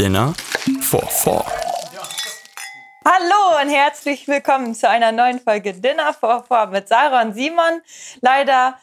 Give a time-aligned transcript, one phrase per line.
[0.00, 0.32] Dinner
[0.80, 1.44] for Four.
[3.04, 7.82] Hallo und herzlich willkommen zu einer neuen Folge Dinner for Four mit Sarah und Simon.
[8.22, 8.78] Leider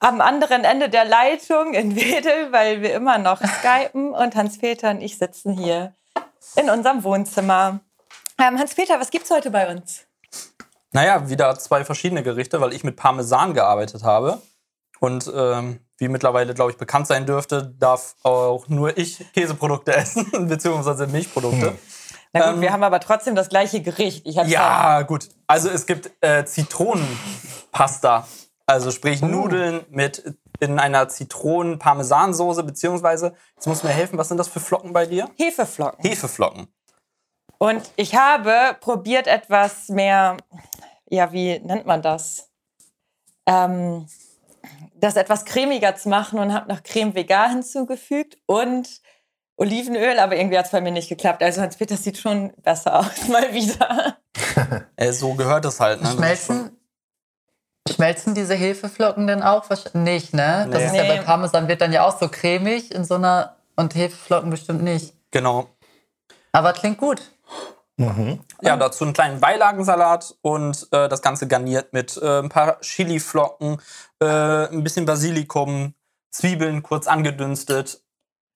[0.00, 5.02] am anderen Ende der Leitung in Wedel, weil wir immer noch skypen und Hans-Peter und
[5.02, 5.94] ich sitzen hier
[6.56, 7.78] in unserem Wohnzimmer.
[8.36, 10.04] Ähm, Hans-Peter, was gibt's heute bei uns?
[10.90, 14.42] Naja, wieder zwei verschiedene Gerichte, weil ich mit Parmesan gearbeitet habe.
[15.00, 20.48] Und ähm, wie mittlerweile, glaube ich, bekannt sein dürfte, darf auch nur ich Käseprodukte essen,
[20.48, 21.70] beziehungsweise Milchprodukte.
[21.70, 21.78] Hm.
[22.32, 24.26] Na gut, ähm, wir haben aber trotzdem das gleiche Gericht.
[24.26, 25.28] ja, ja, gut.
[25.46, 28.26] Also es gibt äh, Zitronenpasta.
[28.66, 29.26] Also sprich oh.
[29.26, 34.92] Nudeln mit in einer Zitronen-Parmesansoße, beziehungsweise, jetzt muss mir helfen, was sind das für Flocken
[34.92, 35.30] bei dir?
[35.36, 36.02] Hefeflocken.
[36.02, 36.66] Hefeflocken.
[37.58, 40.36] Und ich habe probiert etwas mehr,
[41.08, 42.50] ja, wie nennt man das?
[43.46, 44.06] Ähm,
[44.94, 48.88] das etwas cremiger zu machen und habe noch Creme Vegan hinzugefügt und
[49.56, 51.42] Olivenöl, aber irgendwie hat es bei mir nicht geklappt.
[51.42, 54.16] Also Hans-Peter sieht schon besser aus, mal wieder.
[54.96, 56.02] äh, so gehört es halt.
[56.02, 56.10] Ne?
[56.10, 56.76] Schmelzen,
[57.88, 59.68] schmelzen diese Hefeflocken denn auch?
[59.94, 60.68] Nicht, ne?
[60.70, 60.86] Das nee.
[60.86, 64.50] ist ja bei Parmesan wird dann ja auch so cremig in so einer und Hefeflocken
[64.50, 65.14] bestimmt nicht.
[65.30, 65.68] Genau.
[66.52, 67.22] Aber klingt gut.
[67.98, 68.40] Mhm.
[68.60, 73.80] Ja, dazu einen kleinen Beilagensalat und äh, das Ganze garniert mit äh, ein paar Chiliflocken,
[74.20, 75.94] äh, ein bisschen Basilikum,
[76.30, 78.02] Zwiebeln kurz angedünstet.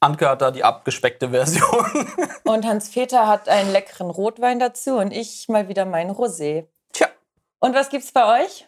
[0.01, 1.87] Anke hat da die abgespeckte Version.
[2.45, 6.67] und Hans-Peter hat einen leckeren Rotwein dazu und ich mal wieder meinen Rosé.
[6.93, 7.09] Tja.
[7.61, 8.67] Und was gibt's bei euch?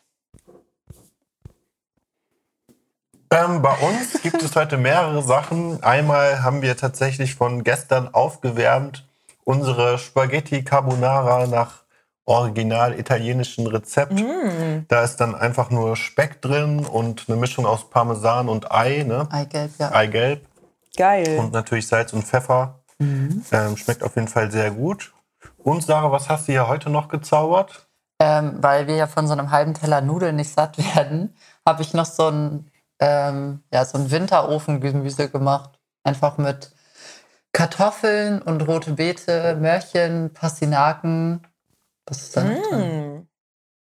[3.31, 5.83] Ähm, bei uns gibt es heute mehrere Sachen.
[5.83, 9.07] Einmal haben wir tatsächlich von gestern aufgewärmt
[9.45, 11.83] unsere Spaghetti Carbonara nach
[12.25, 14.13] original italienischen Rezept.
[14.13, 14.87] Mm.
[14.89, 19.03] Da ist dann einfach nur Speck drin und eine Mischung aus Parmesan und Ei.
[19.03, 19.27] Ne?
[19.31, 19.93] Eigelb, ja.
[19.93, 20.47] Eigelb.
[20.97, 21.39] Geil.
[21.39, 22.81] Und natürlich Salz und Pfeffer.
[22.99, 23.45] Mhm.
[23.51, 25.13] Ähm, schmeckt auf jeden Fall sehr gut.
[25.59, 27.89] Und Sarah, was hast du hier heute noch gezaubert?
[28.21, 31.35] Ähm, weil wir ja von so einem halben Teller Nudeln nicht satt werden,
[31.67, 32.71] habe ich noch so ein,
[33.01, 35.81] ähm, ja, so ein Winterofengemüse gemacht.
[36.05, 36.73] Einfach mit
[37.53, 41.47] Kartoffeln und rote Beete, Möhrchen, Pastinaken.
[42.07, 43.29] Was ist da noch drin?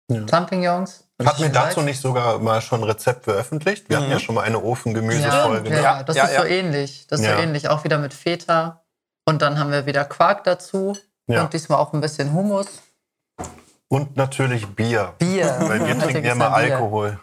[0.10, 0.28] Ja.
[0.28, 1.08] Champignons.
[1.24, 3.88] Hat mir dazu nicht sogar mal schon ein Rezept veröffentlicht?
[3.90, 4.02] Wir mhm.
[4.02, 5.70] hatten ja schon mal eine Ofengemüsefolge.
[5.70, 7.08] Ja, ja, das ja, ist so ähnlich.
[7.08, 7.70] Das ist so ähnlich.
[7.70, 8.84] Auch wieder mit Feta.
[9.26, 10.98] Und dann haben wir wieder Quark dazu.
[11.28, 12.68] Und diesmal auch ein bisschen Hummus.
[13.88, 15.14] Und natürlich Bier.
[15.18, 15.56] Bier.
[15.60, 17.20] Weil wir trinken ja mal Alkohol.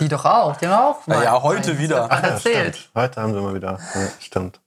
[0.00, 0.56] Die doch auch.
[0.56, 1.06] Die haben auch.
[1.06, 2.08] Mal ja, heute wieder.
[2.10, 2.90] Ach, erzählt.
[2.94, 3.78] Heute haben sie mal wieder.
[3.94, 4.60] Ja, stimmt.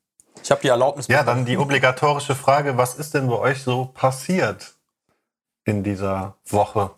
[0.49, 1.07] Ich habe die Erlaubnis.
[1.07, 4.73] Ja, dann die obligatorische Frage: Was ist denn bei euch so passiert
[5.63, 6.89] in dieser Woche,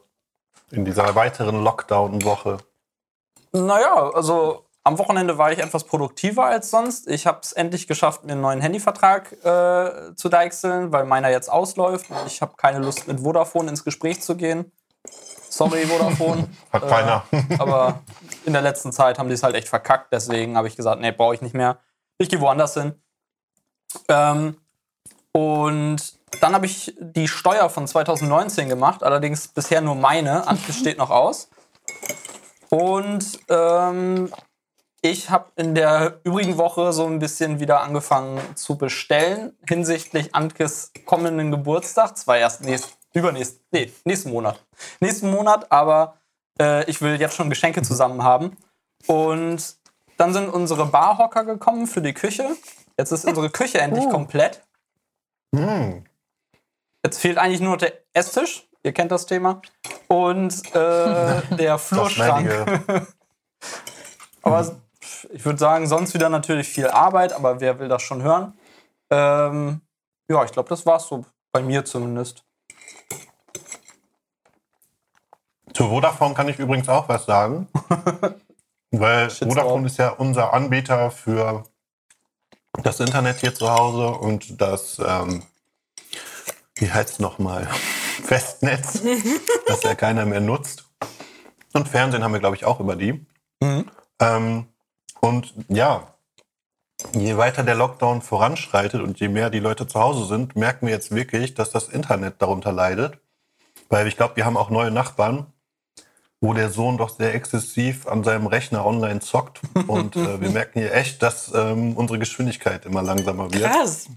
[0.69, 2.59] in dieser weiteren Lockdown-Woche?
[3.51, 7.09] Naja, also am Wochenende war ich etwas produktiver als sonst.
[7.09, 11.51] Ich habe es endlich geschafft, mir einen neuen Handyvertrag äh, zu deichseln, weil meiner jetzt
[11.51, 12.05] ausläuft.
[12.27, 14.71] Ich habe keine Lust, mit Vodafone ins Gespräch zu gehen.
[15.49, 16.47] Sorry, Vodafone.
[16.71, 17.25] Hat keiner.
[17.33, 17.99] Äh, aber
[18.45, 20.13] in der letzten Zeit haben die es halt echt verkackt.
[20.13, 21.79] Deswegen habe ich gesagt, nee, brauche ich nicht mehr.
[22.17, 22.95] Ich gehe woanders hin.
[24.07, 24.57] Ähm,
[25.31, 30.47] und dann habe ich die Steuer von 2019 gemacht, allerdings bisher nur meine.
[30.47, 31.49] Antjes steht noch aus.
[32.69, 34.31] Und ähm,
[35.01, 40.91] ich habe in der übrigen Woche so ein bisschen wieder angefangen zu bestellen hinsichtlich Antkes
[41.05, 42.17] kommenden Geburtstag.
[42.17, 44.63] Zwar erst nächst, übernächst, nee, nächsten Monat.
[44.99, 46.17] Nächsten Monat, aber
[46.59, 48.55] äh, ich will jetzt schon Geschenke zusammen haben.
[49.07, 49.75] Und
[50.17, 52.55] dann sind unsere Barhocker gekommen für die Küche.
[53.01, 54.09] Jetzt ist unsere Küche endlich uh.
[54.09, 54.63] komplett.
[55.51, 56.03] Mm.
[57.03, 58.69] Jetzt fehlt eigentlich nur der Esstisch.
[58.83, 59.61] Ihr kennt das Thema.
[60.07, 62.85] Und äh, der Flurschrank.
[64.43, 64.75] aber
[65.31, 68.53] ich würde sagen, sonst wieder natürlich viel Arbeit, aber wer will das schon hören?
[69.09, 69.81] Ähm,
[70.29, 71.25] ja, ich glaube, das war es so.
[71.51, 72.45] Bei mir zumindest.
[75.73, 77.67] Zu Vodafone kann ich übrigens auch was sagen.
[78.91, 81.63] weil Vodafone ist ja unser Anbieter für
[82.73, 85.43] das Internet hier zu Hause und das, ähm,
[86.75, 87.67] wie heißt es nochmal,
[88.23, 89.01] Festnetz,
[89.67, 90.85] das ja keiner mehr nutzt.
[91.73, 93.25] Und Fernsehen haben wir, glaube ich, auch über die.
[93.61, 93.89] Mhm.
[94.19, 94.67] Ähm,
[95.19, 96.15] und ja,
[97.13, 100.93] je weiter der Lockdown voranschreitet und je mehr die Leute zu Hause sind, merken wir
[100.93, 103.19] jetzt wirklich, dass das Internet darunter leidet.
[103.89, 105.47] Weil ich glaube, wir haben auch neue Nachbarn,
[106.41, 109.61] wo der Sohn doch sehr exzessiv an seinem Rechner online zockt.
[109.87, 113.71] Und äh, wir merken hier echt, dass ähm, unsere Geschwindigkeit immer langsamer wird.
[113.71, 114.07] Krass.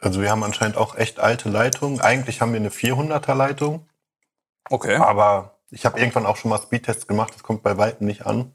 [0.00, 2.00] Also wir haben anscheinend auch echt alte Leitungen.
[2.00, 3.86] Eigentlich haben wir eine 400er Leitung.
[4.68, 4.96] Okay.
[4.96, 7.32] Aber ich habe irgendwann auch schon mal Speedtests gemacht.
[7.34, 8.52] Das kommt bei weitem nicht an.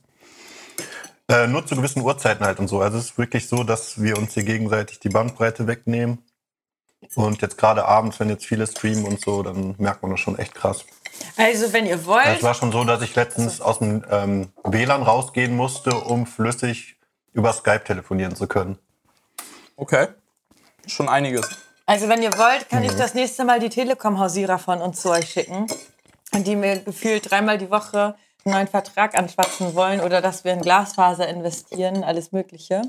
[1.30, 2.81] Äh, nur zu gewissen Uhrzeiten halt und so.
[2.81, 6.19] Also es ist wirklich so, dass wir uns hier gegenseitig die Bandbreite wegnehmen.
[7.16, 10.38] Und jetzt gerade abends, wenn jetzt viele streamen und so, dann merkt man das schon
[10.38, 10.86] echt krass.
[11.38, 15.03] Also, wenn ihr Es wollt, war schon so, dass ich letztens aus dem ähm, WLAN
[15.03, 16.97] rausgehen musste, um flüssig
[17.33, 18.77] über Skype telefonieren zu können.
[19.75, 20.07] Okay.
[20.88, 21.47] Schon einiges.
[21.85, 22.97] also wenn ihr wollt, kann ich Mhm.
[22.97, 25.67] das nächste Mal die Telekom-Hausierer von uns zu euch schicken,
[26.33, 28.15] die mir gefühlt dreimal die Woche
[28.45, 32.83] einen neuen Vertrag anschwatzen wollen oder dass wir in Glasfaser investieren, alles Mögliche.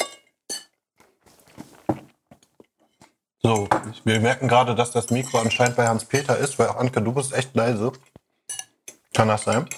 [3.96, 7.32] So, wir merken gerade, dass das Mikro anscheinend bei Hans-Peter ist, weil Anke, du bist
[7.32, 7.92] echt leise.
[9.14, 9.68] Kann das sein?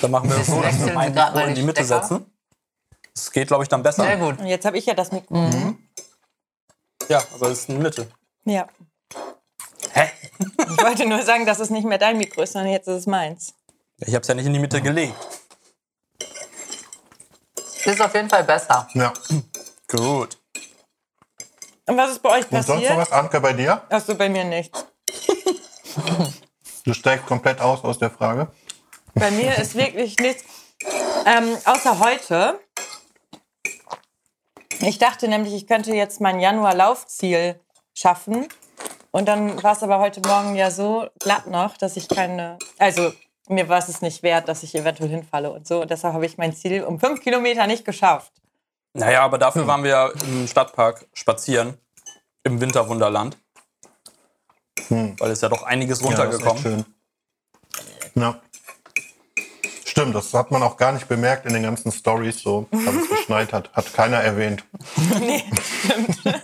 [0.00, 2.02] Dann machen wir das so, dass wir mein Mikro in die die Mitte Stecker?
[2.02, 2.26] setzen.
[3.14, 4.04] Das geht, glaube ich, dann besser.
[4.04, 4.38] Sehr gut.
[4.38, 5.34] Und jetzt habe ich ja das Mikro.
[5.36, 5.78] Mhm.
[7.08, 8.08] Ja, aber es ist in der Mitte.
[8.44, 8.68] Ja.
[9.92, 10.10] Hä?
[10.38, 13.06] Ich wollte nur sagen, dass es nicht mehr dein Mikro ist, sondern jetzt ist es
[13.06, 13.54] meins.
[13.98, 15.14] Ich habe es ja nicht in die Mitte gelegt.
[17.84, 18.88] Ist auf jeden Fall besser.
[18.94, 19.12] Ja.
[19.88, 20.38] Gut.
[21.86, 22.96] Und was ist bei euch Und sonst noch passiert?
[22.96, 23.82] was, Anke, bei dir?
[23.90, 24.86] Achso, bei mir nichts.
[26.84, 28.48] Du steigst komplett aus aus der Frage.
[29.14, 30.44] Bei mir ist wirklich nichts.
[31.26, 32.60] Ähm, außer heute.
[34.80, 37.60] Ich dachte nämlich, ich könnte jetzt mein Januar-Laufziel
[37.94, 38.48] schaffen.
[39.10, 42.58] Und dann war es aber heute Morgen ja so glatt noch, dass ich keine.
[42.78, 43.12] Also,
[43.52, 45.82] mir war es nicht wert, dass ich eventuell hinfalle und so.
[45.82, 48.32] Und deshalb habe ich mein Ziel um fünf Kilometer nicht geschafft.
[48.94, 51.78] Naja, aber dafür waren wir im Stadtpark spazieren.
[52.44, 53.38] Im Winterwunderland.
[54.88, 56.42] Weil es ja doch einiges runtergekommen.
[56.42, 58.22] Ja, das ist echt schön.
[58.22, 58.40] Ja.
[59.84, 63.08] Stimmt, das hat man auch gar nicht bemerkt in den ganzen Stories so, dass es
[63.08, 63.72] geschneit hat.
[63.72, 64.64] Hat keiner erwähnt.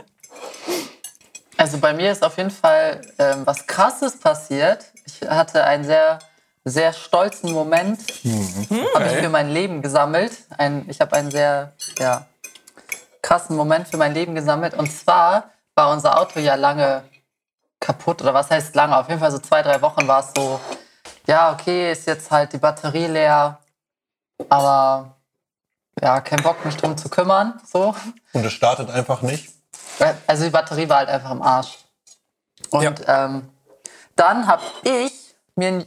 [1.58, 4.93] Also bei mir ist auf jeden Fall ähm, was Krasses passiert.
[5.05, 6.20] Ich hatte einen sehr,
[6.70, 8.00] sehr stolzen Moment,
[8.94, 10.32] habe ich für mein Leben gesammelt.
[10.56, 12.26] Ein, ich habe einen sehr ja,
[13.23, 14.75] krassen Moment für mein Leben gesammelt.
[14.75, 17.05] Und zwar war unser Auto ja lange
[17.81, 18.23] kaputt.
[18.23, 18.97] Oder was heißt lange?
[18.97, 20.61] Auf jeden Fall so zwei, drei Wochen war es so,
[21.26, 23.59] ja, okay, ist jetzt halt die Batterie leer.
[24.49, 25.17] Aber
[26.00, 27.61] ja, kein Bock, mich drum zu kümmern.
[27.70, 27.94] So.
[28.32, 29.53] Und es startet einfach nicht.
[30.26, 31.79] Also die Batterie war halt einfach im Arsch.
[32.70, 33.49] Und ähm,
[34.17, 35.12] dann habe ich
[35.55, 35.87] mir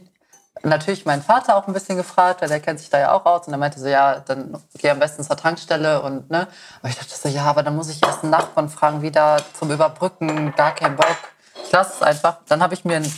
[0.62, 3.46] natürlich meinen Vater auch ein bisschen gefragt, weil der kennt sich da ja auch aus.
[3.46, 6.02] Und er meinte so, ja, dann geh am besten zur Tankstelle.
[6.02, 6.48] Und, ne?
[6.80, 9.70] Aber ich dachte so, ja, aber dann muss ich erst einen Nachbarn fragen, wieder zum
[9.70, 11.16] Überbrücken, gar kein Bock.
[11.64, 12.38] Ich lasse es einfach.
[12.48, 13.12] Dann habe ich mir ein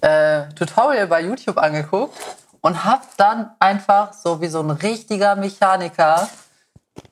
[0.00, 2.16] äh, Tutorial bei YouTube angeguckt
[2.60, 6.28] und habe dann einfach so wie so ein richtiger Mechaniker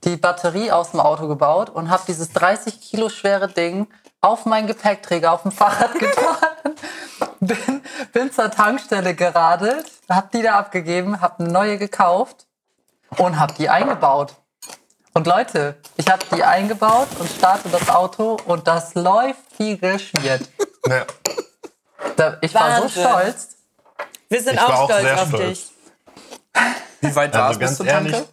[0.04, 3.86] die Batterie aus dem Auto gebaut und habe dieses 30 Kilo schwere Ding
[4.20, 6.53] auf meinen Gepäckträger auf dem Fahrrad getan.
[7.40, 7.82] bin,
[8.12, 12.46] bin zur Tankstelle geradelt, habe die da abgegeben, habe eine neue gekauft
[13.18, 14.34] und habe die eingebaut.
[15.12, 20.48] Und Leute, ich habe die eingebaut und starte das Auto und das läuft wie geschmiert.
[20.86, 21.06] Naja,
[22.16, 23.02] Da- Ich war so Wahnsinn.
[23.02, 23.48] stolz.
[24.28, 25.40] Wir sind Ich auch auch stolz auf stolz.
[25.48, 25.72] dich.
[27.00, 28.28] Wie weit war Also es bis zur ehrlich- Tanke?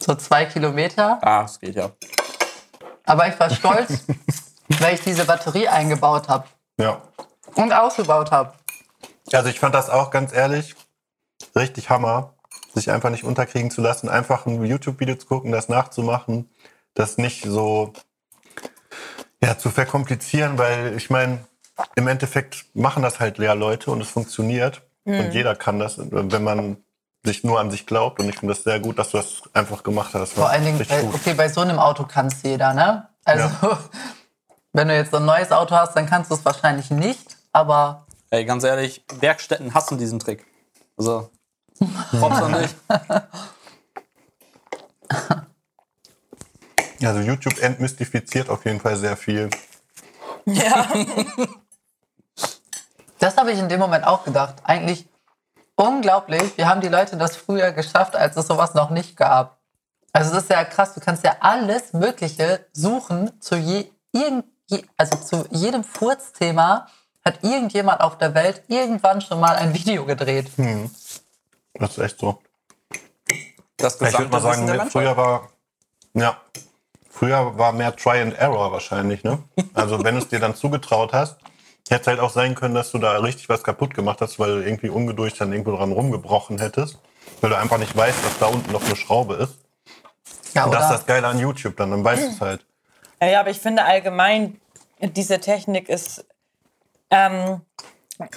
[0.00, 1.18] So zwei Kilometer.
[1.22, 1.90] Ah, es geht ja.
[3.04, 3.92] Aber ich war stolz,
[4.80, 6.46] weil ich diese Batterie eingebaut habe
[6.78, 7.02] ja.
[7.54, 8.52] und ausgebaut habe.
[9.32, 10.74] Also ich fand das auch ganz ehrlich
[11.54, 12.34] richtig Hammer,
[12.74, 16.50] sich einfach nicht unterkriegen zu lassen, einfach ein YouTube-Video zu gucken, das nachzumachen,
[16.94, 17.92] das nicht so
[19.42, 21.44] ja, zu verkomplizieren, weil ich meine,
[21.94, 26.42] im Endeffekt machen das halt leer Leute und es funktioniert und jeder kann das, wenn
[26.42, 26.78] man
[27.24, 29.82] sich nur an sich glaubt und ich finde das sehr gut, dass du das einfach
[29.82, 30.34] gemacht hast.
[30.34, 31.14] Vor allen Dingen, gut.
[31.14, 33.08] okay, bei so einem Auto kann es jeder, ne?
[33.24, 33.48] Also,
[34.76, 38.44] wenn du jetzt ein neues Auto hast, dann kannst du es wahrscheinlich nicht, aber Ey,
[38.44, 40.44] ganz ehrlich, Werkstätten hassen diesen Trick.
[40.98, 41.30] Also,
[42.18, 42.74] Props an dich.
[47.02, 49.50] Also YouTube entmystifiziert auf jeden Fall sehr viel.
[50.46, 50.88] Ja.
[53.18, 54.54] das habe ich in dem Moment auch gedacht.
[54.64, 55.06] Eigentlich
[55.76, 59.60] unglaublich, wie haben die Leute das früher geschafft, als es sowas noch nicht gab.
[60.14, 64.46] Also es ist ja krass, du kannst ja alles Mögliche suchen zu je, irgend,
[64.96, 66.88] also zu jedem Furzthema
[67.24, 70.50] hat irgendjemand auf der Welt irgendwann schon mal ein Video gedreht.
[71.74, 72.40] Das ist echt so.
[73.76, 74.92] Das Ich würde mal sagen, ne, Menschheit.
[74.92, 75.50] früher war,
[76.14, 76.40] ja,
[77.10, 79.38] früher war mehr Try and Error wahrscheinlich, ne?
[79.74, 81.36] Also wenn du es dir dann zugetraut hast,
[81.88, 84.60] hätte es halt auch sein können, dass du da richtig was kaputt gemacht hast, weil
[84.60, 86.98] du irgendwie ungeduldig dann irgendwo dran rumgebrochen hättest,
[87.40, 89.58] weil du einfach nicht weißt, dass da unten noch eine Schraube ist.
[90.54, 92.64] Ja, Und das ist das Geile an YouTube, dann, dann weißt du es halt.
[93.22, 94.60] Ja, aber ich finde allgemein,
[95.00, 96.24] diese Technik ist
[97.10, 97.60] ähm,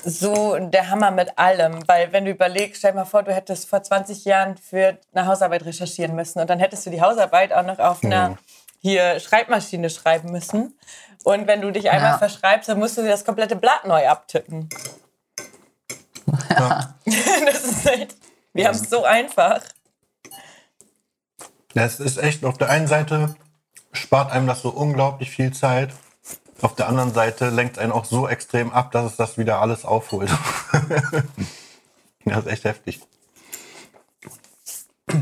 [0.03, 1.88] so der Hammer mit allem.
[1.88, 5.25] Weil wenn du überlegst, stell dir mal vor, du hättest vor 20 Jahren für eine
[5.25, 8.38] Hausarbeit recherchieren müssen und dann hättest du die Hausarbeit auch noch auf einer
[8.81, 10.77] hier Schreibmaschine schreiben müssen.
[11.24, 12.17] Und wenn du dich einmal Ja.
[12.17, 14.69] verschreibst, dann musst du dir das komplette Blatt neu abtippen.
[16.50, 16.95] Ja.
[17.05, 18.15] das ist echt,
[18.53, 19.62] wir haben es so einfach.
[21.74, 23.36] Ja, es ist echt, auf der einen Seite
[23.91, 25.93] spart einem das so unglaublich viel Zeit.
[26.62, 29.86] Auf der anderen Seite lenkt einen auch so extrem ab, dass es das wieder alles
[29.86, 30.29] aufholt.
[32.25, 33.00] das ist echt heftig.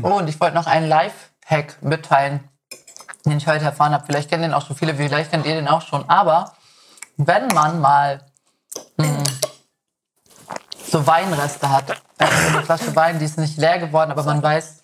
[0.02, 2.40] Oh, und ich wollte noch einen Live-Hack mitteilen,
[3.24, 4.04] den ich heute erfahren habe.
[4.04, 6.08] Vielleicht kennen den auch schon viele, vielleicht kennt ihr den auch schon.
[6.08, 6.52] Aber
[7.16, 8.20] wenn man mal
[8.96, 9.24] mh,
[10.90, 14.42] so Weinreste hat, also so eine Flasche Wein, die ist nicht leer geworden, aber man
[14.42, 14.82] weiß,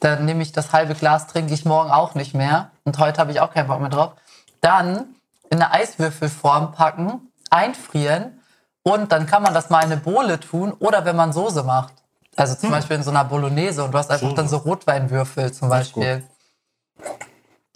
[0.00, 2.70] dann nehme ich das halbe Glas, trinke ich morgen auch nicht mehr.
[2.84, 4.12] Und heute habe ich auch keinen Bock mehr drauf.
[4.60, 5.16] Dann
[5.50, 8.40] in eine Eiswürfelform packen, einfrieren
[8.82, 11.94] und dann kann man das mal in eine Bohle tun oder wenn man Soße macht.
[12.36, 14.36] Also zum Beispiel in so einer Bolognese und du hast einfach Soße.
[14.36, 15.68] dann so Rotweinwürfel zum.
[15.68, 16.22] Beispiel.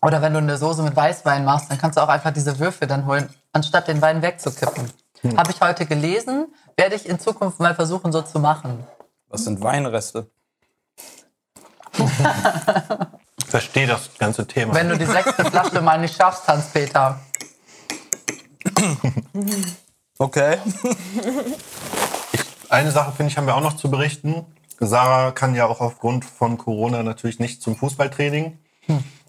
[0.00, 2.87] Oder wenn du eine Soße mit Weißwein machst, dann kannst du auch einfach diese Würfel
[2.87, 4.91] dann holen, anstatt den Wein wegzukippen.
[5.37, 8.85] Habe ich heute gelesen, werde ich in Zukunft mal versuchen, so zu machen.
[9.29, 10.29] Was sind Weinreste?
[13.45, 14.75] Ich verstehe das ganze Thema.
[14.75, 17.21] Wenn du die sechste Flasche mal nicht schaffst, Hans-Peter.
[20.17, 20.57] Okay.
[22.71, 24.47] Eine Sache, finde ich, haben wir auch noch zu berichten.
[24.81, 28.59] Sarah kann ja auch aufgrund von Corona natürlich nicht zum Fußballtraining.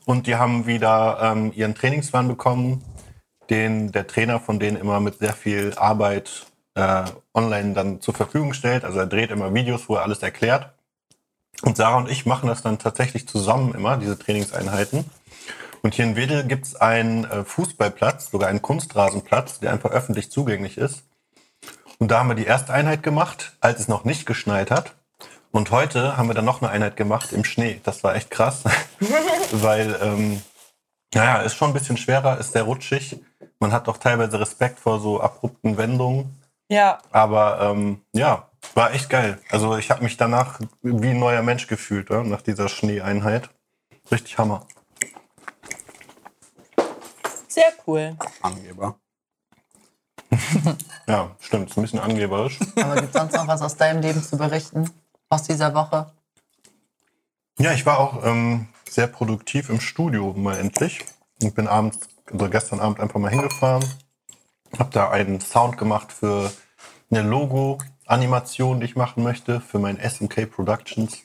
[0.05, 2.83] Und die haben wieder ähm, ihren Trainingsplan bekommen,
[3.49, 7.03] den der Trainer von denen immer mit sehr viel Arbeit äh,
[7.33, 8.83] online dann zur Verfügung stellt.
[8.85, 10.71] Also er dreht immer Videos, wo er alles erklärt.
[11.63, 15.05] Und Sarah und ich machen das dann tatsächlich zusammen immer, diese Trainingseinheiten.
[15.81, 20.29] Und hier in Wedel gibt es einen äh, Fußballplatz, sogar einen Kunstrasenplatz, der einfach öffentlich
[20.29, 21.03] zugänglich ist.
[21.99, 24.95] Und da haben wir die erste Einheit gemacht, als es noch nicht geschneit hat.
[25.51, 27.79] Und heute haben wir dann noch eine Einheit gemacht im Schnee.
[27.83, 28.63] Das war echt krass,
[29.51, 30.41] weil, ähm,
[31.13, 33.21] naja, ist schon ein bisschen schwerer, ist sehr rutschig.
[33.59, 36.41] Man hat doch teilweise Respekt vor so abrupten Wendungen.
[36.69, 39.39] Ja, Aber ähm, ja, war echt geil.
[39.49, 43.49] Also ich habe mich danach wie ein neuer Mensch gefühlt, ja, nach dieser Schneeeinheit.
[44.11, 44.65] Richtig Hammer.
[47.47, 48.17] sehr cool.
[48.41, 48.95] Angeber.
[51.07, 51.69] Ja, stimmt.
[51.69, 52.59] Ist ein bisschen angeberisch.
[52.77, 54.89] Aber gibt es sonst noch was aus deinem Leben zu berichten?
[55.29, 56.11] Aus dieser Woche?
[57.59, 61.05] Ja, ich war auch ähm, sehr produktiv im Studio mal endlich.
[61.41, 61.99] Und bin abends,
[62.31, 63.83] also gestern Abend einfach mal hingefahren.
[64.79, 66.51] Hab da einen Sound gemacht für
[67.11, 67.21] eine
[68.03, 71.19] Logo-Animation, die ich machen möchte, für mein SMK Productions.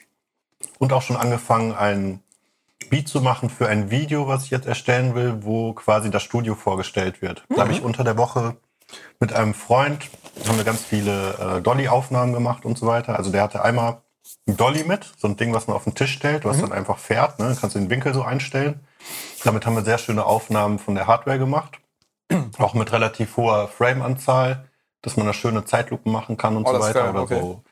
[0.79, 2.21] Und auch schon angefangen, ein
[2.91, 6.55] Beat zu machen für ein Video, was ich jetzt erstellen will, wo quasi das Studio
[6.55, 7.45] vorgestellt wird.
[7.49, 8.57] Da habe ich unter der Woche
[9.21, 10.09] mit einem Freund,
[10.47, 13.17] haben wir ganz viele äh, Dolly-Aufnahmen gemacht und so weiter.
[13.17, 14.01] Also der hatte einmal
[14.47, 16.99] ein Dolly mit, so ein Ding, was man auf den Tisch stellt, was dann einfach
[16.99, 17.39] fährt.
[17.39, 17.57] Ne?
[17.61, 18.81] Kannst du den Winkel so einstellen.
[19.45, 21.79] Damit haben wir sehr schöne Aufnahmen von der Hardware gemacht.
[22.59, 24.68] Auch mit relativ hoher Frame-Anzahl,
[25.03, 27.01] dass man da schöne Zeitlupen machen kann und Oh, so weiter.
[27.03, 27.41] geil, Oder okay.
[27.41, 27.63] so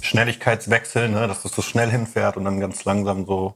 [0.00, 1.28] Schnelligkeitswechsel, ne?
[1.28, 3.54] dass das so schnell hinfährt und dann ganz langsam so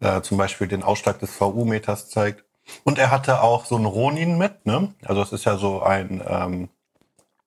[0.00, 2.44] äh, zum Beispiel den Ausschlag des VU-Meters zeigt.
[2.84, 4.94] Und er hatte auch so einen Ronin mit, ne?
[5.04, 6.68] Also es ist ja so ein ähm,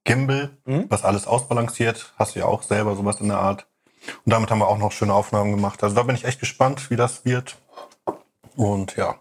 [0.04, 0.86] Gimbal, Mhm.
[0.90, 2.14] was alles ausbalanciert.
[2.18, 3.66] Hast du ja auch selber sowas in der Art.
[4.24, 5.82] Und damit haben wir auch noch schöne Aufnahmen gemacht.
[5.84, 7.58] Also da bin ich echt gespannt, wie das wird.
[8.56, 9.16] Und ja,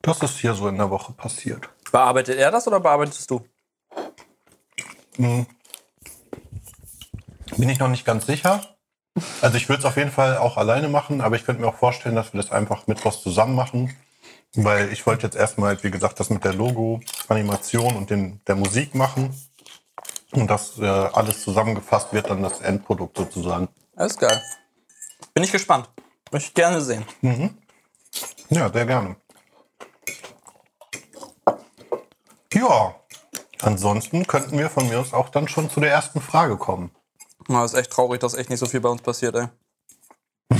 [0.00, 1.68] das ist hier so in der Woche passiert.
[1.92, 3.44] Bearbeitet er das oder bearbeitest du?
[5.16, 5.46] Hm.
[7.56, 8.60] Bin ich noch nicht ganz sicher.
[9.40, 11.76] Also ich würde es auf jeden Fall auch alleine machen, aber ich könnte mir auch
[11.76, 13.96] vorstellen, dass wir das einfach mittwochs zusammen machen.
[14.56, 18.54] Weil ich wollte jetzt erstmal, wie gesagt, das mit der Logo, Animation und den, der
[18.56, 19.34] Musik machen.
[20.32, 23.68] Und das äh, alles zusammengefasst wird dann das Endprodukt sozusagen.
[23.96, 24.42] Ist geil.
[25.32, 25.88] Bin ich gespannt.
[26.30, 27.04] Möchte ich gerne sehen.
[28.50, 29.16] Ja, sehr gerne.
[32.52, 32.94] Ja,
[33.66, 36.90] ansonsten könnten wir von mir aus auch dann schon zu der ersten Frage kommen.
[37.48, 39.48] Na, ist echt traurig, dass echt nicht so viel bei uns passiert, ey.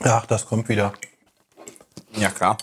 [0.00, 0.92] Ach, das kommt wieder.
[2.12, 2.58] Ja, klar.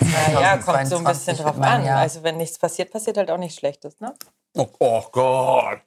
[0.00, 1.86] Ja, ja, kommt so ein 2022 bisschen drauf an.
[1.86, 4.14] Also wenn nichts passiert, passiert halt auch nichts Schlechtes, ne?
[4.54, 5.80] Oh, oh Gott.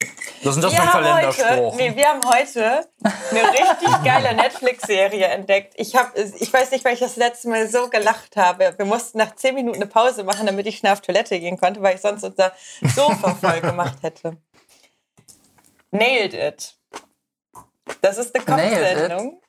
[0.00, 1.76] Was ist denn das Wir für ein haben, heute, Kalenderspruch?
[1.76, 2.88] nee, wir haben heute
[3.30, 5.74] eine richtig geile Netflix-Serie entdeckt.
[5.76, 8.74] Ich, hab, ich weiß nicht, weil ich das letzte Mal so gelacht habe.
[8.76, 11.82] Wir mussten nach zehn Minuten eine Pause machen, damit ich schnell auf Toilette gehen konnte,
[11.82, 12.52] weil ich sonst unser
[12.94, 14.36] Sofa voll gemacht hätte.
[15.90, 16.76] Nailed It.
[18.00, 18.44] Das ist eine?
[18.44, 19.40] Kochsendung.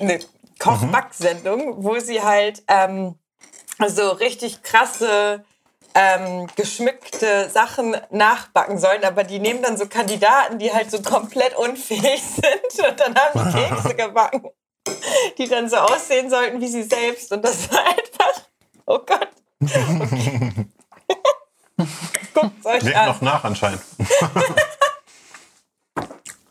[0.00, 0.20] Eine
[0.58, 3.18] Kochbacksendung, wo sie halt ähm,
[3.86, 5.44] so richtig krasse
[5.94, 11.54] ähm, geschmückte Sachen nachbacken sollen, aber die nehmen dann so Kandidaten, die halt so komplett
[11.56, 14.44] unfähig sind und dann haben die Kekse gebacken,
[15.38, 18.42] die dann so aussehen sollten wie sie selbst und das war einfach,
[18.86, 19.28] oh Gott.
[21.76, 21.86] Okay.
[22.34, 23.06] Guckt euch Wirkt an.
[23.08, 23.80] noch nach anscheinend.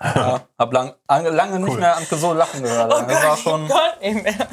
[0.03, 1.79] Ja, hab lang, an- lange nicht Cool.
[1.79, 2.91] mehr Anke so lachen gehört.
[2.93, 4.48] Oh das war Gott, schon, ich konnte nicht mehr.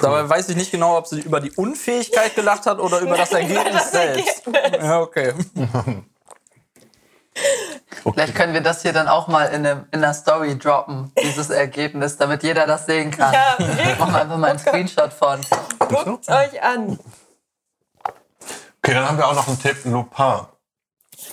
[0.00, 3.32] Dabei weiß ich nicht genau, ob sie über die Unfähigkeit gelacht hat oder über das
[3.32, 4.42] Ergebnis das selbst.
[4.80, 5.34] Ja, okay.
[8.02, 11.50] Vielleicht können wir das hier dann auch mal in, einem, in einer Story droppen, dieses
[11.50, 13.32] Ergebnis, damit jeder das sehen kann.
[13.32, 13.98] Ja, wirklich.
[13.98, 15.40] Machen wir einfach mal einen Screenshot von.
[15.78, 16.98] Guckt euch an.
[18.82, 20.46] Okay, dann haben wir auch noch einen Tipp, Lupin.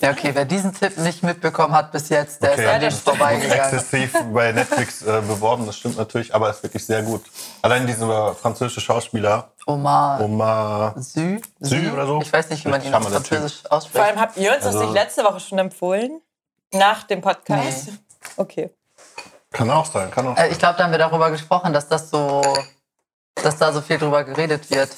[0.02, 3.64] Ja, okay, wer diesen Tipp nicht mitbekommen hat bis jetzt, der ist an dem vorbeigegangen.
[3.64, 7.24] Exzessiv bei Netflix äh, beworben, das stimmt natürlich, aber ist wirklich sehr gut.
[7.62, 10.94] Allein dieser französische Schauspieler, Omar Omar.
[11.00, 12.22] Sü, Sü oder so?
[12.22, 13.04] Ich weiß nicht, wie man ihn auf.
[13.08, 14.16] Französisch Vor allem ausspricht.
[14.18, 16.22] habt ihr uns das Also- nicht letzte Woche schon empfohlen?
[16.74, 17.88] Nach dem Podcast?
[17.88, 17.94] Nee.
[18.38, 18.70] Okay.
[19.52, 22.10] Kann auch sein, kann auch Äh, Ich glaube, da haben wir darüber gesprochen, dass das
[22.10, 22.42] so,
[23.36, 24.90] dass da so viel drüber geredet wird.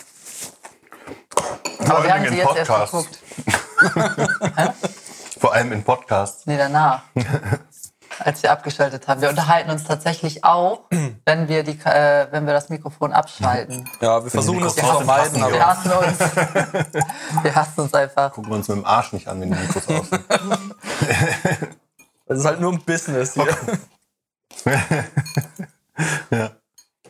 [1.88, 2.92] Aber wir haben sie in jetzt erst Podcasts.
[2.92, 3.20] geguckt.
[5.40, 6.46] Vor allem in Podcasts.
[6.46, 7.04] Nee, danach.
[8.20, 9.22] Als wir abgeschaltet haben.
[9.22, 10.86] Wir unterhalten uns tatsächlich auch,
[11.26, 13.88] wenn wir, die, äh, wenn wir das Mikrofon abschalten.
[14.02, 16.20] Ja, wir versuchen es zu vermeiden, passen, Wir aber hassen uns.
[17.44, 18.32] Wir hassen uns einfach.
[18.32, 20.26] Gucken wir uns mit dem Arsch nicht an, wenn die Mikros aus sind.
[22.26, 23.56] es ist halt nur ein Business hier.
[26.32, 26.52] ja.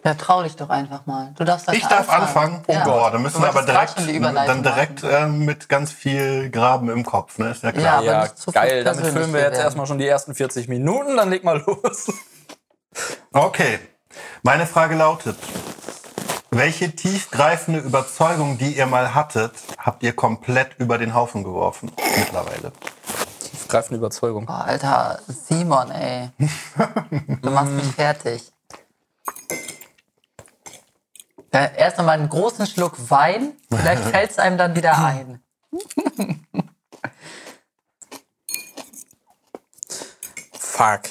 [0.08, 1.34] Ja, trau dich doch einfach mal.
[1.38, 2.64] Du darfst Ich darf anfangen.
[2.68, 2.86] Oh Ja.
[2.86, 7.38] Gott, dann müssen wir aber direkt, dann direkt ähm, mit ganz viel Graben im Kopf,
[7.40, 7.52] ne?
[7.52, 7.94] Ist ja Ja, klar.
[7.98, 8.84] aber Ja, nicht zu viel geil.
[8.86, 9.64] Damit füllen wir jetzt werden.
[9.66, 12.08] erstmal schon die ersten 40 Minuten, dann leg mal los.
[13.34, 13.80] Okay.
[14.44, 15.36] Meine Frage lautet:
[16.52, 22.72] Welche tiefgreifende Überzeugung, die ihr mal hattet, habt ihr komplett über den Haufen geworfen mittlerweile?
[23.52, 24.46] Tiefgreifende Überzeugung.
[24.46, 26.30] Boah, Alter, Simon, ey.
[27.42, 28.54] Du machst mich fertig.
[31.58, 35.42] Ja, erst einmal einen großen Schluck Wein, vielleicht fällt es einem dann wieder ein.
[40.60, 41.02] Fuck.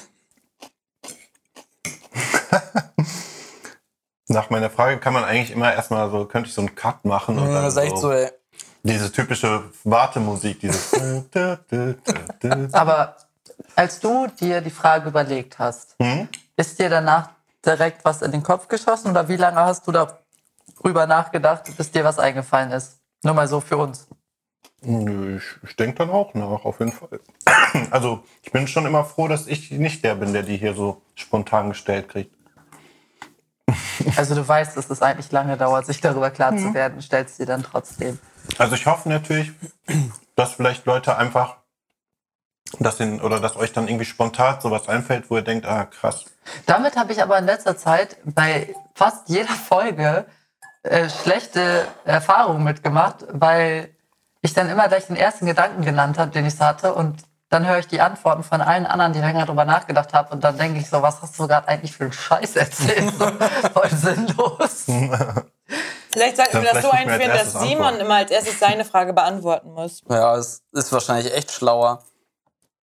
[4.29, 7.39] Nach meiner Frage kann man eigentlich immer erstmal so, könnte ich so einen Cut machen
[7.39, 8.31] und dann Das ist echt so, ey.
[8.83, 10.93] diese typische Wartemusik, dieses.
[12.73, 13.17] Aber
[13.77, 16.29] als du dir die Frage überlegt hast, Hm?
[16.57, 17.31] ist dir danach
[17.65, 19.93] direkt was in den Kopf geschossen oder wie lange hast du
[20.87, 23.01] darüber nachgedacht, bis dir was eingefallen ist?
[23.25, 24.07] Nur mal so für uns.
[24.83, 27.21] Nö, Ich, ich denke dann auch nach, auf jeden Fall.
[27.91, 31.03] Also, ich bin schon immer froh, dass ich nicht der bin, der die hier so
[31.15, 32.35] spontan gestellt kriegt.
[34.17, 36.59] Also du weißt, dass es eigentlich lange dauert, sich darüber klar Mhm.
[36.59, 38.19] zu werden, stellst dir dann trotzdem.
[38.59, 39.51] Also, ich hoffe natürlich,
[40.37, 41.57] dass vielleicht Leute einfach,
[42.79, 46.25] dass den, oder dass euch dann irgendwie spontan sowas einfällt, wo ihr denkt, ah, krass.
[46.67, 50.27] Damit habe ich aber in letzter Zeit bei fast jeder Folge
[50.87, 53.91] äh, schlechte Erfahrungen mitgemacht, weil
[54.41, 57.67] ich dann immer gleich den ersten Gedanken genannt habe, den ich so hatte und dann
[57.67, 60.81] höre ich die Antworten von allen anderen, die länger drüber nachgedacht haben und dann denke
[60.81, 63.13] ich so, was hast du gerade eigentlich für einen Scheiß erzählt?
[63.19, 63.31] So,
[63.73, 64.87] voll sinnlos.
[66.11, 68.01] Vielleicht sollten Dann wir das so einführen, dass Simon antworten.
[68.01, 70.03] immer als erstes seine Frage beantworten muss.
[70.09, 72.05] Ja, es ist wahrscheinlich echt schlauer.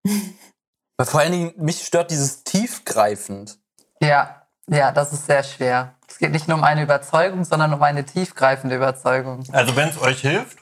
[0.03, 3.57] Weil vor allen Dingen, mich stört dieses tiefgreifend.
[3.99, 5.95] Ja, ja, das ist sehr schwer.
[6.08, 9.43] Es geht nicht nur um eine Überzeugung, sondern um eine tiefgreifende Überzeugung.
[9.52, 10.58] Also, wenn es euch hilft,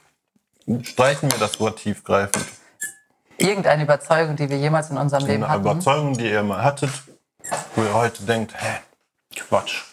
[0.84, 2.46] streichen wir das Wort tiefgreifend.
[3.38, 5.62] Irgendeine Überzeugung, die wir jemals in unserem Leben Eine hatten.
[5.62, 6.92] Überzeugung, die ihr mal hattet,
[7.76, 8.78] wo ihr heute denkt, hä,
[9.36, 9.84] Quatsch.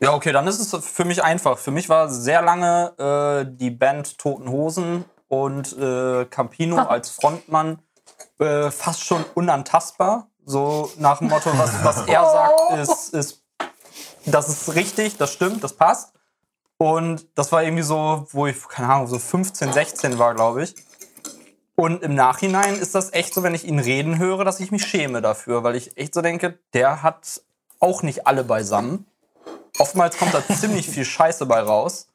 [0.00, 1.58] Ja, okay, dann ist es für mich einfach.
[1.58, 7.78] Für mich war sehr lange äh, die Band Toten Hosen und äh, Campino als Frontmann
[8.38, 10.28] äh, fast schon unantastbar.
[10.48, 13.42] So nach dem Motto, was, was er sagt, ist, ist,
[14.26, 16.12] das ist richtig, das stimmt, das passt.
[16.78, 20.74] Und das war irgendwie so, wo ich, keine Ahnung, so 15, 16 war, glaube ich.
[21.74, 24.86] Und im Nachhinein ist das echt so, wenn ich ihn reden höre, dass ich mich
[24.86, 27.42] schäme dafür, weil ich echt so denke, der hat
[27.80, 29.04] auch nicht alle beisammen.
[29.78, 32.06] Oftmals kommt da ziemlich viel Scheiße bei raus.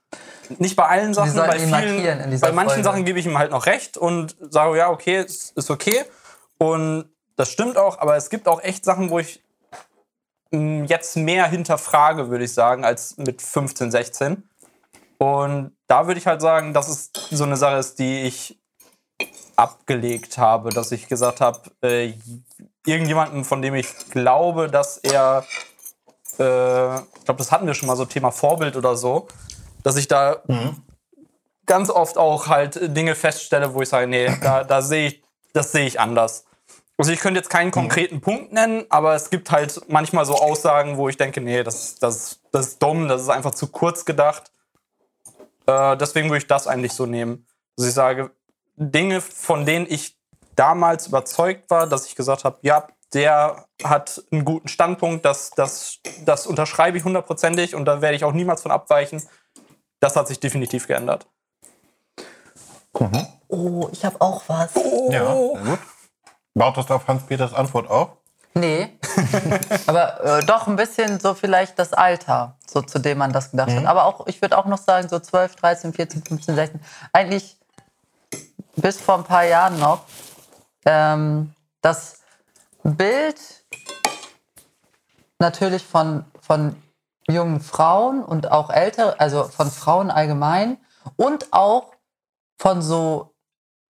[0.58, 2.84] Nicht bei allen Sachen, bei, vielen, bei manchen Folge.
[2.84, 6.04] Sachen gebe ich ihm halt noch recht und sage, ja, okay, ist, ist okay.
[6.58, 7.10] Und
[7.42, 9.42] das stimmt auch, aber es gibt auch echt Sachen, wo ich
[10.52, 14.48] mh, jetzt mehr hinterfrage, würde ich sagen, als mit 15, 16.
[15.18, 18.60] Und da würde ich halt sagen, dass es so eine Sache ist, die ich
[19.56, 22.14] abgelegt habe, dass ich gesagt habe, äh,
[22.86, 25.44] irgendjemanden, von dem ich glaube, dass er,
[26.38, 29.28] äh, ich glaube, das hatten wir schon mal so Thema Vorbild oder so,
[29.82, 30.44] Dass ich da
[31.66, 35.24] ganz oft auch halt Dinge feststelle, wo ich sage, nee, da, da sehe ich,
[35.54, 36.46] das sehe ich anders.
[37.02, 40.98] Also ich könnte jetzt keinen konkreten Punkt nennen, aber es gibt halt manchmal so Aussagen,
[40.98, 44.52] wo ich denke, nee, das, das, das ist dumm, das ist einfach zu kurz gedacht.
[45.66, 47.48] Äh, deswegen würde ich das eigentlich so nehmen.
[47.76, 48.30] Also ich sage,
[48.76, 50.16] Dinge, von denen ich
[50.56, 56.02] damals überzeugt war, dass ich gesagt habe, ja, der hat einen guten Standpunkt, das, das,
[56.24, 59.24] das unterschreibe ich hundertprozentig und da werde ich auch niemals von abweichen.
[60.02, 61.26] Das hat sich definitiv geändert.
[63.48, 64.76] Oh, ich habe auch was.
[65.10, 65.80] Ja, sehr gut.
[66.54, 68.10] Baut das auf Hans-Peters Antwort auf?
[68.54, 68.98] Nee.
[69.88, 73.72] Aber äh, doch ein bisschen so vielleicht das Alter, so zu dem man das gedacht
[73.72, 73.86] hat.
[73.86, 76.82] Aber auch, ich würde auch noch sagen, so 12, 13, 14, 15, 16.
[77.14, 77.58] Eigentlich
[78.76, 80.04] bis vor ein paar Jahren noch.
[80.86, 82.20] Ähm, das
[82.84, 83.40] Bild
[85.40, 86.76] natürlich von, von
[87.30, 90.78] jungen Frauen und auch älter, also von Frauen allgemein
[91.16, 91.92] und auch
[92.58, 93.34] von so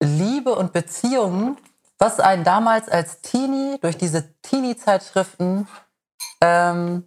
[0.00, 1.56] Liebe und Beziehungen,
[2.02, 5.68] was einen damals als Teenie durch diese Teenie-Zeitschriften
[6.40, 7.04] ähm,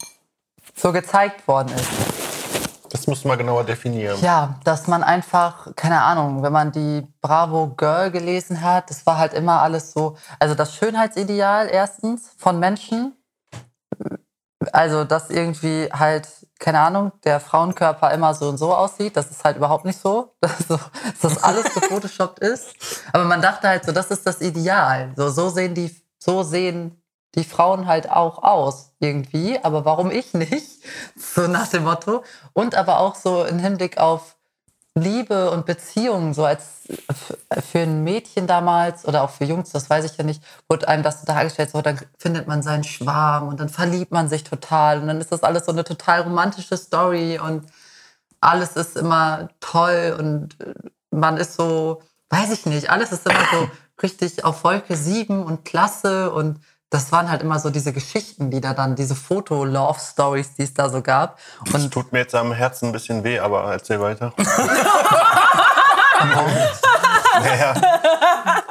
[0.73, 1.89] so gezeigt worden ist.
[2.91, 4.17] Das musst du mal genauer definieren.
[4.21, 9.17] Ja, dass man einfach, keine Ahnung, wenn man die Bravo Girl gelesen hat, das war
[9.17, 13.17] halt immer alles so, also das Schönheitsideal erstens von Menschen,
[14.73, 16.28] also dass irgendwie halt,
[16.60, 20.34] keine Ahnung, der Frauenkörper immer so und so aussieht, das ist halt überhaupt nicht so,
[20.41, 22.75] dass, so, dass das alles gefotoshoppt ist.
[23.13, 25.13] Aber man dachte halt so, das ist das Ideal.
[25.15, 27.01] So, so sehen die, so sehen
[27.36, 30.84] die Frauen halt auch aus irgendwie, aber warum ich nicht?
[31.17, 32.23] So nach dem Motto.
[32.54, 34.35] Und aber auch so im Hinblick auf
[34.97, 36.84] Liebe und Beziehungen, so als
[37.69, 41.03] für ein Mädchen damals oder auch für Jungs, das weiß ich ja nicht, wurde einem
[41.03, 45.08] das dargestellt, so dann findet man seinen Schwarm und dann verliebt man sich total und
[45.08, 47.65] dann ist das alles so eine total romantische Story und
[48.39, 50.55] alles ist immer toll und
[51.12, 53.69] man ist so, weiß ich nicht, alles ist immer so
[54.01, 56.60] richtig auf Wolke 7 und klasse und
[56.95, 60.88] das waren halt immer so diese Geschichten, die da dann, diese Foto-Love-Stories, die es da
[60.89, 61.38] so gab.
[61.65, 64.31] Das Und tut mir jetzt am Herzen ein bisschen weh, aber erzähl weiter.
[67.43, 67.73] naja,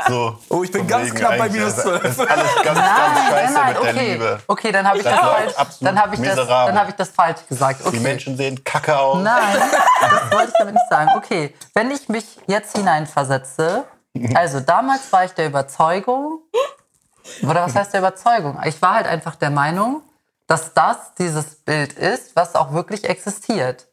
[0.09, 0.39] so.
[0.49, 2.03] Oh, ich bin ganz knapp bei minus also, 12.
[2.03, 4.13] Das ist alles ganz, ganz Nein, scheiße nein, mit der okay.
[4.13, 4.41] Liebe.
[4.47, 7.09] Okay, dann habe ich, Das das falsch- dann hab ich, das, dann hab ich das
[7.11, 7.81] falsch gesagt.
[7.85, 7.97] Okay.
[7.99, 9.23] Die Menschen sehen kacke aus.
[9.23, 9.59] Nein,
[10.01, 11.11] das wollte ich damit nicht sagen.
[11.17, 13.85] Okay, wenn ich mich jetzt hineinversetze,
[14.35, 16.39] also damals war ich der Überzeugung,
[17.43, 18.61] oder was heißt der Überzeugung?
[18.65, 20.03] Ich war halt einfach der Meinung,
[20.47, 23.89] dass das dieses Bild ist, was auch wirklich existiert.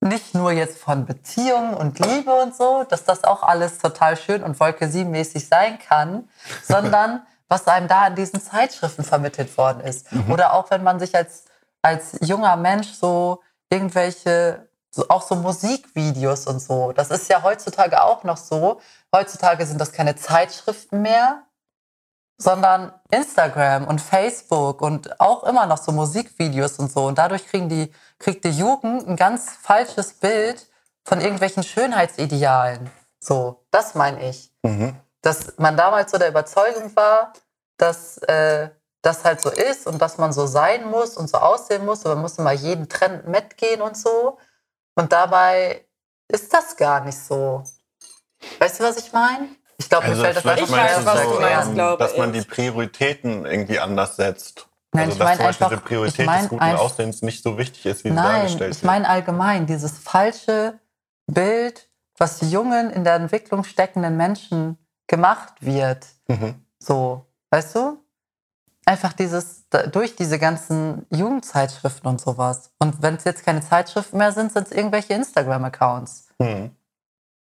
[0.00, 4.42] Nicht nur jetzt von Beziehungen und Liebe und so, dass das auch alles total schön
[4.42, 6.28] und Wolke 7 mäßig sein kann,
[6.62, 10.06] sondern was einem da in diesen Zeitschriften vermittelt worden ist.
[10.28, 11.44] Oder auch wenn man sich als,
[11.80, 18.02] als junger Mensch so irgendwelche, so, auch so Musikvideos und so, das ist ja heutzutage
[18.02, 18.80] auch noch so.
[19.14, 21.45] Heutzutage sind das keine Zeitschriften mehr,
[22.38, 27.06] sondern Instagram und Facebook und auch immer noch so Musikvideos und so.
[27.06, 30.66] Und dadurch kriegen die, kriegt die Jugend ein ganz falsches Bild
[31.04, 32.90] von irgendwelchen Schönheitsidealen.
[33.20, 34.52] So, das meine ich.
[35.22, 37.32] Dass man damals so der Überzeugung war,
[37.78, 38.68] dass äh,
[39.02, 42.04] das halt so ist und dass man so sein muss und so aussehen muss.
[42.04, 44.38] Und man muss immer jeden Trend mitgehen und so.
[44.94, 45.86] Und dabei
[46.28, 47.62] ist das gar nicht so.
[48.58, 49.48] Weißt du, was ich meine?
[49.78, 52.02] Ich glaube, mir Also fällt das Ich weiß, meinst du was du meinst, ähm, glaube
[52.02, 54.66] dass man die Prioritäten irgendwie anders setzt.
[54.92, 57.22] Nein, also ich dass mein zum Beispiel einfach- die Priorität ich mein des guten Aussehens
[57.22, 60.78] nicht so wichtig ist, wie sie Nein, dargestellt ich meine allgemein dieses falsche
[61.26, 66.06] Bild, was die jungen in der Entwicklung steckenden Menschen gemacht wird.
[66.28, 66.40] wird.
[66.40, 66.54] Mhm.
[66.78, 67.98] So, weißt du?
[68.86, 72.70] Einfach dieses, durch diese ganzen Jugendzeitschriften und sowas.
[72.78, 76.28] Und wenn es jetzt keine Zeitschriften mehr sind, sind es irgendwelche Instagram-Accounts.
[76.38, 76.70] Mhm.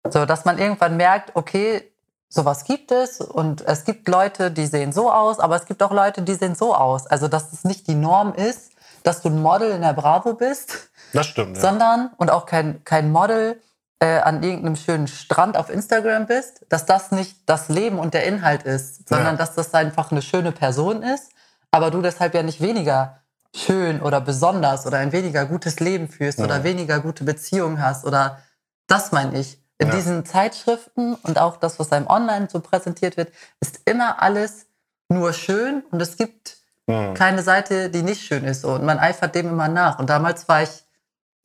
[0.10, 1.91] So, dass man irgendwann merkt, okay,
[2.34, 5.92] sowas gibt es und es gibt Leute, die sehen so aus, aber es gibt auch
[5.92, 7.06] Leute, die sehen so aus.
[7.06, 8.72] Also, dass es nicht die Norm ist,
[9.04, 11.58] dass du ein Model in der Bravo bist, Das stimmt.
[11.58, 11.62] Ja.
[11.62, 13.60] sondern und auch kein, kein Model
[14.00, 18.24] äh, an irgendeinem schönen Strand auf Instagram bist, dass das nicht das Leben und der
[18.26, 19.38] Inhalt ist, sondern Ja.
[19.38, 21.32] dass das einfach eine schöne Person ist,
[21.70, 23.18] aber du deshalb ja nicht weniger
[23.54, 26.46] schön oder besonders oder ein weniger gutes Leben führst Ja.
[26.46, 28.40] oder weniger gute Beziehungen hast oder
[28.88, 29.61] das meine ich.
[29.82, 29.96] In Ja.
[29.96, 34.68] diesen Zeitschriften und auch das, was einem online so präsentiert wird, ist immer alles
[35.10, 37.14] nur schön und es gibt Mhm.
[37.14, 38.62] keine Seite, die nicht schön ist.
[38.62, 38.74] So.
[38.74, 39.98] Und man eifert dem immer nach.
[40.00, 40.84] Und damals war ich,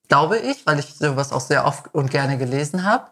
[0.08, 3.06] glaube ich, weil ich sowas auch sehr oft und gerne gelesen habe,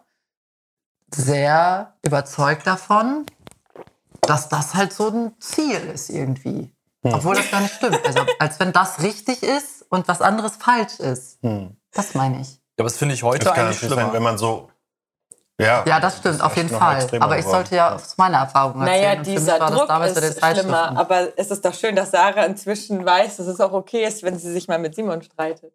[1.13, 3.25] sehr überzeugt davon,
[4.21, 6.73] dass das halt so ein Ziel ist irgendwie.
[7.03, 7.13] Hm.
[7.13, 7.99] Obwohl das gar nicht stimmt.
[8.05, 11.43] Also als wenn das richtig ist und was anderes falsch ist.
[11.43, 11.77] Mhm.
[11.91, 12.49] Das meine ich.
[12.55, 14.13] Ja, aber das finde ich heute Das kann eigentlich natürlich sein, schlimmer.
[14.13, 14.69] wenn man so.
[15.59, 17.07] Ja, Ja, das stimmt, auf ist jeden Fall.
[17.19, 19.01] Aber ich sollte ja aus meiner Erfahrung erzählen.
[19.01, 20.97] Naja, dieser war das Druck ist schlimmer.
[20.97, 24.37] Aber es ist doch schön, dass Sarah inzwischen weiß, dass es auch okay ist, wenn
[24.37, 25.73] sie sich mal mit Simon streitet.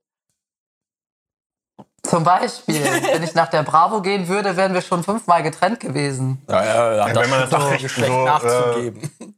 [2.03, 6.43] Zum Beispiel, wenn ich nach der Bravo gehen würde, wären wir schon fünfmal getrennt gewesen.
[6.49, 9.37] Ja, ja, ja, Ja, das wenn man das so echt schlecht so, äh, nachzugeben.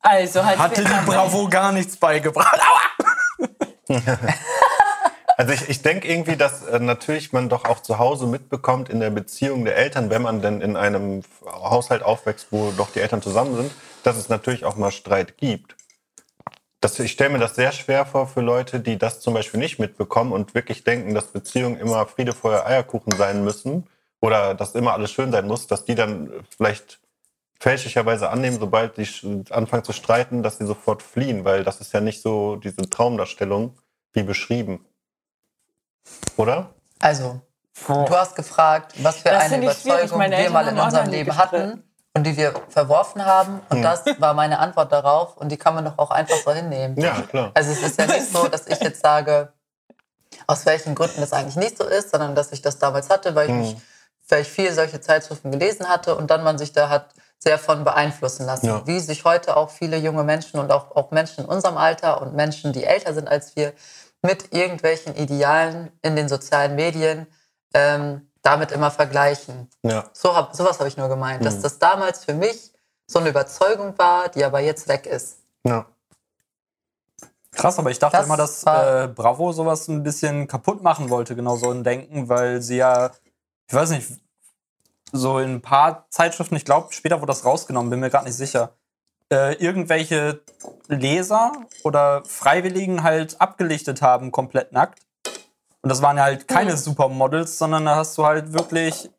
[0.00, 2.58] Also halt Hatte die Bravo gar nichts beigebracht.
[2.58, 3.46] Aua!
[5.40, 9.00] Also ich, ich denke irgendwie, dass äh, natürlich man doch auch zu Hause mitbekommt in
[9.00, 13.22] der Beziehung der Eltern, wenn man denn in einem Haushalt aufwächst, wo doch die Eltern
[13.22, 13.72] zusammen sind,
[14.02, 15.76] dass es natürlich auch mal Streit gibt.
[16.82, 19.78] Das, ich stelle mir das sehr schwer vor für Leute, die das zum Beispiel nicht
[19.78, 23.86] mitbekommen und wirklich denken, dass Beziehungen immer Friede, Feuer, Eierkuchen sein müssen
[24.20, 27.00] oder dass immer alles schön sein muss, dass die dann vielleicht
[27.60, 32.00] fälschlicherweise annehmen, sobald sch- anfangen zu streiten, dass sie sofort fliehen, weil das ist ja
[32.02, 33.78] nicht so diese Traumdarstellung
[34.12, 34.84] wie beschrieben.
[36.36, 36.70] Oder?
[36.98, 37.40] Also,
[37.86, 39.62] du hast gefragt, was für Das eine.
[39.62, 41.84] Überzeugung wir mal in unserem Leben hatten
[42.14, 43.60] und die wir verworfen haben.
[43.68, 43.82] Und Hm.
[43.82, 45.36] das war meine Antwort darauf.
[45.36, 47.00] Und die kann man doch auch einfach so hinnehmen.
[47.00, 47.52] Ja, klar.
[47.54, 49.52] Also es ist ja nicht so, dass ich jetzt sage,
[50.46, 53.48] aus welchen Gründen das eigentlich nicht so ist, sondern dass ich das damals hatte, weil
[53.50, 53.72] ich
[54.30, 54.40] Hm.
[54.40, 58.44] ich viel solche Zeitschriften gelesen hatte und dann man sich da hat sehr von beeinflussen
[58.46, 58.66] lassen.
[58.66, 58.86] Ja.
[58.86, 62.34] Wie sich heute auch viele junge Menschen und auch, auch Menschen in unserem Alter und
[62.34, 63.72] Menschen, die älter sind als wir,
[64.22, 67.26] mit irgendwelchen Idealen in den sozialen Medien
[67.74, 69.68] ähm, damit immer vergleichen.
[69.82, 70.04] Ja.
[70.12, 71.62] So hab, sowas habe ich nur gemeint, dass Mhm.
[71.62, 72.72] das damals für mich
[73.06, 75.38] so eine Überzeugung war, die aber jetzt weg ist.
[75.64, 75.86] Ja.
[77.52, 81.34] Krass, aber ich dachte Das immer, dass äh, Bravo sowas ein bisschen kaputt machen wollte,
[81.34, 83.10] genau so ein Denken, weil sie ja,
[83.66, 84.08] ich weiß nicht,
[85.12, 88.36] so in ein paar Zeitschriften, ich glaube, später wurde das rausgenommen, bin mir gerade nicht
[88.36, 88.74] sicher,
[89.32, 90.42] äh, irgendwelche
[90.88, 91.52] Leser
[91.84, 95.00] oder Freiwilligen halt abgelichtet haben, komplett nackt.
[95.82, 99.10] Und das waren ja halt keine Supermodels, sondern da hast du halt wirklich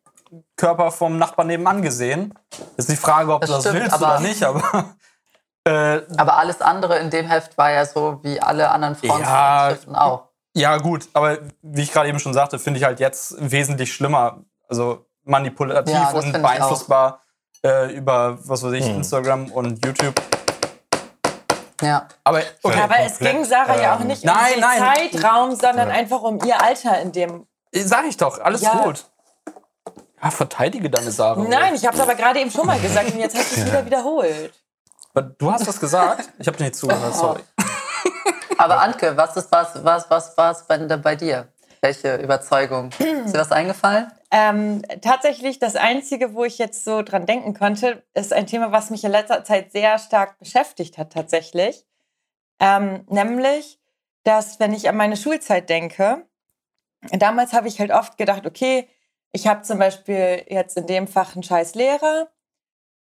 [0.56, 2.34] Körper vom Nachbarn nebenan gesehen.
[2.76, 4.94] Ist die Frage, ob Das du das stimmt, willst oder nicht, aber
[5.64, 9.08] äh, Aber alles andere in dem Heft war ja so wie alle anderen Ja.
[9.08, 10.28] Frauenzeitschriften auch.
[10.54, 14.44] Ja, gut, aber wie ich gerade eben schon sagte, finde ich halt jetzt wesentlich schlimmer.
[14.68, 17.22] Also manipulativ Ja, und beeinflussbar
[17.64, 18.96] äh, über, was weiß ich, Hm.
[18.96, 20.14] Instagram und YouTube.
[21.80, 22.06] Ja.
[22.24, 24.78] Aber okay, Aber es ging Sarah ja auch ähm, nicht nein, um den nein.
[25.12, 25.94] Zeitraum, sondern Ja.
[25.94, 27.46] einfach um ihr Alter in dem.
[27.74, 28.84] sag ich doch, alles Ja.
[28.84, 29.04] gut.
[30.22, 31.42] Ja, verteidige deine Sarah.
[31.42, 33.66] Nein, ich habe es aber gerade eben schon mal gesagt und jetzt hast du es
[33.66, 34.52] wieder wiederholt.
[35.14, 36.30] Aber Du hast das gesagt?
[36.38, 37.42] Ich habe dir nicht zugehört, sorry.
[38.58, 41.48] Aber Anke, was ist was, was, was, was bei, bei dir?
[41.82, 42.90] Welche Überzeugung?
[42.90, 44.10] Ist dir was eingefallen?
[44.30, 48.90] Ähm, tatsächlich, das Einzige, wo ich jetzt so dran denken konnte, ist ein Thema, was
[48.90, 51.84] mich in letzter Zeit sehr stark beschäftigt hat, tatsächlich.
[52.60, 53.80] Ähm, nämlich,
[54.22, 56.24] dass, wenn ich an meine Schulzeit denke,
[57.10, 58.88] damals habe ich halt oft gedacht, okay,
[59.32, 62.28] ich habe zum Beispiel jetzt in dem Fach einen scheiß Lehrer,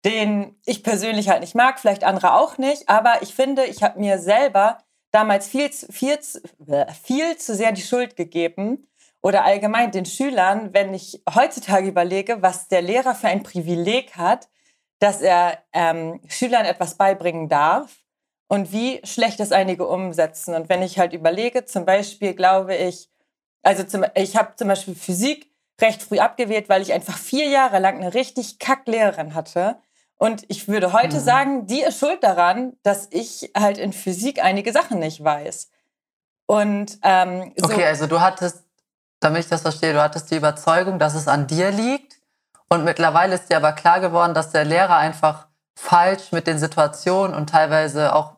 [0.06, 4.00] den ich persönlich halt nicht mag, vielleicht andere auch nicht, aber ich finde, ich habe
[4.00, 4.78] mir selber
[5.12, 6.20] damals viel, viel,
[6.68, 8.88] äh, viel zu sehr die Schuld gegeben
[9.22, 14.50] oder allgemein den Schülern, wenn ich heutzutage überlege, was der Lehrer für ein Privileg hat,
[15.00, 18.04] dass er ähm, Schülern etwas beibringen darf
[18.48, 20.54] und wie schlecht es einige umsetzen.
[20.54, 23.10] Und wenn ich halt überlege, zum Beispiel glaube ich,
[23.62, 25.50] also zum, ich habe zum Beispiel Physik
[25.82, 29.80] recht früh abgewählt, weil ich einfach vier Jahre lang eine richtig kack Lehrerin hatte.
[30.22, 31.22] Und ich würde heute Mhm.
[31.24, 35.72] sagen, die ist schuld daran, dass ich halt in Physik einige Sachen nicht weiß.
[36.46, 38.64] Und ähm, so, Okay, also du hattest,
[39.22, 42.18] damit ich das verstehe, du hattest die Überzeugung, dass es an dir liegt.
[42.68, 47.34] Und mittlerweile ist dir aber klar geworden, dass der Lehrer einfach falsch mit den Situationen
[47.36, 48.34] und teilweise auch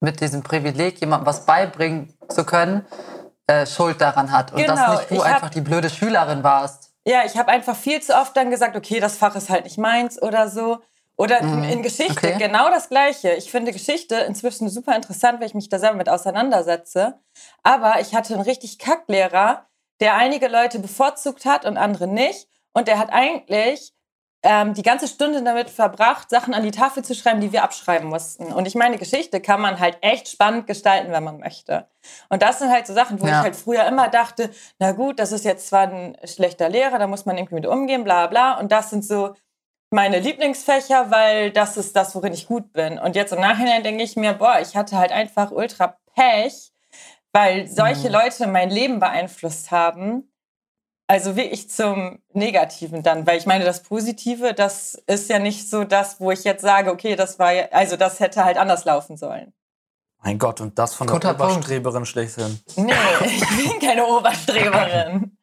[0.00, 2.84] mit diesem Privileg, jemandem was beibringen zu können,
[3.46, 4.50] äh, Schuld daran hat.
[4.52, 6.90] Und Genau, dass nicht du hab- einfach die blöde Schülerin warst.
[7.06, 9.78] Ja, ich habe einfach viel zu oft dann gesagt, okay, das Fach ist halt nicht
[9.78, 10.80] meins oder so.
[11.20, 12.36] Oder Mhm, in Geschichte okay.
[12.38, 13.32] genau das Gleiche.
[13.34, 17.20] Ich finde Geschichte inzwischen super interessant, weil ich mich da selber mit auseinandersetze.
[17.62, 19.66] Aber ich hatte einen richtig Kacklehrer,
[20.00, 22.48] der einige Leute bevorzugt hat und andere nicht.
[22.72, 23.92] Und der hat eigentlich
[24.42, 28.08] ähm, die ganze Stunde damit verbracht, Sachen an die Tafel zu schreiben, die wir abschreiben
[28.08, 28.50] mussten.
[28.54, 31.86] Und ich meine, Geschichte kann man halt echt spannend gestalten, wenn man möchte.
[32.30, 33.40] Und das sind halt so Sachen, wo Ja.
[33.40, 37.06] ich halt früher immer dachte, na gut, das ist jetzt zwar ein schlechter Lehrer, da
[37.06, 38.58] muss man irgendwie mit umgehen, bla bla.
[38.58, 39.34] Und das sind so
[39.90, 42.98] meine Lieblingsfächer, weil das ist das, worin ich gut bin.
[42.98, 46.72] Und jetzt im Nachhinein denke ich mir, boah, ich hatte halt einfach ultra Pech,
[47.32, 48.14] weil solche Mhm.
[48.14, 50.32] Leute mein Leben beeinflusst haben.
[51.08, 55.82] Also wirklich zum Negativen dann, weil ich meine, das Positive, das ist ja nicht so
[55.82, 59.16] das, wo ich jetzt sage, okay, das war ja, also das hätte halt anders laufen
[59.16, 59.52] sollen.
[60.22, 61.54] Mein Gott, und das von der Guter Punkt.
[61.54, 62.60] Oberstreberin schlechthin.
[62.76, 62.92] Nee,
[63.24, 65.36] ich bin keine Oberstreberin.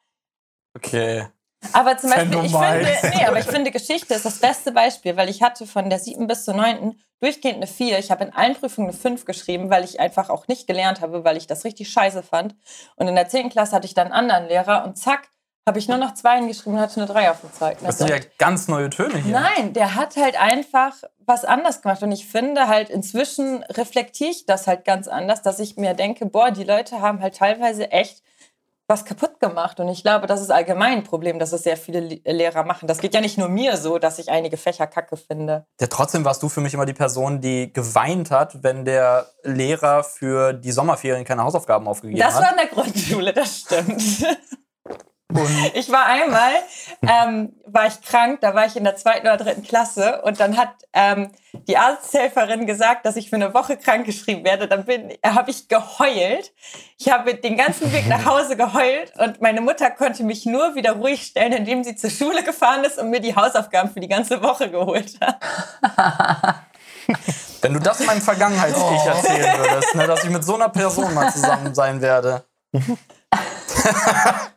[0.74, 1.28] Okay.
[1.74, 5.30] Aber zum Beispiel, ich finde, nee, aber ich finde, Geschichte ist das beste Beispiel, weil
[5.30, 8.00] ich hatte von der siebten bis zur neunten durchgehend eine vier.
[8.00, 11.24] Ich habe in allen Prüfungen eine fünf geschrieben, weil ich einfach auch nicht gelernt habe,
[11.24, 12.56] weil ich das richtig scheiße fand.
[12.96, 15.30] Und in der zehnten Klasse hatte ich dann einen anderen Lehrer und zack,
[15.68, 17.84] habe ich nur noch zwei geschrieben und hatte eine drei auf dem Zeugnis.
[17.84, 19.34] Das sind ja ganz neue Töne hier.
[19.34, 20.94] Nein, der hat halt einfach
[21.26, 22.02] was anders gemacht.
[22.02, 26.26] Und ich finde halt, inzwischen reflektiere ich das halt ganz anders, dass ich mir denke,
[26.26, 28.24] boah, die Leute haben halt teilweise echt
[28.88, 29.80] was kaputt gemacht.
[29.80, 32.88] Und ich glaube, das ist allgemein ein Problem, dass es sehr viele Le- Lehrer machen.
[32.88, 35.66] Das geht ja nicht nur mir so, dass ich einige Fächer kacke finde.
[35.80, 40.04] Ja, trotzdem warst du für mich immer die Person, die geweint hat, wenn der Lehrer
[40.04, 42.44] für die Sommerferien keine Hausaufgaben aufgegeben Das hat.
[42.44, 44.02] war in der Grundschule, das stimmt.
[45.30, 46.52] Und Ich war einmal,
[47.02, 50.58] ähm, war ich krank, da war ich in der zweiten oder dritten Klasse und dann
[50.58, 51.32] hat ähm,
[51.68, 54.70] die Arzthelferin gesagt, dass ich für eine Woche krank geschrieben werde.
[54.70, 56.54] Dann bin, habe ich geheult.
[56.98, 60.94] Ich habe den ganzen Weg nach Hause geheult und meine Mutter konnte mich nur wieder
[60.94, 64.42] ruhig stellen, indem sie zur Schule gefahren ist und mir die Hausaufgaben für die ganze
[64.42, 65.42] Woche geholt hat.
[67.62, 71.32] wenn du das meinem Vergangenheits-Ich erzählen würdest, ne, dass ich mit so einer Person mal
[71.32, 72.46] zusammen sein werde.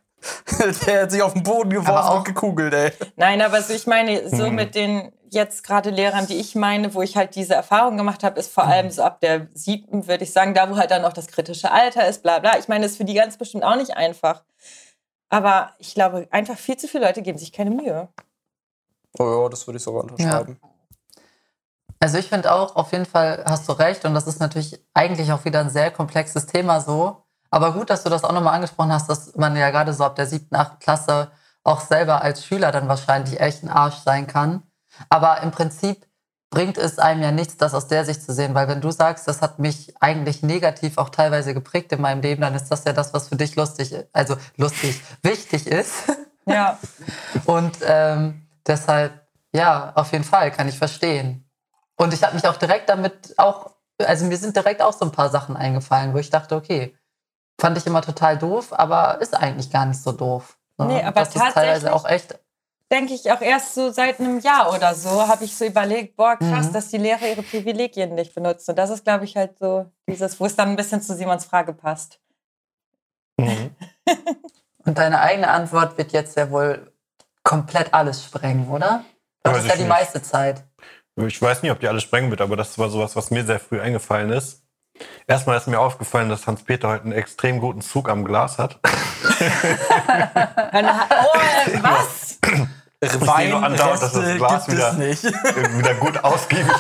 [0.87, 2.93] Der hat sich auf den Boden geworfen auch- und gekugelt, ey.
[3.17, 7.03] Nein, aber so, ich meine, so mit den jetzt gerade Lehrern, die ich meine, wo
[7.03, 10.33] ich halt diese Erfahrung gemacht habe, ist vor allem so ab der siebten, würde ich
[10.33, 12.59] sagen, da wo halt dann auch das kritische Alter ist, bla bla.
[12.59, 14.43] Ich meine, das ist für die ganz bestimmt auch nicht einfach.
[15.29, 18.09] Aber ich glaube, einfach viel zu viele Leute geben sich keine Mühe.
[19.19, 20.59] Oh ja, das würde ich sogar unterschreiben.
[22.01, 25.33] Also ich finde auch, auf jeden Fall hast du recht und das ist natürlich eigentlich
[25.33, 27.25] auch wieder ein sehr komplexes Thema so.
[27.51, 30.17] Aber gut, dass du das auch nochmal angesprochen hast, dass man ja gerade so ab
[30.17, 31.31] der siebten, achten Klasse
[31.65, 34.63] auch selber als Schüler dann wahrscheinlich echt ein Arsch sein kann.
[35.09, 36.07] Aber im Prinzip
[36.51, 39.29] bringt es einem ja nichts, das aus der Sicht zu sehen, weil wenn du sagst,
[39.29, 42.93] das hat mich eigentlich negativ auch teilweise geprägt in meinem Leben, dann ist das ja
[42.93, 45.95] das, was für dich lustig, also lustig, wichtig ist.
[46.47, 46.79] Ja.
[47.47, 49.13] Und ähm, deshalb,
[49.53, 51.49] ja, auf jeden Fall kann ich verstehen.
[51.97, 55.13] Und ich habe mich auch direkt damit auch, also mir sind direkt auch so ein
[55.13, 56.97] paar Sachen eingefallen, wo ich dachte, okay,
[57.61, 60.57] fand ich immer total doof, aber ist eigentlich gar nicht so doof.
[60.79, 60.87] ne?
[60.87, 61.55] Nee, aber das ist teilweise
[61.87, 62.39] tatsächlich- auch echt.
[62.93, 66.37] Denke ich auch erst so seit einem Jahr oder so, habe ich so überlegt, boah,
[66.37, 66.73] krass, Mhm.
[66.73, 68.73] dass die Lehrer ihre Privilegien nicht benutzen.
[68.73, 71.45] Und das ist, glaube ich, halt so dieses, wo es dann ein bisschen zu Simons
[71.45, 72.19] Frage passt.
[73.39, 73.71] Mhm.
[74.85, 76.93] Und deine eigene Antwort wird jetzt ja wohl
[77.45, 79.05] komplett alles sprengen, oder?
[79.45, 79.89] Das Weiß ist ja die nicht.
[79.89, 80.65] meiste Zeit.
[81.17, 83.61] Ich weiß nicht, ob die alle sprengen wird, aber das war sowas, was mir sehr
[83.61, 84.63] früh eingefallen ist.
[85.27, 88.79] Erstmal ist mir aufgefallen, dass Hans-Peter heute einen extrem guten Zug am Glas hat.
[88.83, 92.39] Oh, äh, was?
[93.03, 95.25] sehe nur andauernd, dass das Glas wieder- es nicht.
[95.79, 96.75] wieder gut ausgiebig,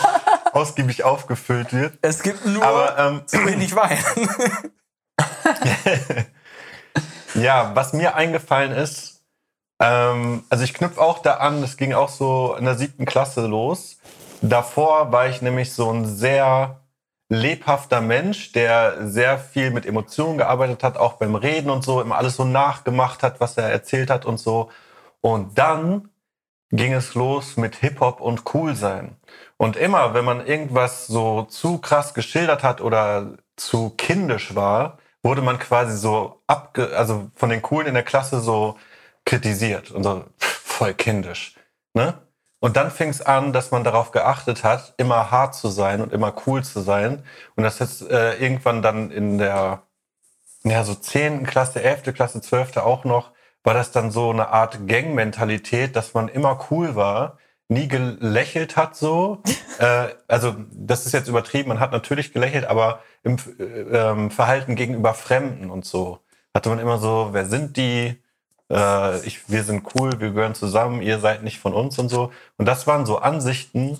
[0.52, 1.94] ausgiebig aufgefüllt wird.
[2.02, 3.98] Es gibt nur Aber ähm, zu wenig Wein.
[7.34, 9.22] Ja, was mir eingefallen ist,
[9.80, 13.46] ähm, also ich knüpfe auch da an, das ging auch so in der siebten Klasse
[13.46, 13.98] los.
[14.42, 16.79] Davor war ich nämlich so ein sehr
[17.30, 22.18] lebhafter Mensch, der sehr viel mit Emotionen gearbeitet hat, auch beim Reden und so, immer
[22.18, 24.70] alles so nachgemacht hat, was er erzählt hat und so.
[25.20, 26.10] Und dann
[26.70, 29.16] ging es los mit Hip-Hop und cool sein.
[29.56, 35.42] Und immer, wenn man irgendwas so zu krass geschildert hat oder zu kindisch war, wurde
[35.42, 38.76] man quasi so abge, also von den Coolen in der Klasse so
[39.24, 41.54] kritisiert und so voll kindisch.
[41.94, 42.14] Ne?
[42.60, 46.12] Und dann fing es an, dass man darauf geachtet hat, immer hart zu sein und
[46.12, 47.24] immer cool zu sein.
[47.56, 49.82] Und das ist äh, irgendwann dann in der,
[50.64, 51.46] ja, so 10.
[51.46, 52.14] Klasse, 11.
[52.14, 52.76] Klasse, 12.
[52.78, 53.32] auch noch,
[53.64, 58.96] war das dann so eine Art Gang-Mentalität, dass man immer cool war, nie gelächelt hat
[58.96, 59.42] so.
[59.78, 64.76] äh, also das ist jetzt übertrieben, man hat natürlich gelächelt, aber im äh, ähm, Verhalten
[64.76, 66.20] gegenüber Fremden und so
[66.54, 68.20] hatte man immer so, wer sind die?
[68.70, 72.32] Äh, ich, wir sind cool, wir gehören zusammen, ihr seid nicht von uns und so.
[72.56, 73.98] Und das waren so Ansichten,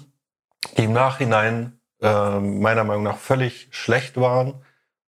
[0.77, 4.55] die im Nachhinein äh, meiner Meinung nach völlig schlecht waren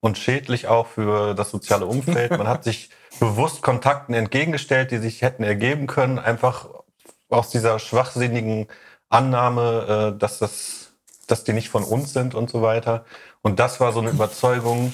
[0.00, 2.32] und schädlich auch für das soziale Umfeld.
[2.32, 6.68] Man hat sich bewusst Kontakten entgegengestellt, die sich hätten ergeben können, einfach
[7.28, 8.66] aus dieser schwachsinnigen
[9.08, 10.94] Annahme, äh, dass das,
[11.26, 13.04] dass die nicht von uns sind und so weiter.
[13.42, 14.92] Und das war so eine Überzeugung.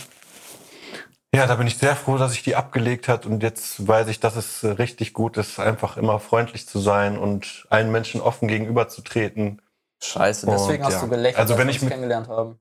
[1.39, 4.19] Ja, da bin ich sehr froh, dass ich die abgelegt hat und jetzt weiß ich,
[4.21, 9.63] dass es richtig gut ist, einfach immer freundlich zu sein und allen Menschen offen gegenüberzutreten.
[10.03, 11.01] Scheiße, deswegen Und, hast ja.
[11.03, 12.59] du gelächelt, Also, als wenn wir ich uns mit- kennengelernt haben.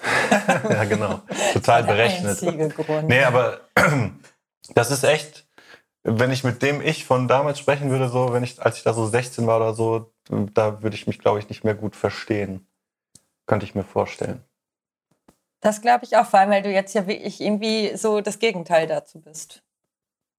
[0.70, 1.20] ja, genau.
[1.52, 2.42] Total Der berechnet.
[3.08, 3.60] Nee, aber
[4.74, 5.46] das ist echt,
[6.02, 8.94] wenn ich mit dem Ich von damals sprechen würde, so, wenn ich, als ich da
[8.94, 10.12] so 16 war oder so,
[10.54, 12.66] da würde ich mich, glaube ich, nicht mehr gut verstehen.
[13.46, 14.44] Könnte ich mir vorstellen.
[15.60, 18.86] Das glaube ich auch, vor allem, weil du jetzt ja wirklich irgendwie so das Gegenteil
[18.86, 19.62] dazu bist.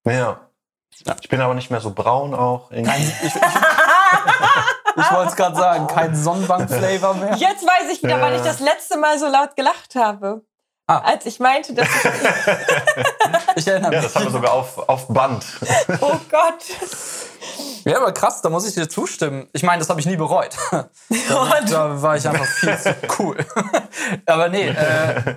[0.06, 0.40] Ja.
[1.22, 2.70] Ich bin aber nicht mehr so braun auch.
[2.70, 7.36] Kein, ich ich, ich wollte es gerade sagen, kein Sonnenbank-Flavor mehr.
[7.36, 8.46] Jetzt weiß ich wieder, wann ich Ja.
[8.46, 10.42] das letzte Mal so laut gelacht habe.
[10.88, 11.00] Ah.
[11.02, 12.04] Als ich meinte, dass ich,
[13.58, 14.06] Ich erinnere Ja, mich.
[14.08, 15.46] das haben wir sogar auf, auf Band.
[16.02, 16.64] oh Gott.
[17.86, 19.48] Ja, aber krass, da muss ich dir zustimmen.
[19.54, 20.56] Ich meine, das habe ich nie bereut.
[21.30, 23.38] Da, da war ich einfach viel zu cool.
[24.26, 25.36] aber nee, äh,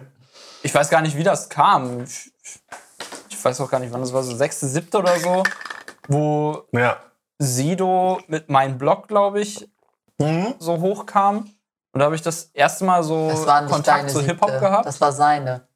[0.62, 2.02] ich weiß gar nicht, wie das kam.
[2.04, 2.30] Ich,
[3.30, 5.42] ich weiß auch gar nicht, wann das war, so sechste, siebte oder so,
[6.08, 6.96] wo Ja.
[7.38, 9.68] Sido mit meinem Blog, glaube ich,
[10.18, 10.54] Mhm.
[10.58, 11.50] so hochkam.
[11.92, 14.20] Und da habe ich das erste Mal so Das Kontakt zu.
[14.22, 14.86] Hip-Hop gehabt.
[14.86, 15.66] Das war seine.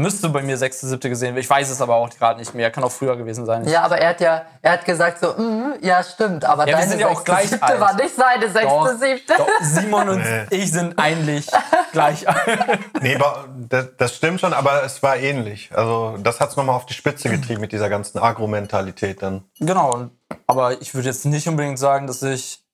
[0.00, 1.40] Müsste bei mir sechste, siebte gesehen werden.
[1.40, 2.70] Ich weiß es aber auch gerade nicht mehr.
[2.70, 3.66] Kann auch früher gewesen sein.
[3.66, 6.88] Ja, aber er hat ja, er hat gesagt so, mm, ja stimmt, aber wir deine
[6.88, 7.80] sind ja auch sechste, gleich siebte alt.
[7.80, 9.34] war nicht seine sechste, Doch, siebte.
[9.36, 10.46] doch, Simon und Nee.
[10.50, 11.48] ich sind eigentlich
[11.90, 12.78] gleich alt.
[13.02, 15.70] Nee, aber das, das stimmt schon, aber es war ähnlich.
[15.74, 19.44] Also das hat es nochmal auf die Spitze getrieben mit dieser ganzen Agro-Mentalität dann.
[19.58, 20.10] Genau,
[20.46, 22.64] aber ich würde jetzt nicht unbedingt sagen, dass ich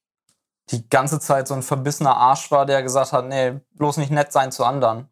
[0.71, 4.31] die ganze Zeit so ein verbissener Arsch war, der gesagt hat, nee, bloß nicht nett
[4.31, 5.09] sein zu anderen.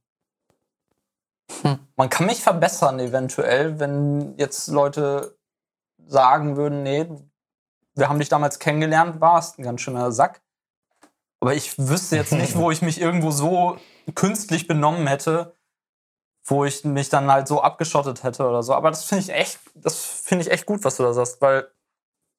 [1.96, 5.38] Man kann mich verbessern eventuell, wenn jetzt Leute
[6.06, 7.08] sagen würden, nee,
[7.94, 10.42] wir haben dich damals kennengelernt, warst ein ganz schöner Sack.
[11.40, 13.76] Aber ich wüsste jetzt nicht, wo ich mich irgendwo so
[14.14, 15.56] künstlich benommen hätte,
[16.44, 18.74] wo ich mich dann halt so abgeschottet hätte oder so.
[18.74, 21.70] Aber das finde ich echt, das finde ich echt gut, was du da sagst, weil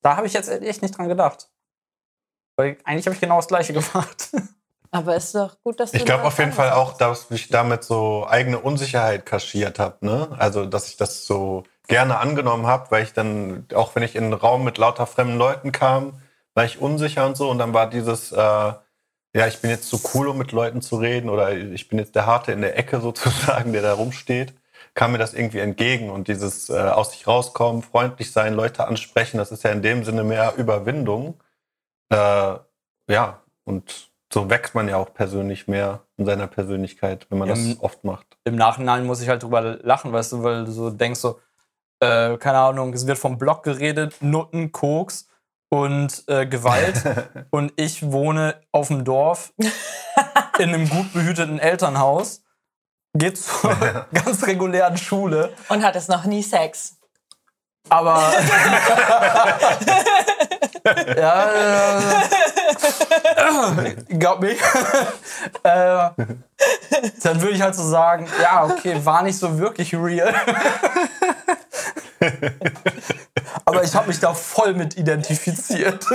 [0.01, 1.49] da habe ich jetzt echt nicht dran gedacht.
[2.57, 4.31] Weil eigentlich habe ich genau das Gleiche gemacht.
[4.93, 7.83] Aber ist doch gut, dass du Ich glaube auf jeden Fall auch, dass ich damit
[7.83, 10.05] so eigene Unsicherheit kaschiert habe.
[10.05, 10.27] Ne?
[10.37, 14.25] Also, dass ich das so gerne angenommen habe, weil ich dann, auch wenn ich in
[14.25, 16.21] einen Raum mit lauter fremden Leuten kam,
[16.53, 17.49] war ich unsicher und so.
[17.49, 20.97] Und dann war dieses, äh, ja, ich bin jetzt zu cool, um mit Leuten zu
[20.97, 24.53] reden oder ich bin jetzt der Harte in der Ecke sozusagen, der da rumsteht,
[24.93, 26.11] kam mir das irgendwie entgegen.
[26.11, 30.03] Und dieses äh, aus sich rauskommen, freundlich sein, Leute ansprechen, das ist ja in dem
[30.03, 31.41] Sinne mehr Überwindung.
[32.09, 32.57] Äh,
[33.07, 37.53] ja, und so wächst man ja auch persönlich mehr in seiner Persönlichkeit, wenn man Ja,
[37.53, 38.25] das oft macht.
[38.45, 41.39] Im Nachhinein muss ich halt drüber lachen, weißt du, weil du so denkst so,
[41.99, 45.27] äh, keine Ahnung, es wird vom Blog geredet, Nutten, Koks
[45.69, 47.03] und äh, Gewalt.
[47.51, 49.53] und ich wohne auf dem Dorf
[50.57, 52.41] in einem gut behüteten Elternhaus,
[53.13, 53.75] geht zur
[54.13, 56.97] ganz regulären Schule, Und hat es noch nie Sex.
[57.89, 58.19] aber
[61.17, 62.01] ja, äh,
[64.19, 64.59] glaub mich.
[65.63, 66.09] äh,
[67.23, 70.33] dann würde ich halt so sagen, ja, okay, war nicht so wirklich real.
[73.65, 76.05] aber ich habe mich da voll mit identifiziert.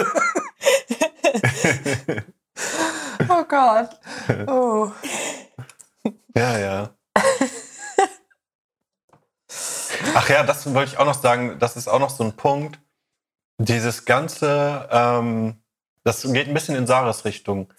[3.29, 3.91] Oh Gott.
[4.47, 4.91] Oh.
[6.35, 6.91] Ja, ja.
[10.15, 11.59] Ach ja, das wollte ich auch noch sagen.
[11.59, 12.79] Das ist auch noch so ein Punkt.
[13.59, 15.61] Dieses ganze, ähm,
[16.09, 17.73] das geht ein bisschen in Sarahs Richtung.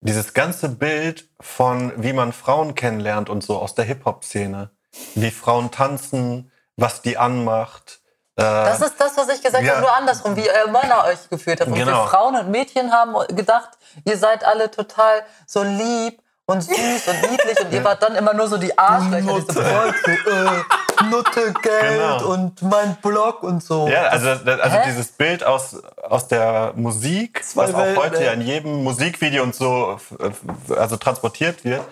[0.00, 4.70] Dieses ganze Bild von, wie man Frauen kennenlernt und so aus der Hip-Hop-Szene.
[5.14, 8.00] Wie Frauen tanzen, was die anmacht.
[8.36, 9.72] Äh, Das ist das, was ich gesagt Ja.
[9.72, 11.70] habe, nur andersrum, wie ihr Männer euch geführt habt.
[11.70, 12.04] Und Genau.
[12.04, 13.70] wir Frauen und Mädchen haben gedacht,
[14.04, 18.34] ihr seid alle total so lieb und süß und niedlich und ihr wart dann immer
[18.34, 22.32] nur so die Arschlöcher, die so voll so, äh, Nutte, Geld Genau.
[22.32, 23.88] und mein Blog und so.
[23.88, 24.82] Ja, also, das, also Hä?
[24.86, 28.26] dieses Bild aus, aus der Musik, Zwei was auch Welten, heute ey.
[28.26, 31.82] ja in jedem Musikvideo und so f- f- also transportiert wird.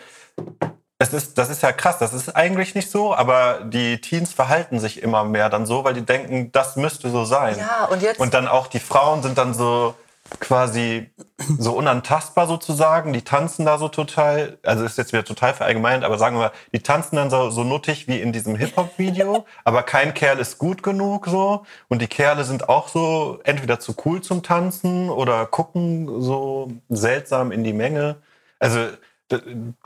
[0.99, 4.79] Es ist, das ist ja krass, das ist eigentlich nicht so, aber die Teens verhalten
[4.79, 7.57] sich immer mehr dann so, weil die denken, das müsste so sein.
[7.59, 9.95] Ja, und jetzt- Und dann auch die Frauen sind dann so
[10.39, 11.11] quasi
[11.59, 13.13] so unantastbar sozusagen.
[13.13, 16.53] Die tanzen da so total, also ist jetzt wieder total verallgemeinert, aber sagen wir mal,
[16.73, 20.83] die tanzen dann so, so nuttig wie in diesem Hip-Hop-Video, aber kein Kerl ist gut
[20.83, 21.65] genug so.
[21.89, 27.51] Und die Kerle sind auch so entweder zu cool zum Tanzen oder gucken so seltsam
[27.53, 28.17] in die Menge.
[28.59, 28.89] Also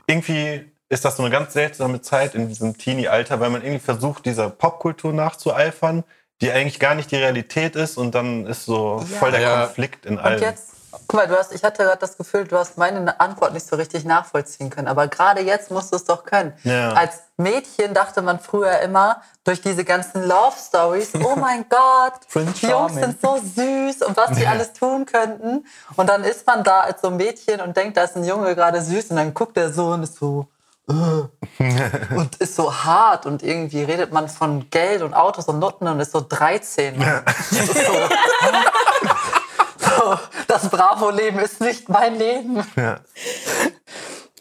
[0.07, 4.25] irgendwie ist das so eine ganz seltsame Zeit in diesem Teenie-Alter, weil man irgendwie versucht,
[4.25, 6.03] dieser Popkultur nachzueifern,
[6.41, 9.17] die eigentlich gar nicht die Realität ist und dann ist so Ja.
[9.19, 9.65] voll der Ja.
[9.65, 10.41] Konflikt in Und allem.
[10.41, 10.67] jetzt,
[11.07, 13.75] guck mal, du hast, ich hatte gerade das Gefühl, du hast meine Antwort nicht so
[13.77, 14.87] richtig nachvollziehen können.
[14.89, 16.53] Aber gerade jetzt musst du es doch können.
[16.63, 16.91] Ja.
[16.93, 22.13] Als Mädchen dachte man früher immer durch diese ganzen Love Stories, oh mein Gott,
[22.61, 24.49] die Jungs sind so süß und was die Ja.
[24.51, 25.65] alles tun könnten.
[25.95, 28.55] Und dann ist man da als so ein Mädchen und denkt, da ist ein Junge
[28.55, 30.47] gerade süß und dann guckt der so und ist so.
[32.15, 35.99] und ist so hart und irgendwie redet man von Geld und Autos und Nutten und
[35.99, 36.99] ist so 13.
[36.99, 37.93] Das ist so,
[39.79, 42.63] so, das Bravo-Leben ist nicht mein Leben.
[42.75, 42.99] Ja.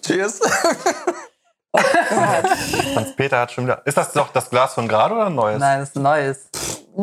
[0.05, 0.41] Cheers.
[2.95, 3.81] Hans-Peter hat schon wieder.
[3.87, 5.59] Ist das doch das Glas von gerade oder ein neues?
[5.59, 6.49] Nein, das ist ein neues.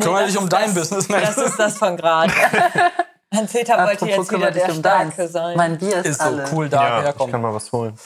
[0.00, 1.26] Kümmere das dich um dein das- Business, Mensch.
[1.26, 2.32] Das ist das von gerade.
[3.34, 5.32] Hans-Peter wollte Apropos, jetzt wieder kümmere der um Starke deins.
[5.32, 5.56] sein.
[5.56, 6.44] Mein Bier ist, Ist so alle.
[6.52, 7.32] cool ja, da ich herkommen.
[7.32, 7.98] kann mal was holen.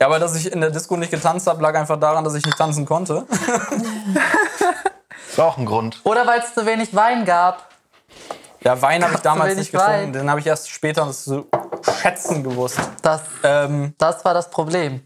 [0.00, 2.44] Ja, aber dass ich in der Disco nicht getanzt habe, lag einfach daran, dass ich
[2.44, 3.26] nicht tanzen konnte.
[5.28, 6.00] Ist auch ein Grund.
[6.04, 7.68] Oder weil es zu wenig Wein gab.
[8.62, 9.92] Ja, Wein habe ich damals nicht gefunden.
[9.92, 10.12] Wein?
[10.12, 11.46] Den habe ich erst später zu
[12.00, 12.78] schätzen gewusst.
[13.02, 15.02] Das, Ähm, das war das Problem.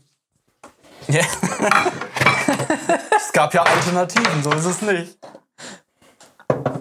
[1.08, 1.26] es
[3.32, 5.18] gab ja Alternativen, so ist es nicht.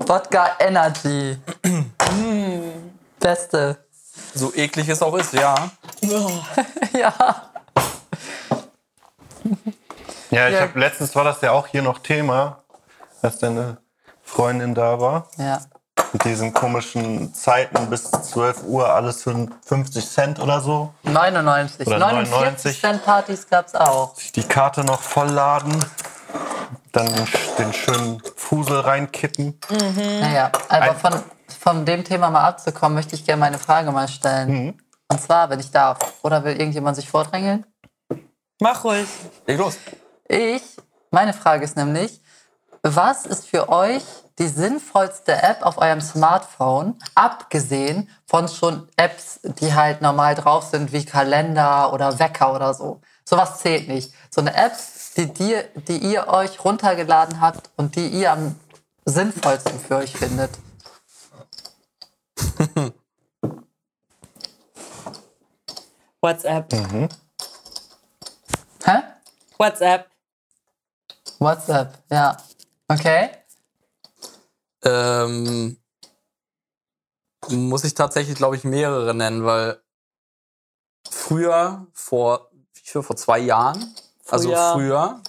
[0.05, 1.37] Wodka Energy.
[3.19, 3.77] Beste.
[4.33, 5.55] So eklig es auch ist, ja.
[6.93, 7.50] Ja.
[10.29, 10.61] Ja, ich Ja.
[10.61, 12.63] habe letztens war das ja auch hier noch Thema,
[13.21, 13.77] als deine
[14.23, 15.27] Freundin da war.
[15.37, 15.59] Ja.
[16.13, 20.93] Mit diesen komischen Zeiten bis 12 Uhr, alles für 50 Cent oder so.
[21.03, 21.87] 99.
[21.87, 22.81] Oder 49 99.
[22.81, 24.15] Cent Partys gab's auch.
[24.35, 25.73] Die Karte noch vollladen,
[26.91, 27.07] dann
[27.57, 29.57] den, schönen Fusel reinkippen.
[30.19, 31.13] Naja, aber von,
[31.59, 34.49] von dem Thema mal abzukommen, möchte ich gerne meine Frage mal stellen.
[34.65, 34.73] Mhm.
[35.07, 35.97] Und zwar, wenn ich darf.
[36.23, 37.65] Oder will irgendjemand sich vordrängeln?
[38.63, 39.07] Mach ruhig.
[39.47, 39.75] Leg los.
[40.27, 40.61] Ich,
[41.09, 42.21] meine Frage ist nämlich,
[42.83, 44.03] was ist für euch
[44.37, 50.91] die sinnvollste App auf eurem Smartphone, abgesehen von schon Apps, die halt normal drauf sind,
[50.93, 53.01] wie Kalender oder Wecker oder so?
[53.25, 54.13] Sowas zählt nicht.
[54.29, 54.73] So eine App,
[55.17, 58.59] die, dir, die ihr euch runtergeladen habt und die ihr am
[59.05, 60.51] sinnvollsten für euch findet.
[66.21, 66.71] WhatsApp.
[68.83, 69.03] Hä?
[69.57, 70.09] WhatsApp.
[71.39, 72.37] WhatsApp, ja.
[72.87, 73.29] Okay.
[74.83, 75.77] Ähm,
[77.49, 79.81] muss ich tatsächlich, glaube ich, mehrere nennen, weil
[81.09, 83.95] früher, vor, wie viel, vor zwei Jahren,
[84.29, 84.71] also Früher.
[84.73, 85.21] früher,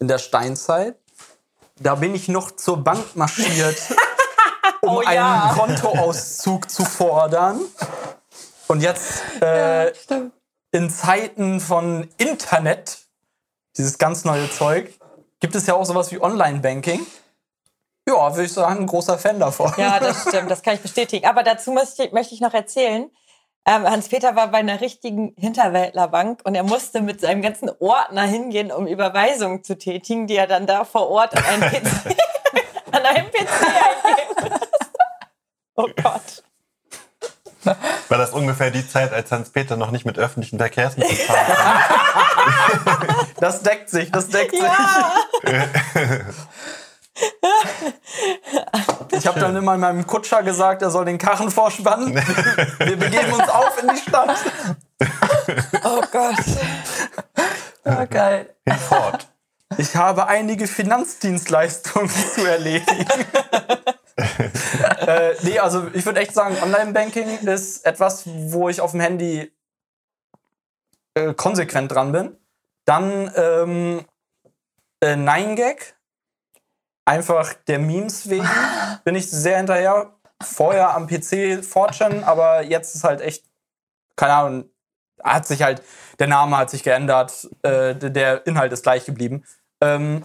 [0.00, 0.96] in der Steinzeit,
[1.76, 3.78] da bin ich noch zur Bank marschiert,
[4.82, 5.44] um Oh ja.
[5.44, 7.60] einen Kontoauszug zu fordern.
[8.68, 10.32] Und jetzt äh, Stimmt.
[10.72, 12.98] In Zeiten von Internet,
[13.76, 14.92] dieses ganz neue Zeug,
[15.40, 17.06] gibt es ja auch sowas wie Online-Banking.
[18.08, 19.72] Ja, würde ich sagen, ein großer Fan davon.
[19.76, 21.26] Ja, das stimmt, das kann ich bestätigen.
[21.26, 23.10] Aber dazu muss ich, möchte ich noch erzählen.
[23.66, 28.72] Ähm, Hans-Peter war bei einer richtigen Hinterwäldlerbank und er musste mit seinem ganzen Ordner hingehen,
[28.72, 32.16] um Überweisungen zu tätigen, die er dann da vor Ort an einen PC,
[32.92, 33.48] an einem PC
[34.06, 34.68] eingeben musste.
[35.76, 36.42] Oh Gott.
[37.64, 41.46] War das ungefähr die Zeit, als Hans-Peter noch nicht mit öffentlichen Verkehrsmitteln fahren
[42.84, 43.26] konnte?
[43.40, 45.54] Das deckt sich, das deckt Ja, sich.
[49.12, 52.14] Ich habe dann immer meinem Kutscher gesagt, er soll den Karren vorspannen.
[52.14, 54.38] Wir begeben uns auf in die Stadt.
[55.84, 56.36] oh Gott.
[57.84, 58.54] Ja, geil.
[58.66, 59.28] Hinfort.
[59.76, 63.06] Ich habe einige Finanzdienstleistungen zu erledigen.
[65.06, 69.52] äh, nee, also ich würde echt sagen, Online-Banking ist etwas, wo ich auf dem Handy
[71.14, 72.36] äh, konsequent dran bin.
[72.84, 74.04] Dann ähm,
[75.00, 75.94] äh, 9gag.
[77.04, 78.48] Einfach der Memes wegen
[79.04, 80.12] bin ich sehr hinterher.
[80.42, 83.44] Vorher am PC Fortune, aber jetzt ist halt echt,
[84.16, 84.70] keine Ahnung,
[85.22, 85.82] hat sich halt,
[86.18, 89.44] der Name hat sich geändert, äh, der Inhalt ist gleich geblieben.
[89.82, 90.22] Ähm,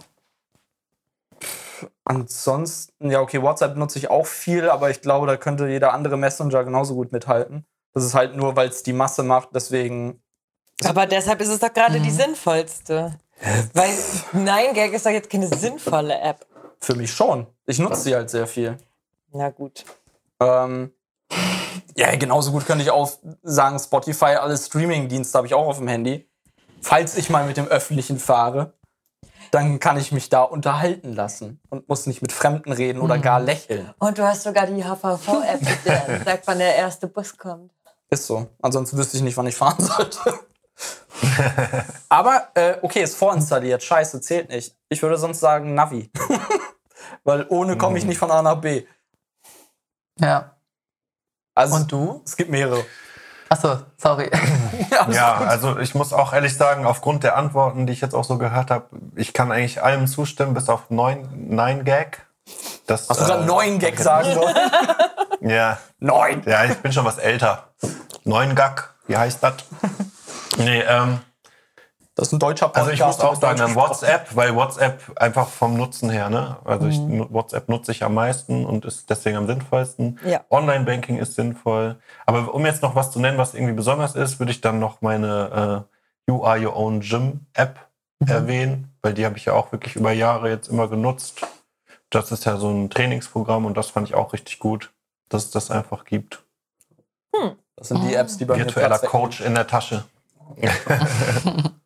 [2.06, 6.16] ansonsten, ja, okay, WhatsApp nutze ich auch viel, aber ich glaube, da könnte jeder andere
[6.16, 7.66] Messenger genauso gut mithalten.
[7.92, 10.22] Das ist halt nur, weil es die Masse macht, deswegen.
[10.84, 13.18] Aber deshalb ist es doch gerade die sinnvollste.
[13.74, 13.90] Weil
[14.32, 16.46] 9gag ist doch jetzt keine sinnvolle App.
[16.80, 17.46] Für mich schon.
[17.66, 18.78] Ich nutze sie halt sehr viel.
[19.32, 19.84] Na gut.
[20.40, 20.92] Ähm,
[21.96, 23.10] ja, genauso gut könnte ich auch
[23.42, 26.28] sagen, Spotify, alle Streaming-Dienste habe ich auch auf dem Handy.
[26.82, 28.74] Falls ich mal mit dem Öffentlichen fahre,
[29.50, 33.40] dann kann ich mich da unterhalten lassen und muss nicht mit Fremden reden oder gar
[33.40, 33.92] lächeln.
[33.98, 37.72] Und du hast sogar die HVV-App, der sagt, wann der erste Bus kommt.
[38.10, 38.48] Ist so.
[38.62, 40.18] Ansonsten wüsste ich nicht, wann ich fahren sollte.
[42.08, 43.82] Aber, äh, okay, ist vorinstalliert.
[43.82, 44.76] Scheiße, zählt nicht.
[44.88, 46.10] Ich würde sonst sagen Navi.
[47.24, 48.84] Weil ohne komme ich nicht von A nach B.
[50.20, 50.56] Ja.
[51.54, 52.22] Also, Und du?
[52.24, 52.84] es gibt mehrere.
[53.48, 54.30] Achso, sorry.
[55.10, 58.38] Ja, also ich muss auch ehrlich sagen, aufgrund der Antworten, die ich jetzt auch so
[58.38, 62.06] gehört habe, ich kann eigentlich allem zustimmen, bis auf 9, 9gag.
[62.86, 64.56] Das, Hast du gerade äh, neun Gag sagen wollen?
[65.40, 66.42] Ja, Neun.
[66.46, 67.68] ja, ich bin schon was älter.
[68.24, 69.54] 9gag, wie heißt das?
[70.56, 71.20] Nee, ähm,
[72.16, 75.76] Das ist ein deutscher also ich muss auch sagen, an WhatsApp, weil WhatsApp einfach vom
[75.76, 76.56] Nutzen her, ne?
[76.64, 80.18] Also ich, nu- WhatsApp nutze ich am meisten und ist deswegen am sinnvollsten.
[80.24, 80.40] Ja.
[80.48, 81.96] Online-Banking ist sinnvoll.
[82.24, 85.02] Aber um jetzt noch was zu nennen, was irgendwie besonders ist, würde ich dann noch
[85.02, 85.84] meine
[86.26, 87.78] äh, You Are Your Own Gym App
[88.20, 88.28] mhm.
[88.28, 91.42] erwähnen, weil die habe ich ja auch wirklich über Jahre jetzt immer genutzt.
[92.08, 94.90] Das ist ja so ein Trainingsprogramm und das fand ich auch richtig gut,
[95.28, 96.42] dass es das einfach gibt.
[97.34, 97.56] Hm.
[97.76, 100.04] Das sind die Apps, die bei Virtueller mir Virtueller Coach in der Tasche.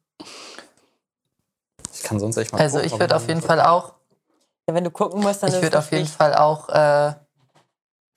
[2.01, 3.94] ich kann sonst echt mal Also gucken, ich würde auf jeden Fall auch.
[4.66, 7.12] Ja, wenn du gucken musst, dann Ich würde auf jeden Fall auch äh,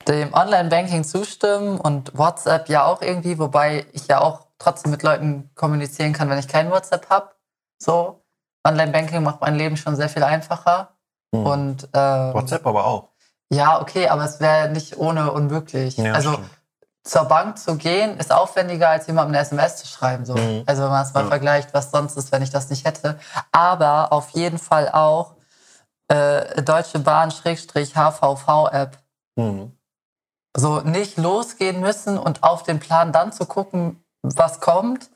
[0.08, 5.50] dem Online-Banking zustimmen und WhatsApp ja auch irgendwie, wobei ich ja auch trotzdem mit Leuten
[5.54, 7.30] kommunizieren kann, wenn ich kein WhatsApp habe.
[7.78, 8.22] So,
[8.66, 10.96] Online-Banking macht mein Leben schon sehr viel einfacher.
[11.34, 11.46] Hm.
[11.46, 13.08] Und, ähm, WhatsApp aber auch.
[13.50, 15.98] Ja, okay, aber es wäre nicht ohne unmöglich.
[15.98, 16.50] Ja, also stimmt.
[17.04, 20.24] Zur Bank zu gehen, ist aufwendiger, als jemandem eine SMS zu schreiben.
[20.24, 20.34] So.
[20.34, 20.62] Mhm.
[20.66, 21.28] Also wenn man es mal ja.
[21.28, 23.18] vergleicht, was sonst ist, wenn ich das nicht hätte.
[23.52, 25.34] Aber auf jeden Fall auch
[26.08, 28.98] äh, Deutsche Bahn-HVV-App.
[29.36, 29.76] Mhm.
[30.56, 35.10] So nicht losgehen müssen und auf den Plan dann zu gucken, was kommt,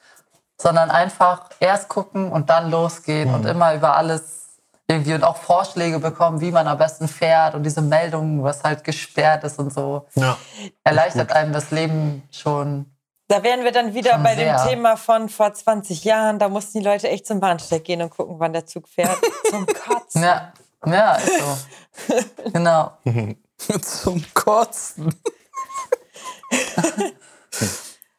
[0.61, 3.34] sondern einfach erst gucken und dann losgehen mhm.
[3.34, 4.47] und immer über alles
[4.91, 8.84] irgendwie und auch Vorschläge bekommen, wie man am besten fährt und diese Meldungen, was halt
[8.84, 10.07] gesperrt ist und so.
[10.14, 10.39] Ja,
[10.82, 12.86] erleichtert einem das Leben schon.
[13.28, 14.57] Da wären wir dann wieder bei sehr.
[14.57, 16.39] dem Thema von vor 20 Jahren.
[16.39, 19.18] Da mussten die Leute echt zum Bahnsteig gehen und gucken, wann der Zug fährt.
[19.51, 20.22] zum Kotzen.
[20.22, 20.53] Ja,
[20.86, 22.18] ja ist so.
[22.55, 22.93] genau.
[23.82, 25.14] zum Kotzen.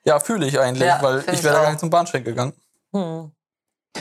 [0.03, 2.53] ja, fühle ich eigentlich, ja, weil ich wäre gar nicht zum Bahnsteig gegangen.
[2.93, 3.31] Hm.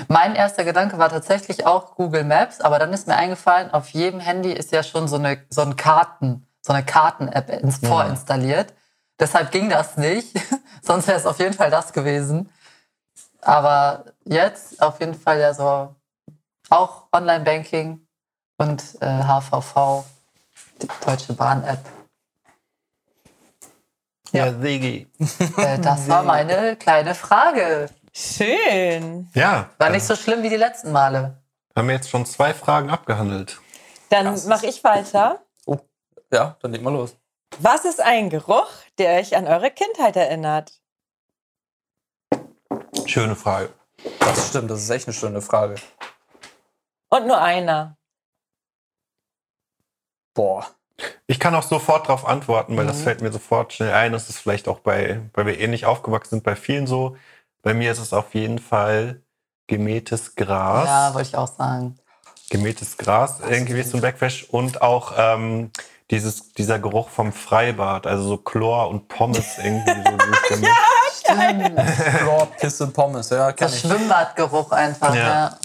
[0.07, 4.21] Mein erster Gedanke war tatsächlich auch Google Maps, aber dann ist mir eingefallen, auf jedem
[4.21, 7.89] Handy ist ja schon so eine, so ein Karten, so eine Karten-App ins ja.
[7.89, 8.73] vorinstalliert.
[9.19, 10.39] Deshalb ging das nicht.
[10.83, 12.51] Sonst wäre es auf jeden Fall das gewesen.
[13.41, 15.95] Aber jetzt auf jeden Fall ja so
[16.71, 18.07] auch Online-Banking
[18.59, 20.05] und äh, HVV,
[20.83, 21.81] die Deutsche Bahn-App.
[24.33, 25.09] Ja, ja Sigi.
[25.57, 27.89] Äh, das war meine kleine Frage.
[28.13, 29.29] Schön.
[29.35, 29.71] Ja.
[29.79, 31.41] War nicht so schlimm wie die letzten Male.
[31.77, 33.61] Haben wir jetzt schon zwei Fragen abgehandelt.
[34.11, 35.43] Dann mache ich weiter.
[35.67, 35.79] Oh,
[36.33, 37.17] ja, dann leg mal los.
[37.59, 40.73] Was ist ein Geruch, der euch an eure Kindheit erinnert?
[43.07, 43.71] Schöne Frage.
[44.21, 45.77] Das stimmt, das ist echt eine schöne Frage.
[47.09, 47.97] Und nur einer.
[50.35, 50.67] Boah.
[51.27, 52.89] Ich kann auch sofort darauf antworten, weil mhm.
[52.89, 54.13] das fällt mir sofort schnell ein.
[54.13, 57.17] Das ist vielleicht auch bei, weil wir ähnlich aufgewachsen sind, bei vielen so.
[57.63, 59.23] Bei mir ist es auf jeden Fall
[59.67, 60.87] gemähtes Gras.
[60.87, 61.99] Ja, wollte ich auch sagen.
[62.51, 65.71] Gemähtes Gras, irgendwie wie so ein Backwash und auch ähm,
[66.11, 70.75] dieses, dieser Geruch vom Freibad, also so Chlor und Pommes irgendwie so ja,
[71.15, 72.19] stimmt.
[72.19, 75.27] Chlor, Pisse, Pommes, ja, kenn Das Schwimmbadgeruch einfach, ja.
[75.27, 75.59] ja.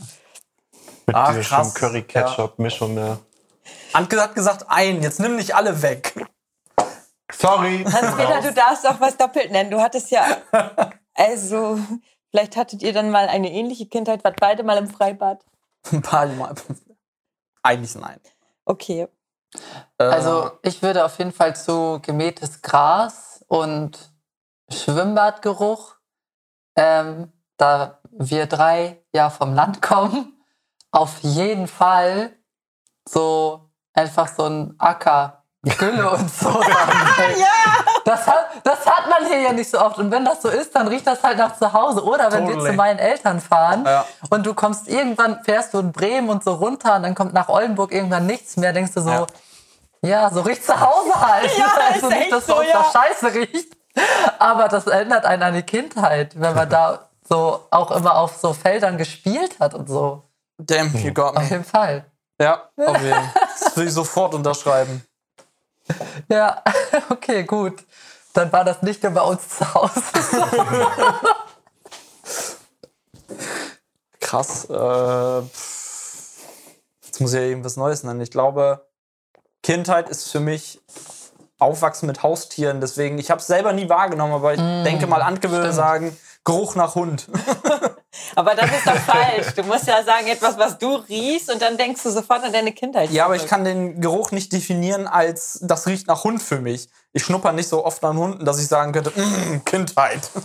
[1.05, 3.17] Mit Ach, dieser Curry-Ketchup-Mischung, ja.
[3.93, 6.13] Antke hat gesagt ein, jetzt nimm nicht alle weg.
[7.31, 7.85] Sorry.
[7.85, 9.71] Hans-Peter, du darfst auch was doppelt nennen.
[9.71, 10.25] Du hattest ja
[11.15, 11.79] Also,
[12.31, 15.43] vielleicht hattet ihr dann mal eine ähnliche Kindheit, wart beide mal im Freibad?
[15.91, 16.55] Ein paar Mal.
[17.61, 18.19] Eigentlich nein.
[18.65, 19.07] Okay.
[19.97, 24.11] Also, ich würde auf jeden Fall zu gemähtes Gras und
[24.69, 25.95] Schwimmbadgeruch,
[26.75, 30.43] ähm, da wir drei ja vom Land kommen,
[30.91, 32.33] auf jeden Fall
[33.07, 36.49] so einfach so ein Acker Gülle und so.
[37.37, 37.85] ja!
[38.03, 39.97] Das hat, das hat man hier ja nicht so oft.
[39.97, 42.03] Und wenn das so ist, dann riecht das halt nach zu Hause.
[42.03, 42.65] Oder wenn totally.
[42.65, 44.05] wir zu meinen Eltern fahren ja.
[44.29, 47.47] und du kommst irgendwann, fährst du in Bremen und so runter und dann kommt nach
[47.47, 49.27] Oldenburg irgendwann nichts mehr, denkst du so, ja,
[50.01, 51.49] ja so riecht zu Hause halt.
[51.57, 52.85] Ja, also nicht, dass so, ja.
[52.91, 53.77] Scheiße riecht.
[54.39, 58.51] Aber das erinnert einen an die Kindheit, wenn man da so auch immer auf so
[58.51, 60.23] Feldern gespielt hat und so.
[60.57, 61.39] Damn, you got me.
[61.39, 62.05] Auf jeden Fall.
[62.41, 63.33] Ja, auf jeden Fall.
[63.63, 65.05] Das will ich sofort unterschreiben.
[66.29, 66.63] Ja,
[67.09, 67.83] okay, gut.
[68.33, 70.01] Dann war das nicht nur bei uns zu Hause.
[74.19, 74.65] Krass.
[74.69, 75.41] Äh,
[77.05, 78.21] jetzt muss ich ja irgendwas Neues nennen.
[78.21, 78.87] Ich glaube,
[79.61, 80.81] Kindheit ist für mich
[81.59, 82.81] Aufwachsen mit Haustieren.
[82.81, 86.17] Deswegen, ich habe es selber nie wahrgenommen, aber ich mm, denke mal, Antke würde sagen,
[86.43, 87.27] Geruch nach Hund.
[88.35, 89.53] Aber das ist doch falsch.
[89.55, 92.71] Du musst ja sagen, etwas, was du riechst und dann denkst du sofort an deine
[92.71, 93.09] Kindheit.
[93.11, 96.89] Ja, aber ich kann den Geruch nicht definieren als, das riecht nach Hund für mich.
[97.13, 100.29] Ich schnupper nicht so oft an Hunden, dass ich sagen könnte, mm, Kindheit.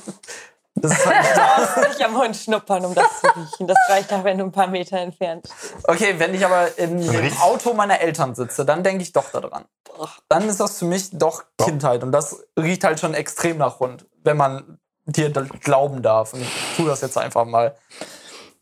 [0.80, 3.66] Das ist halt du musst nicht am Hund schnuppern, um das zu riechen.
[3.66, 5.48] Das reicht auch, wenn du ein paar Meter entfernt
[5.84, 9.64] Okay, wenn ich aber dem Auto meiner Eltern sitze, dann denke ich doch daran.
[10.28, 12.02] Dann ist das für mich doch Kindheit.
[12.02, 14.78] Und das riecht halt schon extrem nach Hund, wenn man
[15.08, 16.32] dir glauben darf.
[16.34, 17.74] Und ich tue das jetzt einfach mal.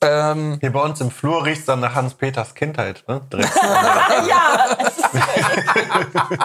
[0.02, 3.20] Ähm, Hier bei uns im Flur riecht es dann nach Hans-Peters Kindheit, ne?
[4.28, 4.66] ja!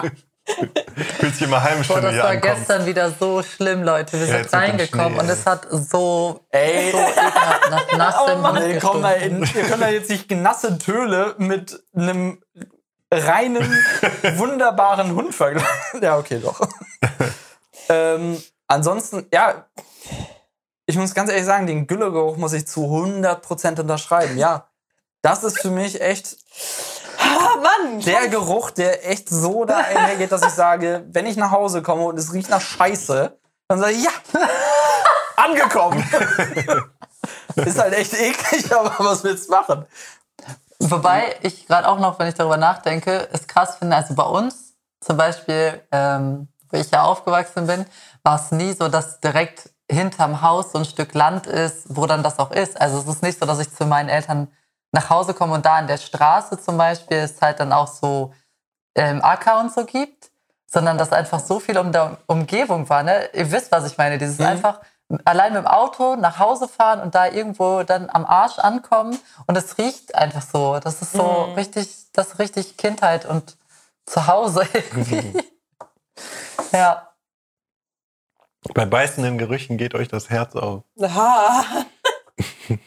[1.20, 2.56] Fühlt sich immer heimisch, Boah, wenn du das war ankommst.
[2.58, 4.18] gestern wieder so schlimm, Leute.
[4.18, 6.90] Wir Ja, sind reingekommen und es hat so, Ey.
[6.90, 9.42] so ekelhaft nach nassem Hund Nee, komm, da gestunken.
[9.44, 12.42] in, ihr könnt da jetzt nicht nasse Töle mit einem
[13.12, 13.70] reinen,
[14.36, 16.02] wunderbaren Hund vergleichen.
[16.02, 16.58] Ja, okay, doch.
[17.88, 19.66] ähm, ansonsten, ja,
[20.86, 24.36] ich muss ganz ehrlich sagen, den Güllegeruch muss ich zu 100% unterschreiben.
[24.38, 24.68] Ja,
[25.22, 26.36] das ist für mich echt
[27.18, 28.00] Ah, Mann!
[28.00, 32.04] der Geruch, der echt so da einhergeht, dass ich sage, wenn ich nach Hause komme
[32.04, 33.38] und es riecht nach Scheiße,
[33.68, 34.10] dann sage ich, ja,
[35.36, 36.04] angekommen.
[37.56, 39.86] ist halt echt eklig, aber was willst du machen?
[40.78, 44.74] Wobei ich gerade auch noch, wenn ich darüber nachdenke, es krass finde, also bei uns
[45.00, 47.86] zum Beispiel, ähm, wo ich ja aufgewachsen bin,
[48.24, 52.22] war es nie so, dass direkt hinterm Haus so ein Stück Land ist, wo dann
[52.22, 52.80] das auch ist.
[52.80, 54.48] Also es ist nicht so, dass ich zu meinen Eltern
[54.92, 58.32] nach Hause komme und da in der Straße zum Beispiel es halt dann auch so
[58.94, 60.30] ähm, Acker und so gibt,
[60.66, 63.02] sondern dass einfach so viel um der Umgebung war.
[63.02, 63.30] Ne?
[63.32, 64.18] Ihr wisst, was ich meine.
[64.18, 64.80] Dieses einfach
[65.24, 69.56] allein mit dem Auto nach Hause fahren und da irgendwo dann am Arsch ankommen und
[69.56, 70.78] es riecht einfach so.
[70.78, 73.56] Das ist so richtig, das ist richtig Kindheit und
[74.06, 75.34] Zuhause irgendwie.
[76.72, 77.11] ja.
[78.74, 80.82] Bei beißenden Gerüchen geht euch das Herz auf.
[81.00, 81.64] Ha.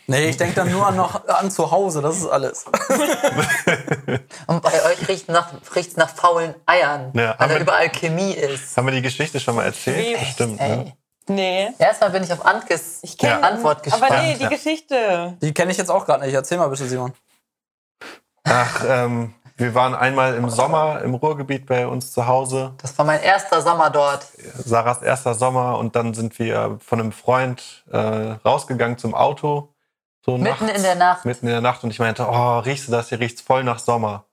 [0.07, 2.65] Nee, ich denke dann nur an, noch, an zu Hause, das ist alles.
[4.47, 7.89] Und bei euch riecht es nach, riecht's nach faulen Eiern, Ja, weil aber- da überall
[7.89, 8.75] Chemie ist.
[8.75, 9.97] Haben wir die Geschichte schon mal erzählt?
[10.03, 10.59] Schwierig, Stimmt.
[10.59, 10.65] Ne?
[10.85, 10.93] Ey.
[11.27, 11.69] Nee.
[11.77, 13.47] Erstmal bin ich auf Ankes Ich kenne Ja.
[13.47, 14.11] Antwort gespannt.
[14.11, 14.49] Aber nee, die Ja.
[14.49, 15.37] Geschichte.
[15.41, 16.33] Die kenne ich jetzt auch gerade nicht.
[16.33, 17.13] Erzähl mal bitte, Simon.
[18.43, 22.73] Ach, ähm, wir waren einmal im Sommer im Ruhrgebiet bei uns zu Hause.
[22.81, 24.27] Das war mein erster Sommer dort.
[24.53, 29.73] Sarahs erster Sommer und dann sind wir von einem Freund äh, rausgegangen zum Auto.
[30.25, 31.25] So Mitten nachts, in der Nacht.
[31.25, 33.09] Mitten in der Nacht und ich meinte, oh, riechst du das?
[33.09, 34.25] Hier riecht's voll nach Sommer.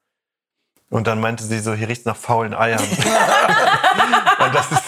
[0.90, 2.80] Und dann meinte sie so, hier riecht's nach faulen Eiern.
[4.44, 4.82] und das ist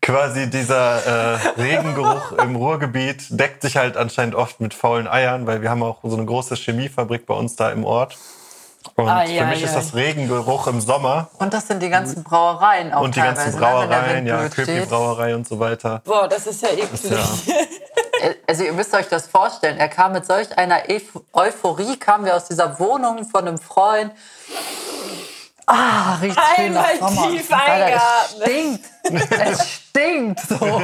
[0.00, 5.60] quasi dieser äh, Regengeruch im Ruhrgebiet, deckt sich halt anscheinend oft mit faulen Eiern, weil
[5.60, 8.16] wir haben auch so eine große Chemiefabrik bei uns da im Ort.
[8.96, 9.74] Und Ai, für ai, mich ist ai.
[9.76, 13.56] das Regengeruch im Sommer Und das sind die ganzen Brauereien auch und die ganzen ne,
[13.58, 14.48] Brauereien, ja.
[14.48, 16.02] Köpi-Brauerei und so weiter.
[16.04, 17.02] Boah, das ist ja eklig.
[17.10, 17.18] Ja.
[18.46, 19.78] Also ihr müsst euch das vorstellen.
[19.78, 24.12] Er kam mit solch einer Euph- Euphorie, kamen wir aus dieser Wohnung von einem Freund.
[25.66, 27.30] Ah, riecht schön nach Einmal Sommer.
[27.30, 28.84] tief Alter, es stinkt.
[29.30, 30.82] es stinkt so.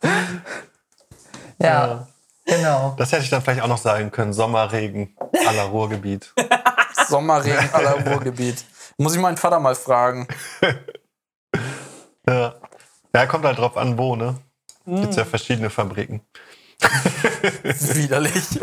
[1.60, 2.06] Ja,
[2.44, 2.94] genau.
[2.98, 4.32] Das hätte ich dann vielleicht auch noch sagen können.
[4.32, 6.32] Sommerregen aller Ruhrgebiet.
[7.10, 8.64] Sommerregen aller Ruhrgebiet.
[8.96, 10.26] Muss ich meinen Vater mal fragen.
[12.28, 12.54] Ja.
[13.14, 14.36] ja, kommt halt drauf an, wo, ne?
[14.84, 16.22] Gibt's ja verschiedene Fabriken.
[17.62, 18.60] Widerlich.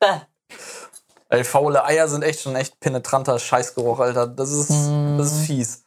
[1.28, 4.26] Ey, faule Eier sind echt schon echt penetranter Scheißgeruch, Alter.
[4.26, 5.84] Das ist, das ist fies.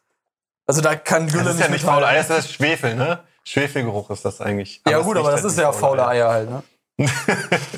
[0.65, 3.23] Also da kann Gülle Das ist ja nicht faule Eier, das ist Schwefel, ne?
[3.43, 4.81] Schwefelgeruch ist das eigentlich.
[4.87, 6.63] Ja gut, aber das halt ist ja faule Eier halt, ne?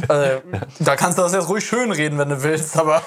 [0.07, 0.41] also,
[0.79, 3.01] da kannst du das jetzt ruhig schön reden, wenn du willst, aber.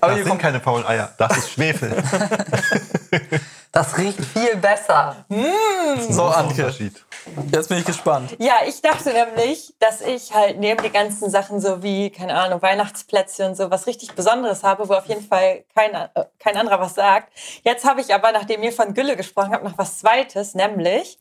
[0.00, 0.42] Aber Das hier sind kommt.
[0.42, 2.02] keine faulen Eier, das ist Schwefel.
[3.70, 5.26] Das riecht viel besser.
[5.28, 7.04] So, Großer Anke, Unterschied.
[7.52, 8.34] jetzt bin ich gespannt.
[8.38, 12.62] Ja, ich dachte nämlich, dass ich halt neben den ganzen Sachen so wie, keine Ahnung,
[12.62, 16.80] Weihnachtsplätze und so was richtig Besonderes habe, wo auf jeden Fall kein, äh, kein anderer
[16.80, 17.30] was sagt.
[17.62, 21.18] Jetzt habe ich aber, nachdem ihr von Gülle gesprochen habt, noch was Zweites, nämlich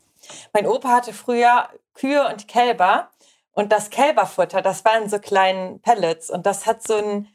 [0.53, 3.09] mein Opa hatte früher Kühe und Kälber
[3.51, 7.27] und das Kälberfutter, das waren so kleinen Pellets und das hat so ein,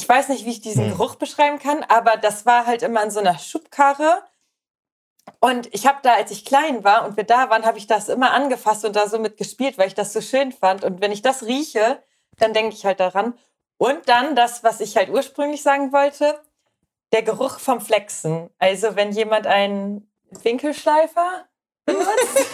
[0.00, 0.96] ich weiß nicht, wie ich diesen Hm.
[0.96, 4.22] Geruch beschreiben kann, aber das war halt immer in so einer Schubkarre
[5.38, 8.08] und ich habe da, als ich klein war und wir da waren, habe ich das
[8.08, 10.84] immer angefasst und da so mit gespielt, weil ich das so schön fand.
[10.84, 12.02] Und wenn ich das rieche,
[12.38, 13.38] dann denke ich halt daran.
[13.78, 16.40] Und dann das, was ich halt ursprünglich sagen wollte,
[17.12, 18.50] der Geruch vom Flexen.
[18.58, 21.46] Also wenn jemand einen Winkelschleifer
[21.86, 22.08] benutzt.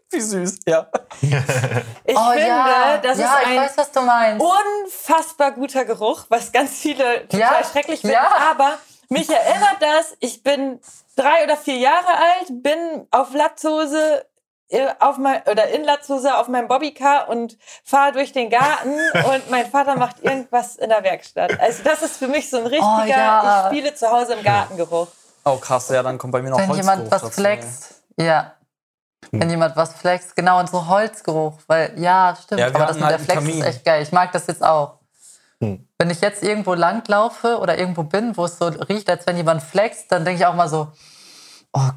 [0.14, 0.86] Wie süß, ja.
[2.06, 4.44] Ich oh finde, ja, das ja, ist ein weiß, was du meinst.
[4.44, 8.14] unfassbar guter Geruch, was ganz viele total Ja, schrecklich finden.
[8.14, 8.28] ja.
[8.50, 10.80] Aber mich erinnert das, ich bin
[11.16, 14.26] drei oder vier Jahre alt, bin auf Latzhose
[14.68, 18.94] äh, auf mein, oder in Latzhose auf meinem Bobbycar und fahre durch den Garten
[19.34, 21.58] und mein Vater macht irgendwas in der Werkstatt.
[21.60, 23.60] Also das ist für mich so ein richtiger, Oh, ja.
[23.70, 25.08] ich spiele zu Hause im Gartengeruch.
[25.44, 27.94] Oh krass, ja, dann kommt bei mir noch Wenn Holzgeruch jemand was dazu, flext.
[28.18, 28.54] Ja.
[29.30, 29.40] Hm.
[29.40, 31.58] Wenn jemand was flext, genau, und so Holzgeruch.
[31.66, 32.60] Weil, ja, stimmt.
[32.60, 33.58] Ja, aber das mit der halt Flex Kamin.
[33.58, 34.02] ist echt geil.
[34.02, 34.98] Ich mag das jetzt auch.
[35.60, 35.86] Hm.
[35.98, 39.62] Wenn ich jetzt irgendwo langlaufe oder irgendwo bin, wo es so riecht, als wenn jemand
[39.62, 40.88] flext, dann denke ich auch mal so,
[41.72, 41.90] oh,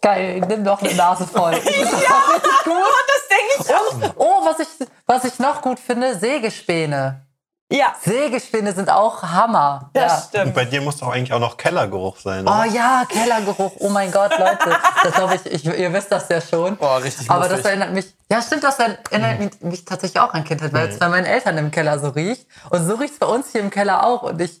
[0.00, 1.52] geil, nimm doch eine Nase voll.
[1.54, 4.14] ja, Das denke ich auch.
[4.16, 7.23] Oh, was ich, was ich noch gut finde, Sägespäne.
[7.72, 9.90] Ja, Sägespäne sind auch Hammer.
[9.94, 10.14] das ja.
[10.18, 10.54] Und stimmt.
[10.54, 12.66] bei dir muss doch eigentlich auch noch Kellergeruch sein, Oh oder?
[12.66, 13.72] ja, Kellergeruch.
[13.78, 14.76] Oh mein Gott, Leute.
[15.02, 16.76] Das glaube ich, ich, ihr wisst das ja schon.
[16.76, 20.44] Boah, richtig Aber das erinnert mich, ja stimmt, das erinnert mich, mich tatsächlich auch an
[20.44, 22.46] Kindheit, weil es bei meinen Eltern im Keller so riecht.
[22.70, 24.22] Und so riecht es bei uns hier im Keller auch.
[24.22, 24.60] Und ich,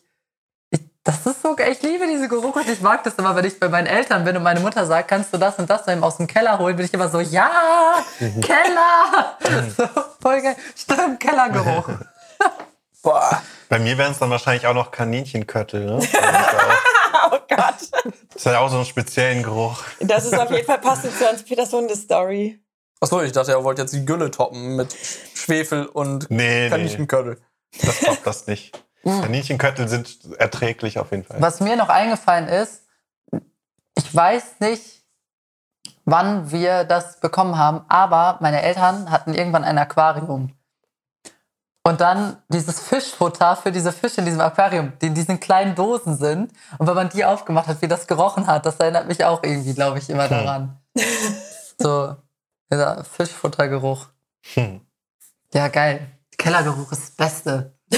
[0.70, 1.56] ich, das ist so.
[1.58, 4.34] Ich liebe diese Geruch und ich mag das immer, wenn ich bei meinen Eltern bin
[4.36, 6.94] und meine Mutter sagt, kannst du das und das aus dem Keller holen, bin ich
[6.94, 7.50] immer so, ja,
[8.40, 9.36] Keller.
[9.76, 9.84] so,
[10.22, 10.56] voll geil.
[10.74, 11.90] Stimmt, Kellergeruch.
[13.04, 13.40] Boah.
[13.68, 15.96] Bei mir wären es dann wahrscheinlich auch noch Kaninchenköttel, ne?
[16.00, 16.80] Das ist ja
[17.26, 17.58] Oh Gott.
[17.58, 19.82] auch- Das hat ja auch so einen speziellen Geruch.
[20.00, 22.60] Das ist auf jeden Fall passend zu Hans-Peters Hunde-Story.
[23.00, 24.94] Achso, ich dachte, er wollte jetzt die Gülle toppen mit
[25.34, 27.40] Schwefel und Nee, nee, Kaninchenköttel.
[27.82, 28.82] das toppt das nicht.
[29.04, 31.36] Kaninchenköttel sind erträglich auf jeden Fall.
[31.40, 32.82] Was mir noch eingefallen ist,
[33.96, 35.02] ich weiß nicht,
[36.04, 40.52] wann wir das bekommen haben, aber meine Eltern hatten irgendwann ein Aquarium.
[41.86, 46.16] Und dann dieses Fischfutter für diese Fische in diesem Aquarium, die in diesen kleinen Dosen
[46.16, 46.50] sind.
[46.78, 49.74] Und wenn man die aufgemacht hat, wie das gerochen hat, das erinnert mich auch irgendwie,
[49.74, 50.78] glaube ich, immer daran.
[51.78, 52.16] So,
[52.72, 54.06] dieser Fischfuttergeruch.
[54.54, 54.80] Hm.
[55.52, 56.06] Ja, geil.
[56.38, 57.74] Kellergeruch ist das Beste.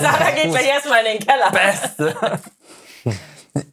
[0.00, 1.50] Sarah geht gleich erstmal in den Keller.
[1.50, 2.40] Beste.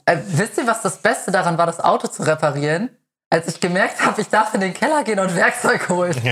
[0.05, 2.89] Äh, wisst ihr, was das Beste daran war, das Auto zu reparieren?
[3.29, 6.15] Als ich gemerkt habe, ich darf in den Keller gehen und Werkzeug holen.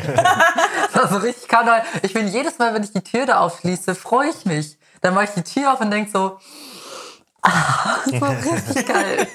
[0.97, 1.83] das war so richtig Karneval.
[2.01, 4.79] Ich bin jedes Mal, wenn ich die Tür da aufschließe, freue ich mich.
[5.01, 6.39] Dann mache ich die Tür auf und denke so,
[7.43, 9.27] ah, so richtig geil.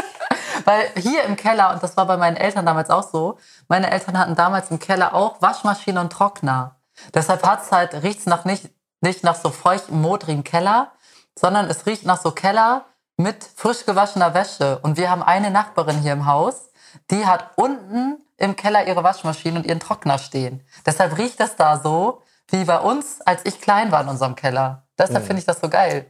[0.64, 3.38] Weil hier im Keller, und das war bei meinen Eltern damals auch so,
[3.68, 6.76] meine Eltern hatten damals im Keller auch Waschmaschine und Trockner.
[7.12, 8.70] Deshalb hat's halt, riecht's nach nicht,
[9.02, 10.92] nicht nach so feuchtem, modrigen Keller,
[11.38, 12.86] sondern es riecht nach so Keller
[13.18, 14.78] mit frisch gewaschener Wäsche.
[14.78, 16.70] Und wir haben eine Nachbarin hier im Haus,
[17.10, 20.66] die hat unten im Keller ihre Waschmaschine und ihren Trockner stehen.
[20.86, 24.86] Deshalb riecht das da so, wie bei uns, als ich klein war in unserem Keller.
[24.98, 26.06] Deshalb finde ich das so geil.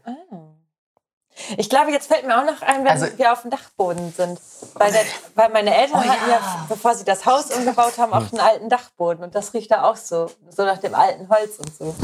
[1.57, 4.39] Ich glaube, jetzt fällt mir auch noch ein, wenn Also- wir auf dem Dachboden sind.
[4.75, 5.03] Weil, der,
[5.35, 6.37] weil meine Eltern Oh hatten ja.
[6.37, 9.25] ja, bevor sie das Haus umgebaut haben, auch einen alten Dachboden.
[9.25, 10.31] Und das riecht da auch so.
[10.51, 11.95] So nach dem alten Holz und so.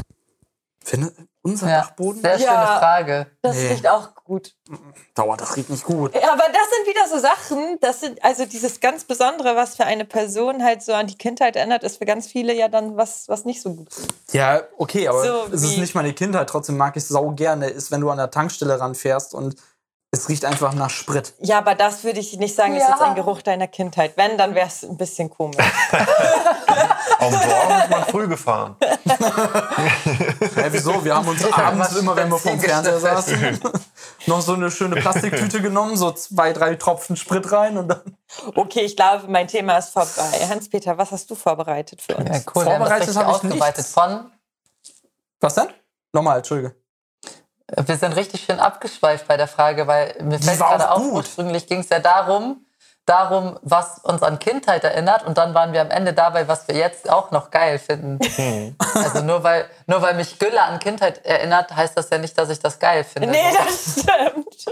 [0.82, 1.12] Finde
[1.42, 2.22] unser Ja, Dachboden?
[2.22, 2.78] sehr schöne Ja.
[2.78, 3.30] Frage.
[3.42, 3.68] Das Nee.
[3.68, 4.54] riecht auch gut.
[5.14, 6.14] Dauer, das riecht nicht gut.
[6.14, 10.04] Aber das sind wieder so Sachen, das sind also dieses ganz Besondere, was für eine
[10.04, 13.44] Person halt so an die Kindheit erinnert, ist für ganz viele ja dann was, was
[13.44, 14.06] nicht so gut ist.
[14.32, 16.48] Ja, okay, aber So es ist nicht meine Kindheit.
[16.48, 19.56] Trotzdem mag ich es sau gerne, ist, wenn du an der Tankstelle ranfährst und
[20.12, 21.34] es riecht einfach nach Sprit.
[21.38, 22.90] Ja, aber das würde ich nicht sagen, ist Ja.
[22.90, 24.16] jetzt ein Geruch deiner Kindheit.
[24.16, 25.56] Wenn, dann wäre es ein bisschen komisch.
[27.20, 28.76] Dem Dorf ist man früh gefahren.
[28.80, 31.04] Hä, wieso?
[31.04, 33.60] Wir haben uns abends immer, wenn wir vorm Fernseher saßen,
[34.26, 38.16] noch so eine schöne Plastiktüte genommen, so zwei, drei Tropfen Sprit rein und dann.
[38.56, 40.46] Okay, ich glaube, mein Thema ist vorbei.
[40.48, 42.28] Hans-Peter, was hast du vorbereitet für uns?
[42.28, 42.64] Ja, cool.
[42.64, 43.76] Vorbereitet habe ich ausgeweitet.
[43.78, 43.92] nichts.
[43.92, 44.32] Von,
[45.40, 45.68] Was denn?
[46.12, 46.74] Nochmal, Entschuldige.
[47.76, 51.12] Wir sind richtig schön abgeschweift bei der Frage, weil mir fällt gerade auch auf, gut.
[51.14, 52.64] ursprünglich ging es ja darum,
[53.06, 56.76] darum, was uns an Kindheit erinnert und dann waren wir am Ende dabei, was wir
[56.76, 58.18] jetzt auch noch geil finden.
[58.94, 62.50] also nur weil, nur weil mich Gülle an Kindheit erinnert, heißt das ja nicht, dass
[62.50, 63.28] ich das geil finde.
[63.30, 64.64] Nee, das stimmt.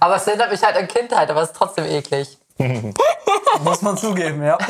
[0.00, 2.38] aber es erinnert mich halt an Kindheit, aber es ist trotzdem eklig.
[3.60, 4.58] Muss man zugeben, ja.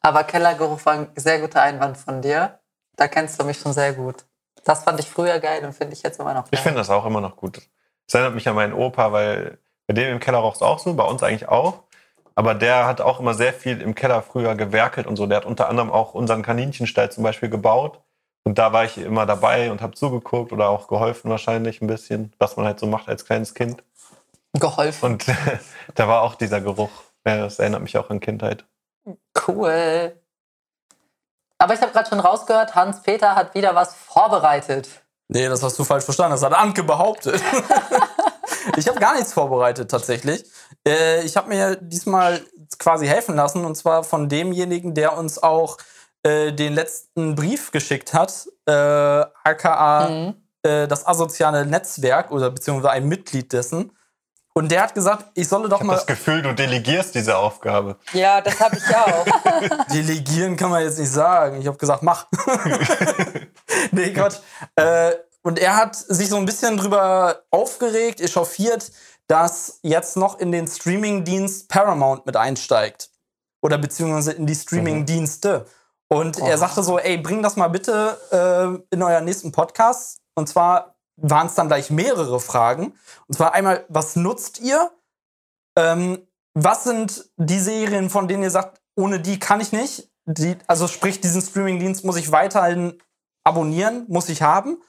[0.00, 2.60] Aber Kellergeruch war ein sehr guter Einwand von dir.
[2.94, 4.24] Da kennst du mich schon sehr gut.
[4.66, 6.50] Das fand ich früher geil und finde ich jetzt immer noch geil.
[6.50, 7.62] Ich finde das auch immer noch gut.
[8.08, 10.92] Es erinnert mich an meinen Opa, weil bei dem im Keller roch es auch so,
[10.94, 11.84] bei uns eigentlich auch.
[12.34, 15.26] Aber der hat auch immer sehr viel im Keller früher gewerkelt und so.
[15.26, 18.00] Der hat unter anderem auch unseren Kaninchenstall zum Beispiel gebaut.
[18.42, 22.32] Und da war ich immer dabei und habe zugeguckt oder auch geholfen wahrscheinlich ein bisschen,
[22.40, 23.84] was man halt so macht als kleines Kind.
[24.52, 25.12] geholfen.
[25.12, 25.26] Und
[25.94, 26.90] da war auch dieser Geruch.
[27.22, 28.64] Das erinnert mich auch an Kindheit.
[29.46, 30.20] Cool.
[31.58, 34.88] Aber ich habe gerade schon rausgehört, Hans-Peter hat wieder was vorbereitet.
[35.28, 36.32] Nee, das hast du falsch verstanden.
[36.32, 37.40] Das hat Anke behauptet.
[38.76, 40.44] ich habe gar nichts vorbereitet tatsächlich.
[40.86, 42.40] Äh, ich habe mir diesmal
[42.78, 45.78] quasi helfen lassen und zwar von demjenigen, der uns auch
[46.22, 50.34] äh, den letzten Brief geschickt hat, äh, aka Mhm.
[50.62, 53.92] äh, das asoziale Netzwerk oder beziehungsweise ein Mitglied dessen.
[54.56, 57.36] Und der hat gesagt, ich solle doch Ich habe mal das Gefühl, du delegierst diese
[57.36, 57.98] Aufgabe.
[58.14, 59.86] Ja, das habe ich auch.
[59.92, 61.60] delegieren, kann man jetzt nicht sagen.
[61.60, 62.26] Ich habe gesagt, mach.
[63.90, 64.38] nee, Quatsch.
[64.76, 68.92] Äh, und er hat sich so ein bisschen drüber aufgeregt, echauffiert,
[69.26, 73.10] dass jetzt noch in den Streaming-Dienst Paramount mit einsteigt.
[73.60, 75.66] Oder beziehungsweise in die Streaming-Dienste.
[76.08, 80.16] Und er sagte so, ey, bring das mal bitte äh, in euer nächsten Podcast.
[80.34, 82.94] Und zwar waren es dann gleich mehrere Fragen.
[83.26, 84.90] Und zwar einmal, was nutzt ihr?
[85.76, 90.10] Ähm, was sind die Serien, von denen ihr sagt, ohne die kann ich nicht?
[90.24, 93.00] Die, also sprich, diesen Streaming-Dienst muss ich weiterhin
[93.44, 94.82] abonnieren, muss ich haben.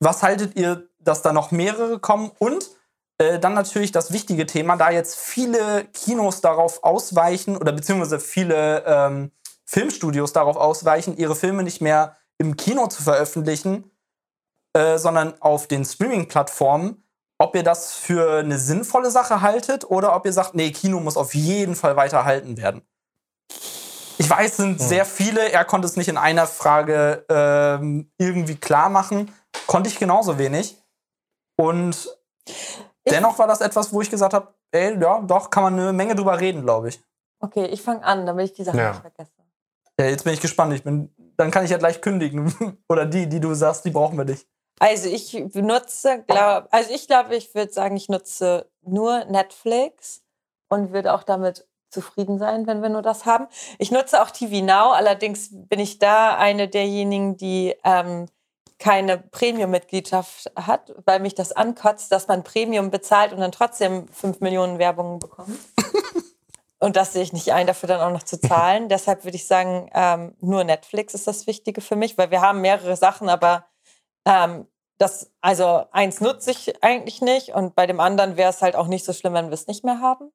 [0.00, 2.30] Was haltet ihr, dass da noch mehrere kommen?
[2.38, 2.70] Und
[3.18, 8.84] äh, dann natürlich das wichtige Thema, da jetzt viele Kinos darauf ausweichen oder beziehungsweise viele
[8.86, 9.32] ähm,
[9.64, 13.90] Filmstudios darauf ausweichen, ihre Filme nicht mehr im Kino zu veröffentlichen,
[14.74, 17.04] äh, sondern auf den Streaming-Plattformen,
[17.38, 21.16] ob ihr das für eine sinnvolle Sache haltet oder ob ihr sagt, nee, Kino muss
[21.16, 22.82] auf jeden Fall weiterhalten werden.
[24.18, 24.86] Ich weiß, es sind hm.
[24.86, 25.52] sehr viele.
[25.52, 29.32] Er konnte es nicht in einer Frage ähm, irgendwie klar machen.
[29.66, 30.76] Konnte ich genauso wenig.
[31.56, 32.08] Und
[33.08, 36.14] dennoch war das etwas, wo ich gesagt habe, ey, ja, doch, kann man eine Menge
[36.14, 37.00] drüber reden, glaube ich.
[37.40, 38.90] Okay, ich fange an, damit ich die Sache ja.
[38.90, 39.30] nicht vergesse.
[40.00, 40.72] Ja, jetzt bin ich gespannt.
[40.74, 42.52] Ich bin, dann kann ich ja gleich kündigen.
[42.88, 44.46] Oder die, die du sagst, die brauchen wir nicht.
[44.78, 50.22] Also ich nutze, glaub, also ich glaube, ich würde sagen, ich nutze nur Netflix
[50.68, 53.46] und würde auch damit zufrieden sein, wenn wir nur das haben.
[53.78, 58.26] Ich nutze auch TV Now, allerdings bin ich da eine derjenigen, die ähm,
[58.78, 64.40] keine Premium-Mitgliedschaft hat, weil mich das ankotzt, dass man Premium bezahlt und dann trotzdem 5
[64.40, 65.58] Millionen Werbungen bekommt.
[66.78, 68.88] und das sehe ich nicht ein, dafür dann auch noch zu zahlen.
[68.88, 72.60] Deshalb würde ich sagen, ähm, nur Netflix ist das Wichtige für mich, weil wir haben
[72.60, 73.64] mehrere Sachen, aber
[74.28, 74.66] ähm,
[74.98, 78.88] das, also eins nutze ich eigentlich nicht und bei dem anderen wäre es halt auch
[78.88, 80.32] nicht so schlimm, wenn wir es nicht mehr haben.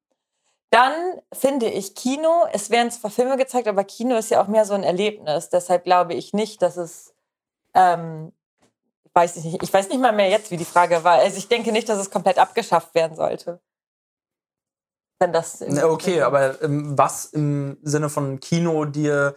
[0.70, 0.94] Dann
[1.32, 4.74] finde ich Kino, es werden zwar Filme gezeigt, aber Kino ist ja auch mehr so
[4.74, 5.50] ein Erlebnis.
[5.50, 7.14] Deshalb glaube ich nicht, dass es
[7.76, 8.34] ähm,
[9.14, 9.64] weiß ich nicht.
[9.64, 11.20] Ich weiß nicht mal mehr jetzt, wie die Frage war.
[11.20, 13.62] Also ich denke nicht, dass es komplett abgeschafft werden sollte.
[15.20, 15.62] Wenn das.
[15.62, 19.36] Okay, aber ähm, was im Sinne von Kino dir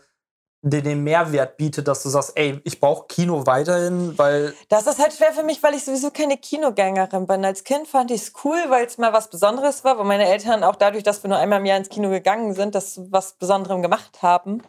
[0.62, 4.54] den Mehrwert bietet, dass du sagst, ey, ich brauche Kino weiterhin, weil.
[4.68, 7.44] Das ist halt schwer für mich, weil ich sowieso keine Kinogängerin bin.
[7.44, 10.64] Als Kind fand ich es cool, weil es mal was Besonderes war, wo meine Eltern
[10.64, 13.82] auch dadurch, dass wir nur einmal im Jahr ins Kino gegangen sind, das was Besonderem
[13.82, 14.62] gemacht haben.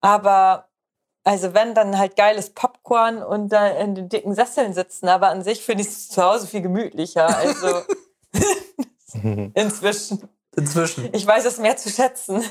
[0.00, 0.68] Aber
[1.24, 5.08] also wenn, dann halt geiles Popcorn und da in den dicken Sesseln sitzen.
[5.08, 7.36] Aber an sich finde ich es zu Hause viel gemütlicher.
[7.36, 7.82] Also
[9.54, 10.28] inzwischen.
[10.56, 11.08] Inzwischen.
[11.12, 12.42] Ich weiß es mehr zu schätzen.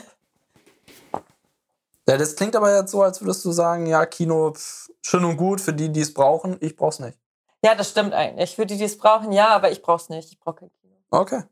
[2.08, 5.38] Ja, das klingt aber jetzt so, als würdest du sagen, ja, Kino pff, schön und
[5.38, 6.58] gut für die, die es brauchen.
[6.60, 7.18] Ich brauch's nicht.
[7.64, 8.56] Ja, das stimmt eigentlich.
[8.56, 10.32] Für die, die es brauchen, ja, aber ich brauch's nicht.
[10.32, 10.96] Ich brauche kein Kino.
[11.12, 11.44] Okay.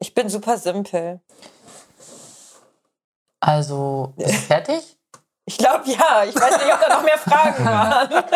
[0.00, 1.20] Ich bin super simpel.
[3.40, 4.98] Also, ist fertig?
[5.44, 6.24] Ich glaube ja.
[6.24, 8.24] Ich weiß nicht, ob da noch mehr Fragen waren.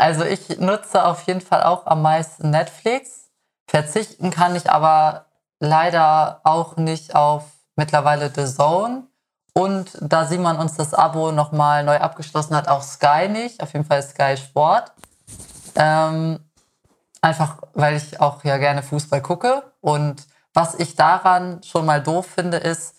[0.00, 3.32] Also ich nutze auf jeden Fall auch am meisten Netflix.
[3.68, 5.26] Verzichten kann ich aber
[5.58, 7.42] leider auch nicht auf
[7.74, 9.08] mittlerweile The Zone.
[9.54, 13.62] Und da Simon uns das Abo nochmal neu abgeschlossen hat, auch Sky nicht.
[13.62, 14.92] Auf jeden Fall Sky Sport.
[15.74, 16.38] Ähm,
[17.20, 19.62] einfach, weil ich auch ja gerne Fußball gucke.
[19.80, 22.94] Und was ich daran schon mal doof finde, ist,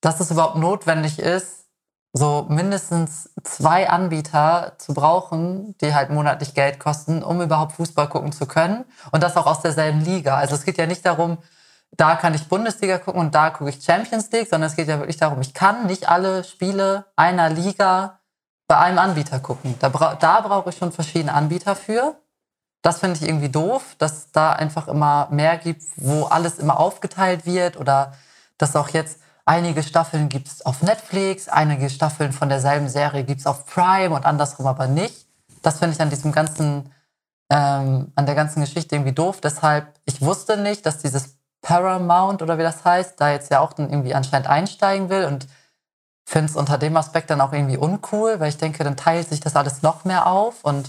[0.00, 1.66] dass es überhaupt notwendig ist,
[2.12, 8.32] so mindestens zwei Anbieter zu brauchen, die halt monatlich Geld kosten, um überhaupt Fußball gucken
[8.32, 8.84] zu können.
[9.12, 10.36] Und das auch aus derselben Liga.
[10.36, 11.38] Also es geht ja nicht darum,
[11.92, 14.98] da kann ich Bundesliga gucken und da gucke ich Champions League, sondern es geht ja
[14.98, 18.20] wirklich darum, ich kann nicht alle Spiele einer Liga
[18.68, 19.76] bei einem Anbieter gucken.
[19.78, 22.16] Da, bra da brauche ich schon verschiedene Anbieter für.
[22.82, 27.46] Das finde ich irgendwie doof, dass da einfach immer mehr gibt, wo alles immer aufgeteilt
[27.46, 28.12] wird oder
[28.58, 33.40] dass auch jetzt Einige Staffeln gibt es auf Netflix, einige Staffeln von derselben Serie gibt
[33.40, 35.28] es auf Prime und andersrum aber nicht.
[35.62, 36.92] Das finde ich an diesem ganzen,
[37.48, 39.40] ähm, an der ganzen Geschichte irgendwie doof.
[39.40, 41.35] Deshalb, ich wusste nicht, dass dieses
[41.66, 45.48] Paramount oder wie das heißt, da jetzt ja auch dann irgendwie anscheinend einsteigen will und
[46.24, 49.40] finde es unter dem Aspekt dann auch irgendwie uncool, weil ich denke, dann teilt sich
[49.40, 50.88] das alles noch mehr auf und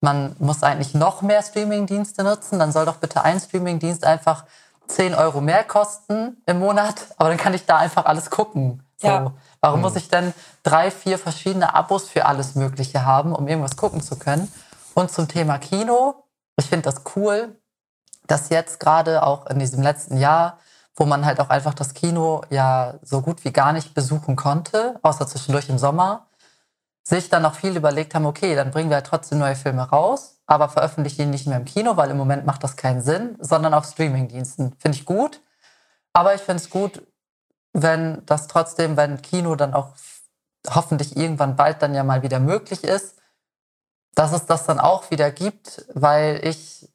[0.00, 2.60] man muss eigentlich noch mehr Streamingdienste nutzen.
[2.60, 4.44] Dann soll doch bitte ein Streamingdienst einfach
[4.86, 8.84] 10 Euro mehr kosten im Monat, aber dann kann ich da einfach alles gucken.
[8.98, 9.08] So.
[9.08, 9.32] Ja.
[9.60, 9.86] Warum mhm.
[9.86, 14.16] muss ich denn drei, vier verschiedene Abos für alles Mögliche haben, um irgendwas gucken zu
[14.16, 14.52] können?
[14.94, 16.14] Und zum Thema Kino,
[16.56, 17.56] ich finde das cool,
[18.32, 20.58] dass jetzt gerade auch in diesem letzten Jahr,
[20.96, 24.98] wo man halt auch einfach das Kino ja so gut wie gar nicht besuchen konnte,
[25.02, 26.26] außer zwischendurch im Sommer,
[27.02, 30.32] sich dann noch viel überlegt haben, okay, dann bringen wir halt trotzdem neue Filme raus
[30.52, 33.72] aber veröffentliche ihn nicht mehr im Kino, weil im Moment macht das keinen Sinn, sondern
[33.74, 34.74] auf Streamingdiensten.
[34.78, 35.40] Finde ich gut.
[36.12, 37.02] Aber ich finde es gut,
[37.72, 39.94] wenn das trotzdem, wenn Kino dann auch
[40.68, 43.16] hoffentlich irgendwann bald dann ja mal wieder möglich ist,
[44.14, 46.91] dass es das dann auch wieder gibt, weil ich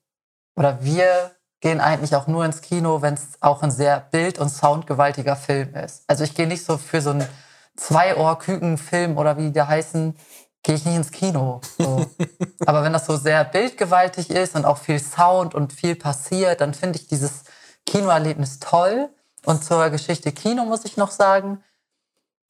[0.58, 1.32] oder wir
[1.62, 5.74] gehen eigentlich auch nur ins Kino, wenn es auch ein sehr bild- und soundgewaltiger Film
[5.76, 6.04] ist.
[6.08, 7.28] Also ich gehe nicht so für so einen
[7.76, 10.16] Zwei-Ohr-Küken-Film oder wie die heißen,
[10.64, 11.62] gehe ich nicht ins Kino.
[11.78, 12.08] So.
[12.66, 16.74] Aber wenn das so sehr bildgewaltig ist und auch viel Sound und viel passiert, dann
[16.74, 17.44] finde ich dieses
[17.86, 19.10] Kinoerlebnis toll.
[19.46, 21.64] Und zur Geschichte Kino muss ich noch sagen,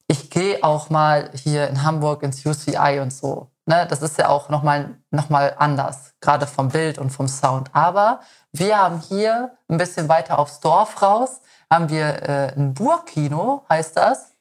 [0.08, 3.50] ich gehe auch mal hier in Hamburg ins UCI und so.
[3.68, 7.70] Ne, das ist ja auch nochmal noch mal anders, gerade vom Bild und vom Sound.
[7.74, 13.64] Aber wir haben hier ein bisschen weiter aufs Dorf raus, haben wir äh, ein Burgkino,
[13.68, 14.32] heißt das.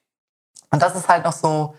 [0.71, 1.75] Und das ist halt noch so,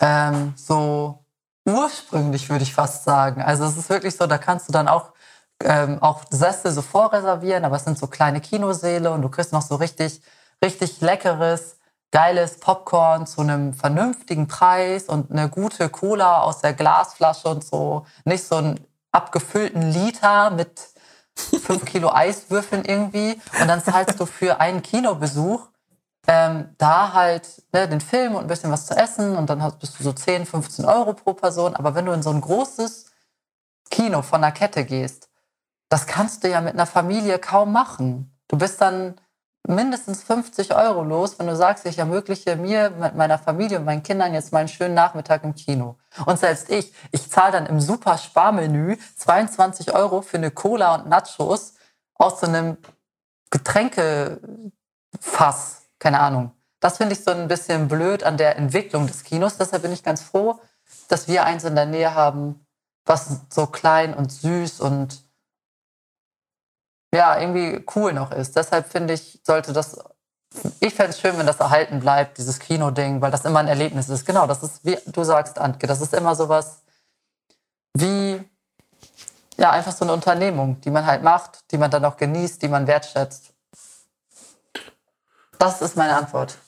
[0.00, 1.24] ähm, so
[1.66, 3.42] ursprünglich, würde ich fast sagen.
[3.42, 5.12] Also es ist wirklich so, da kannst du dann auch,
[5.62, 9.62] ähm, auch Sessel so vorreservieren, aber es sind so kleine Kinosäle und du kriegst noch
[9.62, 10.20] so richtig,
[10.62, 11.73] richtig leckeres,
[12.14, 18.06] geiles Popcorn zu einem vernünftigen Preis und eine gute Cola aus der Glasflasche und so.
[18.24, 18.78] Nicht so einen
[19.10, 20.90] abgefüllten Liter mit
[21.34, 23.32] fünf Kilo Eiswürfeln irgendwie.
[23.60, 25.66] Und dann zahlst du für einen Kinobesuch
[26.28, 29.80] ähm, da halt ne, den Film und ein bisschen was zu essen und dann hast,
[29.80, 31.74] bist du so 10, 15 Euro pro Person.
[31.74, 33.06] Aber wenn du in so ein großes
[33.90, 35.30] Kino von einer Kette gehst,
[35.88, 38.32] das kannst du ja mit einer Familie kaum machen.
[38.46, 39.16] Du bist dann
[39.66, 44.02] mindestens 50 Euro los, wenn du sagst, ich ermögliche mir mit meiner Familie und meinen
[44.02, 45.96] Kindern jetzt mal einen schönen Nachmittag im Kino.
[46.26, 51.08] Und selbst ich, ich zahle dann im super Sparmenü 22 Euro für eine Cola und
[51.08, 51.74] Nachos
[52.14, 52.76] aus so einem
[53.50, 55.82] Getränkefass.
[55.98, 56.52] Keine Ahnung.
[56.80, 59.56] Das finde ich so ein bisschen blöd an der Entwicklung des Kinos.
[59.56, 60.60] Deshalb bin ich ganz froh,
[61.08, 62.66] dass wir eins in der Nähe haben,
[63.06, 65.23] was so klein und süß und
[67.14, 68.56] ja, irgendwie cool noch ist.
[68.56, 69.96] Deshalb finde ich, sollte das,
[70.80, 74.08] ich fände es schön, wenn das erhalten bleibt, dieses Kino-Ding, weil das immer ein Erlebnis
[74.08, 74.26] ist.
[74.26, 76.82] Genau, das ist, wie du sagst, Antke, das ist immer sowas
[77.96, 78.42] wie,
[79.56, 82.68] ja, einfach so eine Unternehmung, die man halt macht, die man dann auch genießt, die
[82.68, 83.52] man wertschätzt.
[85.60, 86.58] Das ist meine Antwort.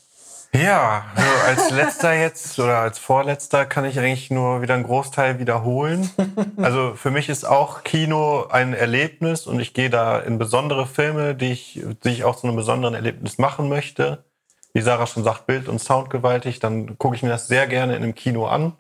[0.63, 5.39] Ja, also als letzter jetzt oder als vorletzter kann ich eigentlich nur wieder einen Großteil
[5.39, 6.11] wiederholen.
[6.57, 11.35] Also für mich ist auch Kino ein Erlebnis und ich gehe da in besondere Filme,
[11.35, 14.25] die ich, die ich auch zu einem besonderen Erlebnis machen möchte.
[14.73, 17.97] Wie Sarah schon sagt, Bild und Sound gewaltig, dann gucke ich mir das sehr gerne
[17.97, 18.73] in einem Kino an.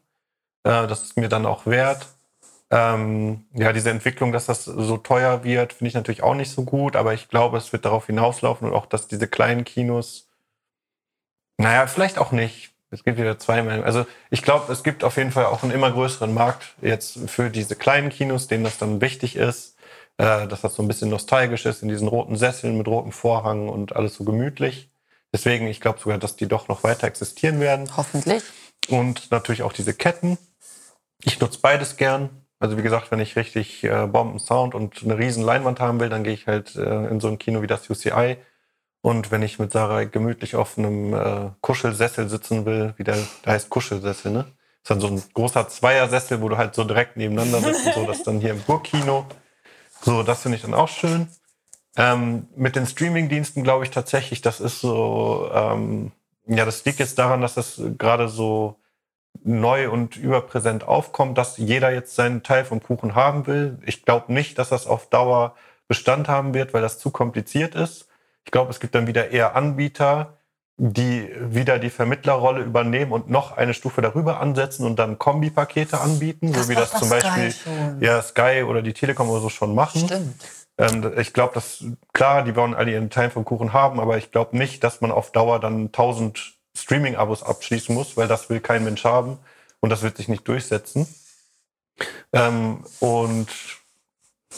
[0.64, 2.06] Äh, das ist mir dann auch wert.
[2.70, 6.64] Ähm, ja, diese Entwicklung, dass das so teuer wird, finde ich natürlich auch nicht so
[6.64, 10.25] gut, aber ich glaube, es wird darauf hinauslaufen und auch, dass diese kleinen Kinos
[11.58, 12.72] naja, vielleicht auch nicht.
[12.90, 13.84] Es gibt wieder zwei Meinungen.
[13.84, 17.50] Also ich glaube, es gibt auf jeden Fall auch einen immer größeren Markt jetzt für
[17.50, 19.76] diese kleinen Kinos, denen das dann wichtig ist,
[20.18, 23.68] äh, dass das so ein bisschen nostalgisch ist in diesen roten Sesseln mit rotem Vorhang
[23.68, 24.90] und alles so gemütlich.
[25.32, 27.90] Deswegen, ich glaube sogar, dass die doch noch weiter existieren werden.
[27.96, 28.42] Hoffentlich.
[28.88, 30.38] Und natürlich auch diese Ketten.
[31.24, 32.30] Ich nutze beides gern.
[32.58, 36.24] Also wie gesagt, wenn ich richtig äh, Bomben-Sound und eine riesen Leinwand haben will, dann
[36.24, 38.38] gehe ich halt äh, in so ein Kino wie das UCI
[39.06, 43.52] und wenn ich mit Sarah gemütlich auf einem äh, Kuschelsessel sitzen will, wie der, der
[43.52, 44.46] heißt Kuschelsessel, ne?
[44.82, 48.04] Ist dann so ein großer Zweiersessel, wo du halt so direkt nebeneinander sitzt und so,
[48.04, 49.24] das dann hier im Burgkino.
[50.02, 51.28] So, das finde ich dann auch schön.
[51.96, 56.10] Ähm, mit den Streamingdiensten glaube ich tatsächlich, das ist so, ähm,
[56.48, 58.74] ja, das liegt jetzt daran, dass das gerade so
[59.44, 63.78] neu und überpräsent aufkommt, dass jeder jetzt seinen Teil vom Kuchen haben will.
[63.86, 65.54] Ich glaube nicht, dass das auf Dauer
[65.86, 68.05] Bestand haben wird, weil das zu kompliziert ist.
[68.46, 70.38] Ich glaube, es gibt dann wieder eher Anbieter,
[70.78, 76.52] die wieder die Vermittlerrolle übernehmen und noch eine Stufe darüber ansetzen und dann Kombipakete anbieten,
[76.52, 77.70] das so wie das zum Beispiel Sky
[78.00, 80.02] ja, Sky oder die Telekom oder so schon machen.
[80.02, 80.44] Stimmt.
[80.78, 84.30] Ähm, ich glaube, dass klar, die wollen alle ihren Teil vom Kuchen haben, aber ich
[84.30, 88.84] glaube nicht, dass man auf Dauer dann 1000 Streaming-Abos abschließen muss, weil das will kein
[88.84, 89.38] Mensch haben
[89.80, 91.08] und das wird sich nicht durchsetzen.
[92.32, 93.48] Ähm, und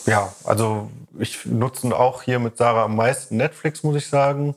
[0.06, 4.54] ja, also ich nutze auch hier mit Sarah am meisten Netflix, muss ich sagen.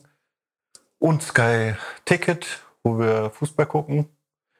[0.98, 1.74] Und Sky
[2.04, 4.08] Ticket, wo wir Fußball gucken.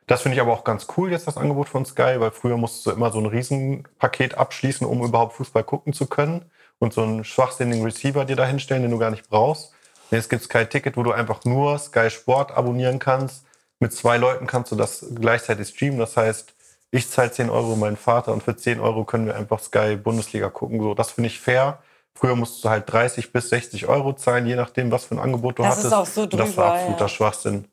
[0.06, 2.86] Das finde ich aber auch ganz cool jetzt, das Angebot von Sky, weil früher musstest
[2.86, 6.50] du immer so ein Riesenpaket abschließen, um überhaupt Fußball gucken zu können.
[6.78, 9.72] Und so einen schwachsinnigen Receiver dir da hinstellen, den du gar nicht brauchst.
[10.10, 13.44] Jetzt gibt es Sky Ticket, wo du einfach nur Sky Sport abonnieren kannst.
[13.78, 16.00] Mit zwei Leuten kannst du das gleichzeitig streamen.
[16.00, 16.54] Das heißt,
[16.94, 20.50] ich zahle 10 Euro mein Vater und für 10 Euro können wir einfach Sky Bundesliga
[20.50, 20.80] gucken.
[20.80, 21.82] So, das finde ich fair.
[22.14, 25.58] Früher musst du halt 30 bis 60 Euro zahlen, je nachdem, was für ein Angebot
[25.58, 25.86] du das hattest.
[25.86, 27.08] Ist auch so drüber, das war absoluter ja.
[27.08, 27.68] Schwachsinn.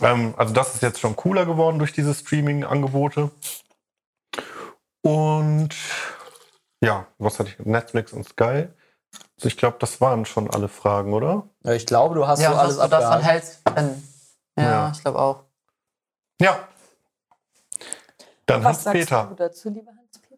[0.00, 3.30] Ähm, also das ist jetzt schon cooler geworden durch diese Streaming-Angebote.
[5.02, 5.70] Und
[6.82, 7.58] ja, was hatte ich?
[7.64, 8.68] Netflix und Sky.
[9.36, 11.44] Also ich glaube, das waren schon alle Fragen, oder?
[11.64, 13.24] Ja, ich glaube, du hast ja, so was alles du davon abgehakt.
[13.32, 13.60] hältst.
[14.58, 14.92] Ja, Ja.
[14.92, 15.44] ich glaube auch.
[16.40, 16.58] Ja.
[18.46, 19.26] Dann Was sagst Hans-Peter.
[19.30, 20.32] du dazu, lieber Hans-Peter?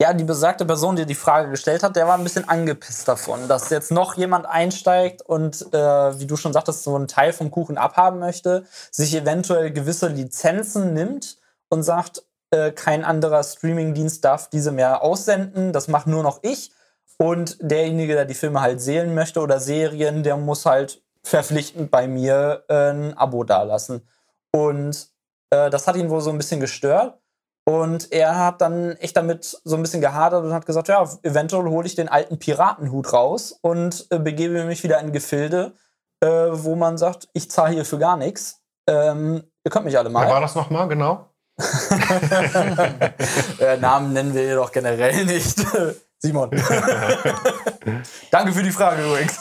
[0.00, 3.48] Ja, die besagte Person, die die Frage gestellt hat, der war ein bisschen angepisst davon,
[3.48, 7.50] dass jetzt noch jemand einsteigt und, äh, wie du schon sagtest, so einen Teil vom
[7.50, 11.36] Kuchen abhaben möchte, sich eventuell gewisse Lizenzen nimmt
[11.68, 16.72] und sagt, äh, kein anderer Streamingdienst darf diese mehr aussenden, das macht nur noch ich.
[17.18, 22.08] Und derjenige, der die Filme halt sehen möchte oder Serien, der muss halt verpflichtend bei
[22.08, 24.08] mir äh, ein Abo dalassen.
[24.52, 25.10] Und
[25.50, 27.19] äh, das hat ihn wohl so ein bisschen gestört.
[27.64, 31.64] Und er hat dann echt damit so ein bisschen gehadert und hat gesagt, ja, eventuell
[31.64, 35.72] hole ich den alten Piratenhut raus und äh, begebe mich wieder in Gefilde,
[36.20, 38.60] äh, wo man sagt, ich zahle hier für gar nichts.
[38.88, 40.26] Ähm, ihr könnt mich alle mal.
[40.26, 41.26] Wer war das nochmal, genau?
[43.60, 45.58] äh, Namen nennen wir jedoch generell nicht.
[46.18, 46.50] Simon.
[48.30, 49.40] Danke für die Frage übrigens.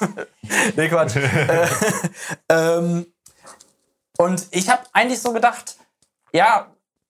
[0.76, 1.18] nee, Quatsch.
[1.18, 1.68] äh,
[2.50, 3.06] ähm,
[4.18, 5.76] und ich habe eigentlich so gedacht,
[6.32, 6.68] ja,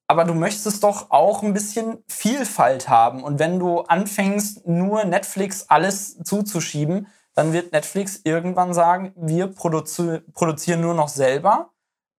[0.09, 3.23] aber du möchtest doch auch ein bisschen Vielfalt haben.
[3.23, 10.21] Und wenn du anfängst, nur Netflix alles zuzuschieben, dann wird Netflix irgendwann sagen, wir produzi
[10.33, 11.69] produzieren nur noch selber.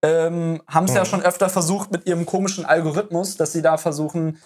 [0.02, 0.96] Ähm, haben es mhm.
[0.98, 4.38] ja schon öfter versucht mit ihrem komischen Algorithmus, dass sie da versuchen,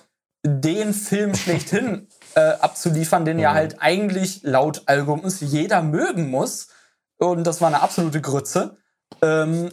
[0.43, 3.43] den Film schlechthin äh, abzuliefern, den mhm.
[3.43, 6.69] ja halt eigentlich laut Algorithmus jeder mögen muss.
[7.19, 8.79] Und das war eine absolute Grütze.
[9.21, 9.71] Ähm,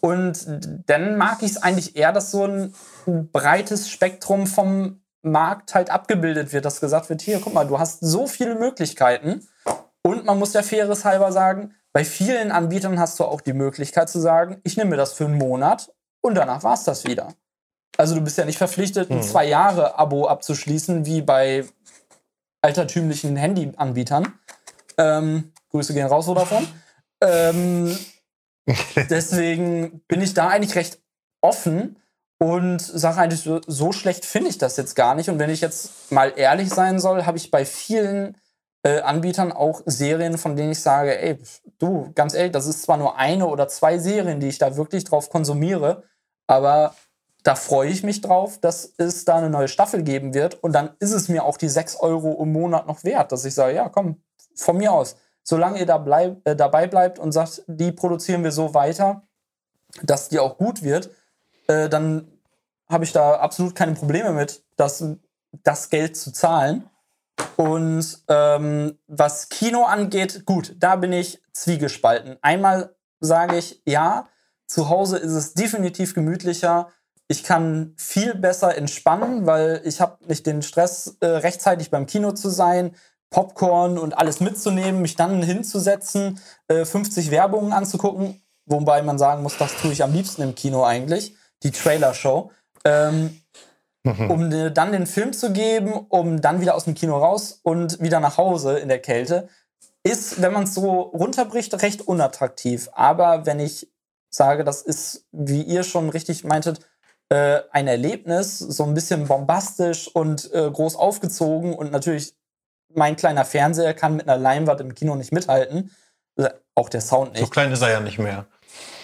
[0.00, 0.44] und
[0.86, 2.74] dann mag ich es eigentlich eher, dass so ein
[3.32, 8.00] breites Spektrum vom Markt halt abgebildet wird, dass gesagt wird, hier, guck mal, du hast
[8.00, 9.46] so viele Möglichkeiten.
[10.02, 14.08] Und man muss ja faires halber sagen, bei vielen Anbietern hast du auch die Möglichkeit
[14.08, 17.32] zu sagen, ich nehme mir das für einen Monat und danach war es das wieder.
[17.96, 19.22] Also du bist ja nicht verpflichtet, ein hm.
[19.22, 21.64] zwei Jahre Abo abzuschließen, wie bei
[22.60, 24.32] altertümlichen Handyanbietern.
[24.98, 26.68] Ähm, Grüße gehen raus, davon.
[27.20, 27.96] ähm,
[29.10, 31.00] deswegen bin ich da eigentlich recht
[31.40, 31.98] offen
[32.38, 35.30] und sage eigentlich, so, so schlecht finde ich das jetzt gar nicht.
[35.30, 38.36] Und wenn ich jetzt mal ehrlich sein soll, habe ich bei vielen
[38.82, 41.38] äh, Anbietern auch Serien, von denen ich sage, ey,
[41.78, 45.04] du, ganz ehrlich, das ist zwar nur eine oder zwei Serien, die ich da wirklich
[45.04, 46.04] drauf konsumiere,
[46.46, 46.94] aber
[47.42, 50.62] da freue ich mich drauf, dass es da eine neue Staffel geben wird.
[50.62, 53.54] Und dann ist es mir auch die 6 Euro im Monat noch wert, dass ich
[53.54, 54.20] sage, ja, komm,
[54.56, 55.16] von mir aus.
[55.44, 59.22] Solange ihr da bleib, äh, dabei bleibt und sagt, die produzieren wir so weiter,
[60.02, 61.10] dass die auch gut wird,
[61.68, 62.28] äh, dann
[62.88, 65.04] habe ich da absolut keine Probleme mit, das,
[65.62, 66.88] das Geld zu zahlen.
[67.56, 72.36] Und ähm, was Kino angeht, gut, da bin ich zwiegespalten.
[72.42, 74.28] Einmal sage ich, ja,
[74.66, 76.88] zu Hause ist es definitiv gemütlicher.
[77.28, 82.32] Ich kann viel besser entspannen, weil ich habe nicht den Stress, äh, rechtzeitig beim Kino
[82.32, 82.94] zu sein,
[83.30, 88.40] Popcorn und alles mitzunehmen, mich dann hinzusetzen, äh, 50 Werbungen anzugucken.
[88.66, 92.50] Wobei man sagen muss, das tue ich am liebsten im Kino eigentlich, die Trailer-Show.
[92.84, 93.40] Ähm,
[94.06, 94.30] mhm.
[94.30, 98.20] um dann den Film zu geben, um dann wieder aus dem Kino raus und wieder
[98.20, 99.48] nach Hause in der Kälte,
[100.04, 102.88] ist, wenn man es so runterbricht, recht unattraktiv.
[102.92, 103.90] Aber wenn ich
[104.30, 106.80] sage, das ist, wie ihr schon richtig meintet,
[107.28, 112.34] äh, ein Erlebnis, so ein bisschen bombastisch und äh, groß aufgezogen und natürlich
[112.94, 115.90] mein kleiner Fernseher kann mit einer Leinwand im Kino nicht mithalten.
[116.36, 117.40] Äh, auch der Sound nicht.
[117.40, 118.46] So klein ist er ja nicht mehr.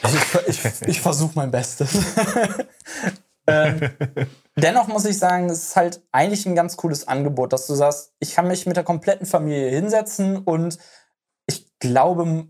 [0.05, 1.95] Ich, ich, ich versuche mein Bestes.
[3.47, 3.81] ähm,
[4.57, 8.13] dennoch muss ich sagen, es ist halt eigentlich ein ganz cooles Angebot, dass du sagst,
[8.19, 10.79] ich kann mich mit der kompletten Familie hinsetzen und
[11.47, 12.49] ich glaube,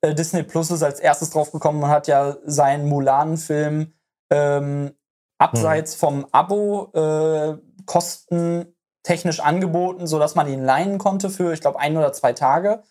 [0.00, 3.92] äh, Disney Plus ist als erstes draufgekommen und hat ja seinen Mulan-Film
[4.30, 4.92] ähm,
[5.38, 7.56] abseits vom Abo äh,
[7.86, 12.82] kostentechnisch angeboten, sodass man ihn leihen konnte für, ich glaube, ein oder zwei Tage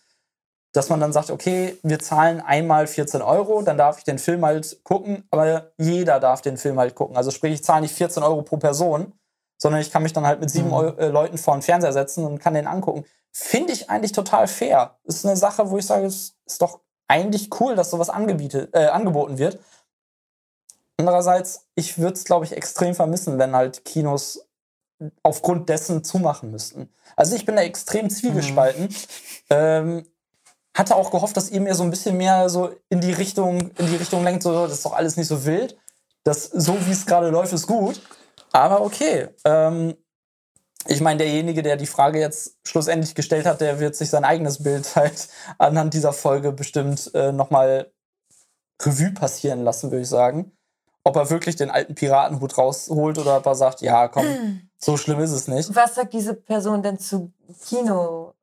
[0.72, 4.44] dass man dann sagt, okay, wir zahlen einmal 14 Euro, dann darf ich den Film
[4.44, 7.16] halt gucken, aber jeder darf den Film halt gucken.
[7.16, 9.12] Also sprich, ich zahle nicht 14 Euro pro Person,
[9.58, 10.74] sondern ich kann mich dann halt mit sieben mhm.
[10.74, 13.04] Euro, äh, Leuten vor den Fernseher setzen und kann den angucken.
[13.32, 14.96] Finde ich eigentlich total fair.
[15.04, 19.38] ist eine Sache, wo ich sage, es ist doch eigentlich cool, dass sowas äh, angeboten
[19.38, 19.58] wird.
[20.96, 24.46] Andererseits, ich würde es, glaube ich, extrem vermissen, wenn halt Kinos
[25.22, 26.92] aufgrund dessen zumachen müssten.
[27.16, 28.84] Also ich bin da extrem zwiegespalten.
[28.84, 28.96] Mhm.
[29.50, 30.06] Ähm,
[30.80, 33.86] hatte auch gehofft, dass ihr mir so ein bisschen mehr so in die Richtung, in
[33.86, 35.76] die Richtung lenkt, so, das ist doch alles nicht so wild.
[36.24, 38.00] Das, so wie es gerade läuft, ist gut.
[38.50, 39.28] Aber okay.
[39.44, 39.94] Ähm,
[40.86, 44.62] ich meine, derjenige, der die Frage jetzt schlussendlich gestellt hat, der wird sich sein eigenes
[44.62, 45.28] Bild halt
[45.58, 47.92] anhand dieser Folge bestimmt äh, nochmal
[48.82, 50.52] Revue passieren lassen, würde ich sagen.
[51.04, 55.20] Ob er wirklich den alten Piratenhut rausholt oder ob er sagt, ja, komm, so schlimm
[55.20, 55.74] ist es nicht.
[55.74, 57.32] Was sagt diese Person denn zu
[57.66, 58.34] Kino?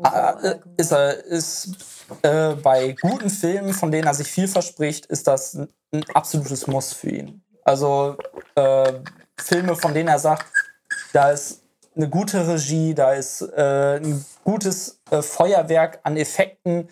[0.00, 1.76] Ah, äh, ist er ist
[2.22, 6.66] äh, bei guten Filmen, von denen er sich viel verspricht, ist das ein, ein absolutes
[6.66, 7.42] Muss für ihn.
[7.64, 8.16] Also
[8.54, 8.92] äh,
[9.38, 10.46] Filme, von denen er sagt,
[11.12, 11.62] da ist
[11.94, 16.88] eine gute Regie, da ist äh, ein gutes äh, Feuerwerk an Effekten.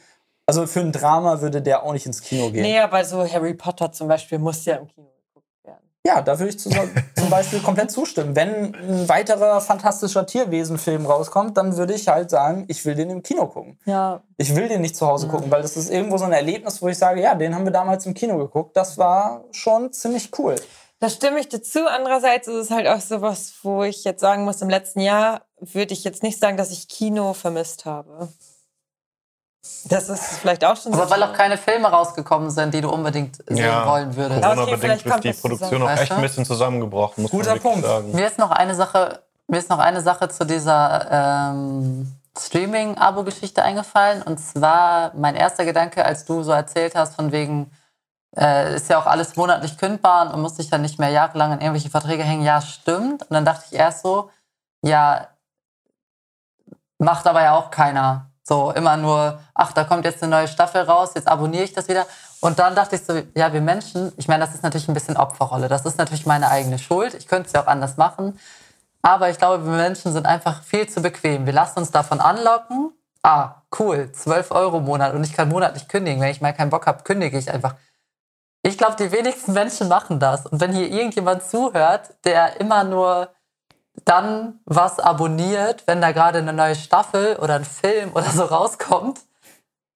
[0.47, 2.63] Also für ein Drama würde der auch nicht ins Kino gehen.
[2.63, 5.11] Nee, aber so Harry Potter zum Beispiel muss ja im Kino
[6.07, 6.71] ja, da würde ich zu,
[7.17, 8.35] zum Beispiel komplett zustimmen.
[8.35, 13.23] Wenn ein weiterer fantastischer Tierwesenfilm rauskommt, dann würde ich halt sagen, ich will den im
[13.23, 13.79] Kino gucken.
[13.85, 14.23] Ja.
[14.37, 15.33] Ich will den nicht zu Hause ja.
[15.33, 17.73] gucken, weil das ist irgendwo so ein Erlebnis, wo ich sage, ja, den haben wir
[17.73, 18.77] damals im Kino geguckt.
[18.77, 20.57] Das war schon ziemlich cool.
[21.01, 21.87] Da stimme ich dazu.
[21.87, 25.95] Andererseits ist es halt auch sowas, wo ich jetzt sagen muss, im letzten Jahr würde
[25.95, 28.29] ich jetzt nicht sagen, dass ich Kino vermisst habe.
[29.85, 31.11] Das ist vielleicht auch schon Aber so.
[31.11, 33.87] weil auch keine Filme rausgekommen sind, die du unbedingt sehen Ja.
[33.87, 34.41] wollen würdest.
[34.43, 37.85] Ja, okay, Corona-bedingt vielleicht ist die Produktion auch echt ein bisschen zusammengebrochen, muss Guter Punkt.
[37.85, 38.11] sagen.
[38.13, 44.23] Mir ist noch eine Sache, mir ist noch eine Sache zu dieser ähm, Streaming-Abo-Geschichte eingefallen.
[44.23, 47.71] Und zwar mein erster Gedanke, als du so erzählt hast, von wegen,
[48.39, 51.61] äh, ist ja auch alles monatlich kündbar und muss sich dann nicht mehr jahrelang in
[51.61, 52.45] irgendwelche Verträge hängen.
[52.45, 53.23] Ja, stimmt.
[53.25, 54.31] Und dann dachte ich erst so,
[54.83, 55.27] ja,
[56.99, 58.30] macht aber ja auch keiner.
[58.43, 61.89] So immer nur, ach, da kommt jetzt eine neue Staffel raus, jetzt abonniere ich das
[61.89, 62.07] wieder.
[62.41, 65.17] Und dann dachte ich so, ja, wir Menschen, ich meine, das ist natürlich ein bisschen
[65.17, 65.69] Opferrolle.
[65.69, 67.15] Das ist natürlich meine eigene Schuld.
[67.15, 68.39] Ich könnte es ja auch anders machen.
[69.03, 71.47] Aber ich glaube, wir Menschen sind einfach viel zu bequem.
[71.47, 72.93] Wir lassen uns davon anlocken.
[73.23, 76.21] Ah, cool, 12 Euro im Monat und ich kann monatlich kündigen.
[76.23, 77.75] Wenn ich mal keinen Bock habe, kündige ich einfach.
[78.63, 80.47] Ich glaube, die wenigsten Menschen machen das.
[80.47, 83.29] Und wenn hier irgendjemand zuhört, der immer nur
[84.05, 89.21] dann was abonniert, wenn da gerade eine neue Staffel oder ein Film oder so rauskommt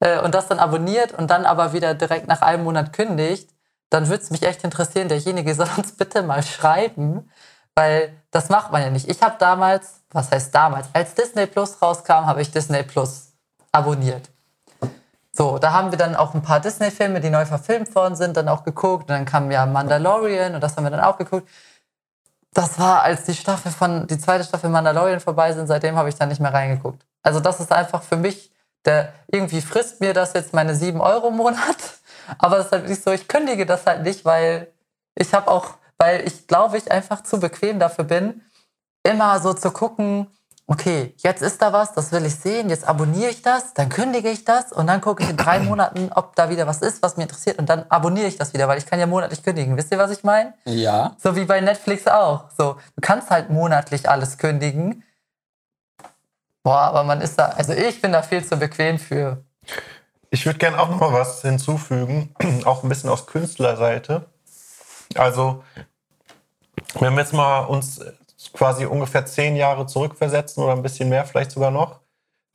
[0.00, 3.50] äh, und das dann abonniert und dann aber wieder direkt nach einem Monat kündigt,
[3.90, 7.30] dann würde es mich echt interessieren, derjenige soll uns bitte mal schreiben,
[7.74, 9.08] weil das macht man ja nicht.
[9.08, 13.32] Ich habe damals, was heißt damals, als Disney Plus rauskam, habe ich Disney Plus
[13.72, 14.30] abonniert.
[15.36, 18.48] So, da haben wir dann auch ein paar Disney-Filme, die neu verfilmt worden sind, dann
[18.48, 19.04] auch geguckt.
[19.04, 21.48] Und dann kam ja Mandalorian und das haben wir dann auch geguckt.
[22.54, 26.14] Das war, als die Staffel von, die zweite Staffel Mandalorian vorbei sind, seitdem habe ich
[26.14, 27.04] da nicht mehr reingeguckt.
[27.22, 28.52] Also das ist einfach für mich,
[28.84, 31.76] der, irgendwie frisst mir das jetzt meine 7 Euro im Monat.
[32.38, 34.68] Aber es ist halt nicht so, ich kündige das halt nicht, weil
[35.16, 38.42] ich habe auch, weil ich glaube, ich einfach zu bequem dafür bin,
[39.02, 40.28] immer so zu gucken,
[40.66, 44.30] okay, jetzt ist da was, das will ich sehen, jetzt abonniere ich das, dann kündige
[44.30, 47.16] ich das und dann gucke ich in drei Monaten, ob da wieder was ist, was
[47.16, 49.76] mir interessiert und dann abonniere ich das wieder, weil ich kann ja monatlich kündigen.
[49.76, 50.54] Wisst ihr, was ich meine?
[50.64, 51.16] Ja.
[51.22, 52.50] So wie bei Netflix auch.
[52.56, 55.04] So, du kannst halt monatlich alles kündigen.
[56.62, 59.44] Boah, aber man ist da, also ich bin da viel zu bequem für.
[60.30, 62.34] Ich würde gerne auch noch mal was hinzufügen,
[62.64, 64.24] auch ein bisschen aus Künstlerseite.
[65.14, 65.62] Also,
[66.98, 68.00] wenn wir jetzt mal uns
[68.54, 72.00] quasi ungefähr zehn Jahre zurückversetzen oder ein bisschen mehr, vielleicht sogar noch,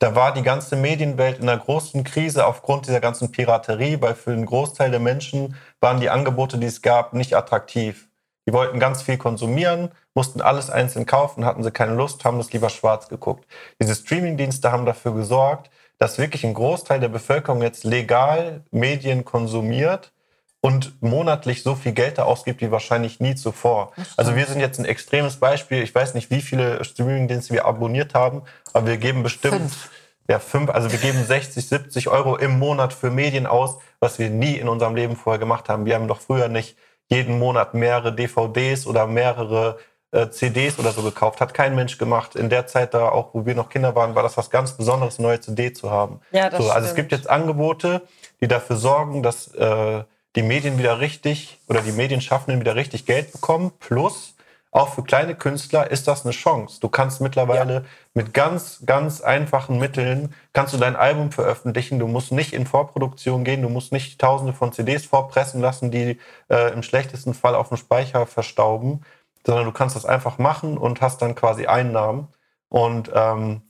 [0.00, 4.32] da war die ganze Medienwelt in einer großen Krise aufgrund dieser ganzen Piraterie, weil für
[4.32, 8.08] einen Großteil der Menschen waren die Angebote, die es gab, nicht attraktiv.
[8.48, 12.50] Die wollten ganz viel konsumieren, mussten alles einzeln kaufen, hatten sie keine Lust, haben das
[12.50, 13.46] lieber schwarz geguckt.
[13.80, 20.14] Diese Streamingdienste haben dafür gesorgt, dass wirklich ein Großteil der Bevölkerung jetzt legal Medien konsumiert
[20.60, 23.92] und monatlich so viel Geld da ausgibt wie wahrscheinlich nie zuvor.
[24.16, 25.82] Also wir sind jetzt ein extremes Beispiel.
[25.82, 28.42] Ich weiß nicht, wie viele Streamingdienste wir abonniert haben,
[28.72, 29.90] aber wir geben bestimmt Fünf.
[30.28, 34.28] ja, fünf, also wir geben 60, 70 Euro im Monat für Medien aus, was wir
[34.28, 35.86] nie in unserem Leben vorher gemacht haben.
[35.86, 36.76] Wir haben doch früher nicht
[37.08, 39.78] jeden Monat mehrere DVDs oder mehrere
[40.12, 41.40] äh, CDs oder so gekauft.
[41.40, 42.36] Hat kein Mensch gemacht.
[42.36, 45.18] In der Zeit da, auch wo wir noch Kinder waren, war das was ganz Besonderes,
[45.18, 46.20] eine neue CD zu haben.
[46.32, 46.96] Ja, das so, also es stimmt.
[46.96, 48.02] gibt jetzt Angebote,
[48.40, 50.02] die dafür sorgen, dass äh,
[50.36, 53.72] die Medien wieder richtig oder die Medienschaffenden wieder richtig Geld bekommen.
[53.80, 54.34] Plus
[54.72, 56.78] auch für kleine Künstler ist das eine Chance.
[56.80, 57.84] Du kannst mittlerweile
[58.14, 61.98] mit ganz, ganz einfachen Mitteln kannst du dein Album veröffentlichen.
[61.98, 63.62] Du musst nicht in Vorproduktion gehen.
[63.62, 67.78] Du musst nicht Tausende von CDs vorpressen lassen, die äh, im schlechtesten Fall auf dem
[67.78, 69.00] Speicher verstauben,
[69.44, 72.28] sondern du kannst das einfach machen und hast dann quasi Einnahmen.
[72.68, 73.62] Und ähm,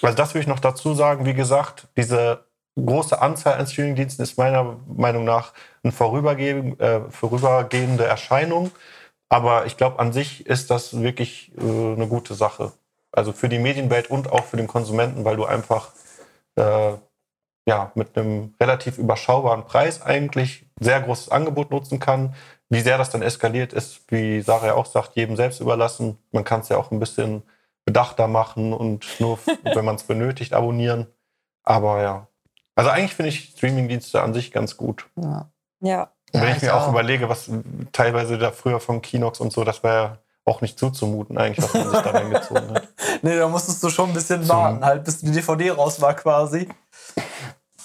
[0.00, 1.26] also das will ich noch dazu sagen.
[1.26, 2.44] Wie gesagt, diese
[2.84, 5.52] große Anzahl an Streamingdiensten ist meiner Meinung nach
[5.82, 8.70] eine vorüberge äh, vorübergehende Erscheinung.
[9.28, 12.72] Aber ich glaube, an sich ist das wirklich äh, eine gute Sache.
[13.12, 15.92] Also für die Medienwelt und auch für den Konsumenten, weil du einfach
[16.56, 16.92] äh,
[17.66, 22.34] ja, mit einem relativ überschaubaren Preis eigentlich sehr großes Angebot nutzen kann.
[22.68, 26.18] Wie sehr das dann eskaliert ist, wie Sarah ja auch sagt, jedem selbst überlassen.
[26.32, 27.42] Man kann es ja auch ein bisschen
[27.84, 31.06] bedachter machen und nur, wenn man es benötigt, abonnieren.
[31.64, 32.29] Aber ja.
[32.80, 35.06] Also eigentlich finde ich Streamingdienste an sich ganz gut.
[35.16, 35.50] Ja.
[35.80, 36.02] Ja.
[36.32, 37.50] Und wenn Ja, ich mir auch, überlege, was
[37.92, 41.74] teilweise da früher von Kinox und so, das wäre ja auch nicht zuzumuten, eigentlich, was
[41.74, 42.88] man sich da reingezogen hat.
[43.22, 46.68] Nee, da musstest du schon ein bisschen warten, halt, bis die DVD raus war quasi.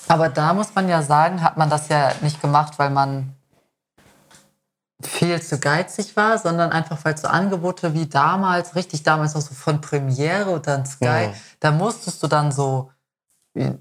[0.08, 3.34] Aber da muss man ja sagen, hat man das ja nicht gemacht, weil man
[5.04, 9.54] viel zu geizig war, sondern einfach, weil so Angebote wie damals, richtig damals auch so
[9.54, 11.34] von Premiere und dann Sky, Mhm.
[11.60, 12.92] da musstest du dann so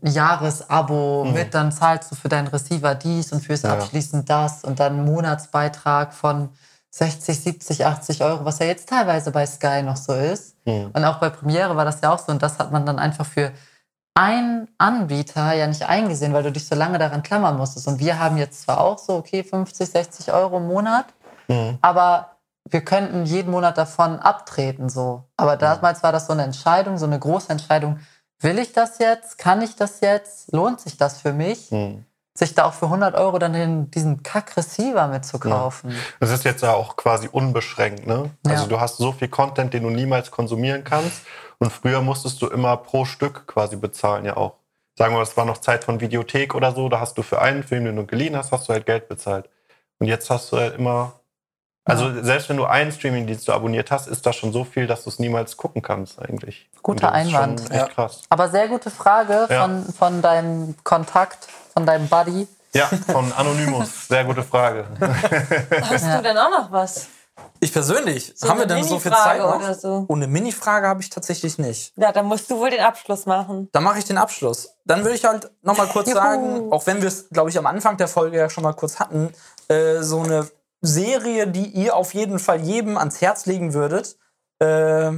[0.03, 1.33] Jahresabo Mhm.
[1.33, 3.73] mit, dann zahlst du für deinen Receiver dies und fürs Ja.
[3.75, 6.51] Abschließen das und dann einen Monatsbeitrag von
[6.91, 10.57] 60, 70, 80 Euro, was ja jetzt teilweise bei Sky noch so ist.
[10.65, 10.91] Hm.
[10.93, 12.31] Und auch bei Premiere war das ja auch so.
[12.31, 13.51] Und das hat man dann einfach für
[14.17, 17.89] einen Anbieter ja nicht eingesehen, weil du dich so lange daran klammern musstest.
[17.89, 21.07] Und wir haben jetzt zwar auch so, okay, 50, 60 Euro im Monat,
[21.49, 21.79] Hm.
[21.83, 22.31] aber
[22.71, 25.25] wir könnten jeden Monat davon abtreten, so.
[25.37, 27.99] Aber damals war das so eine Entscheidung, so eine große Entscheidung.
[28.41, 29.39] Will ich das jetzt?
[29.39, 30.53] Kann ich das jetzt?
[30.53, 31.71] Lohnt sich das für mich?
[31.71, 32.05] Hm.
[32.37, 35.95] Sich da auch für 100 Euro dann den, diesen Kack-Receiver mitzukaufen.
[36.19, 38.31] Das ist jetzt ja auch quasi unbeschränkt, ne?
[38.45, 38.69] Also Ja.
[38.69, 41.23] du hast so viel Content, den du niemals konsumieren kannst.
[41.59, 44.55] Und früher musstest du immer pro Stück quasi bezahlen, ja auch.
[44.99, 47.41] Sagen wir, mal, es war noch Zeit von Videothek oder so, da hast du für
[47.41, 49.49] einen Film, den du geliehen hast, hast du halt Geld bezahlt.
[50.01, 51.13] Und jetzt hast du halt immer.
[51.87, 55.05] Also selbst wenn du einen Streamingdienst du abonniert hast, ist das schon so viel, dass
[55.05, 56.69] du es niemals gucken kannst eigentlich.
[56.83, 57.61] Guter Einwand.
[57.71, 57.87] Echt Ja.
[57.89, 58.23] krass.
[58.31, 59.63] Aber sehr gute Frage Ja.
[59.63, 62.49] von, von deinem Kontakt, von deinem Buddy.
[62.73, 64.09] Ja, von Anonymous.
[64.09, 64.85] Sehr gute Frage.
[65.83, 67.07] Hast du denn auch noch was?
[67.61, 69.57] Ich persönlich, So haben wir denn so viel Zeit noch?
[69.57, 70.05] oder so?
[70.09, 71.93] Und eine Mini-Frage habe ich tatsächlich nicht.
[71.97, 73.69] Ja, dann musst du wohl den Abschluss machen.
[73.73, 74.71] Dann mache ich den Abschluss.
[74.85, 77.67] Dann würde ich halt noch mal kurz sagen, auch wenn wir es, glaube ich, am
[77.67, 79.33] Anfang der Folge ja schon mal kurz hatten,
[79.69, 80.49] äh, so eine
[80.85, 84.19] Serie, die ihr auf jeden Fall jedem ans Herz legen würdet.
[84.59, 85.13] Äh,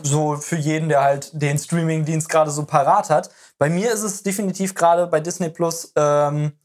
[0.00, 3.30] so für jeden, der halt den Streaming-Dienst gerade so parat hat.
[3.58, 6.58] Bei mir ist es definitiv gerade bei Disney Plus ähm,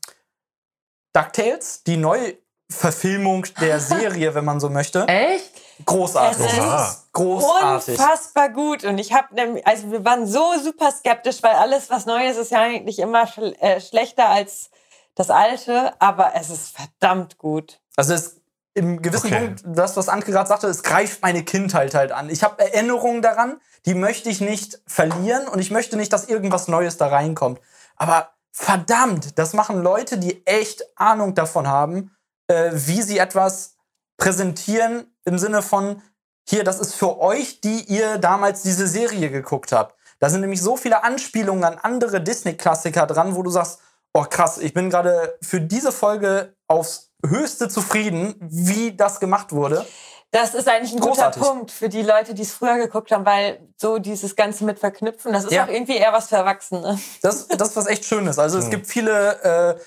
[1.13, 5.07] DuckTales, die Neuverfilmung der Serie, wenn man so möchte.
[5.07, 5.51] Echt?
[5.85, 6.45] Großartig.
[6.45, 7.11] Ist.
[7.13, 7.99] Großartig.
[7.99, 8.83] Unfassbar gut.
[8.83, 12.51] Und ich habe nämlich, also wir waren so super skeptisch, weil alles, was Neues ist
[12.51, 14.69] ja eigentlich immer schl äh, schlechter als
[15.15, 17.79] das Alte, aber es ist verdammt gut.
[17.97, 18.37] Also es
[18.73, 19.45] im gewissen Okay.
[19.47, 22.29] Punkt, das, was Anke gerade sagte, es greift meine Kindheit halt an.
[22.29, 26.67] Ich habe Erinnerungen daran, die möchte ich nicht verlieren und ich möchte nicht, dass irgendwas
[26.67, 27.59] Neues da reinkommt.
[27.95, 32.15] Aber verdammt, das machen Leute, die echt Ahnung davon haben,
[32.47, 33.77] äh, wie sie etwas
[34.17, 36.01] präsentieren im Sinne von,
[36.47, 39.95] hier, das ist für euch, die ihr damals diese Serie geguckt habt.
[40.19, 43.79] Da sind nämlich so viele Anspielungen an andere Disney-Klassiker dran, wo du sagst,
[44.13, 49.85] oh krass, ich bin gerade für diese Folge aufs höchste zufrieden, wie das gemacht wurde.
[50.31, 51.41] Das ist eigentlich ein Großartig.
[51.41, 54.77] guter Punkt für die Leute, die es früher geguckt haben, weil so dieses Ganze mit
[54.77, 55.63] Verknüpfen, das ist Ja.
[55.63, 56.99] auch irgendwie eher was für Erwachsene.
[57.21, 58.37] Das, das ist was echt Schönes.
[58.37, 59.81] Also es gibt viele äh,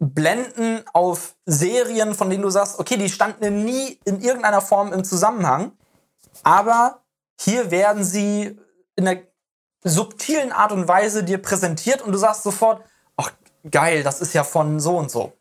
[0.00, 5.04] Blenden auf Serien, von denen du sagst, okay, die standen nie in irgendeiner Form im
[5.04, 5.72] Zusammenhang,
[6.42, 7.02] aber
[7.40, 8.58] hier werden sie
[8.96, 9.20] in einer
[9.84, 12.82] subtilen Art und Weise dir präsentiert und du sagst sofort,
[13.16, 13.30] ach
[13.70, 15.32] geil, das ist ja von so und so.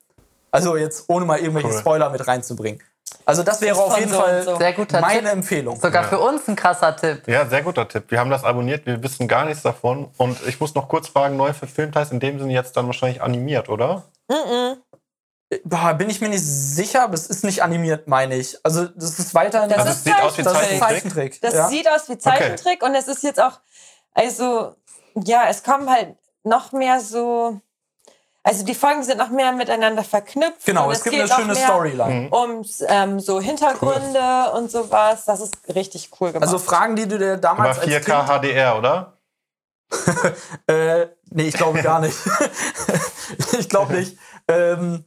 [0.53, 1.79] Also jetzt ohne mal irgendwelche Cool.
[1.79, 2.81] Spoiler mit reinzubringen.
[3.25, 4.57] Also das wäre auf jeden so Fall so.
[4.57, 5.31] Sehr guter meine Tipp.
[5.31, 5.79] Empfehlung.
[5.79, 6.09] Sogar Ja.
[6.09, 7.27] für uns ein krasser Tipp.
[7.27, 8.05] Ja, sehr guter Tipp.
[8.09, 10.09] Wir haben das abonniert, wir wissen gar nichts davon.
[10.17, 13.21] Und ich muss noch kurz fragen, neu verfilmt heißt in dem Sinne jetzt dann wahrscheinlich
[13.21, 14.03] animiert, oder?
[15.63, 18.57] Boah, bin ich mir nicht sicher, aber es ist nicht animiert, meine ich.
[18.63, 20.79] Also das ist weiterhin Das Also ist sieht aus wie das ist Zeichentrick.
[20.81, 21.41] Zeichentrick.
[21.41, 21.67] Das ja.
[21.67, 23.59] sieht aus wie Zeichentrick und es ist jetzt auch,
[24.13, 24.75] also,
[25.15, 27.59] ja, es kommen halt noch mehr so,
[28.45, 30.65] also die Folgen sind noch mehr miteinander verknüpft.
[30.65, 32.29] Genau, und es gibt eine schöne Storyline.
[32.29, 35.23] Um ähm, so Hintergründe und sowas.
[35.25, 36.43] Das ist richtig cool gemacht.
[36.43, 39.17] Also Fragen, die du dir Aber damals als 4K HDR, oder?
[39.89, 40.35] Kind,
[40.67, 42.17] äh, nee, ich glaube gar nicht.
[43.57, 44.17] ich glaube nicht.
[44.49, 45.05] Ähm,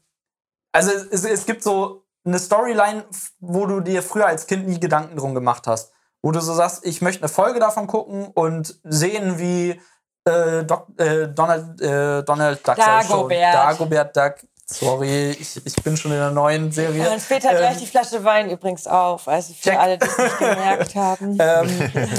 [0.73, 3.05] also es, es gibt so eine Storyline,
[3.41, 5.93] wo du dir früher als Kind nie Gedanken drum gemacht hast.
[6.23, 9.81] Wo du so sagst, ich möchte eine Folge davon gucken und sehen, wie
[10.27, 12.77] äh, Doc, äh, Donald, äh, Donald Duck.
[12.77, 13.55] Dagobert.
[13.55, 14.35] Dagobert Duck.
[14.69, 17.09] Sorry, ich, ich bin schon in der neuen Serie.
[17.11, 19.29] und später Ähm, gleich die Flasche Wein übrigens auf.
[19.29, 19.79] Also für check.
[19.79, 21.39] alle, die es nicht gemerkt haben.
[21.41, 22.11] ähm,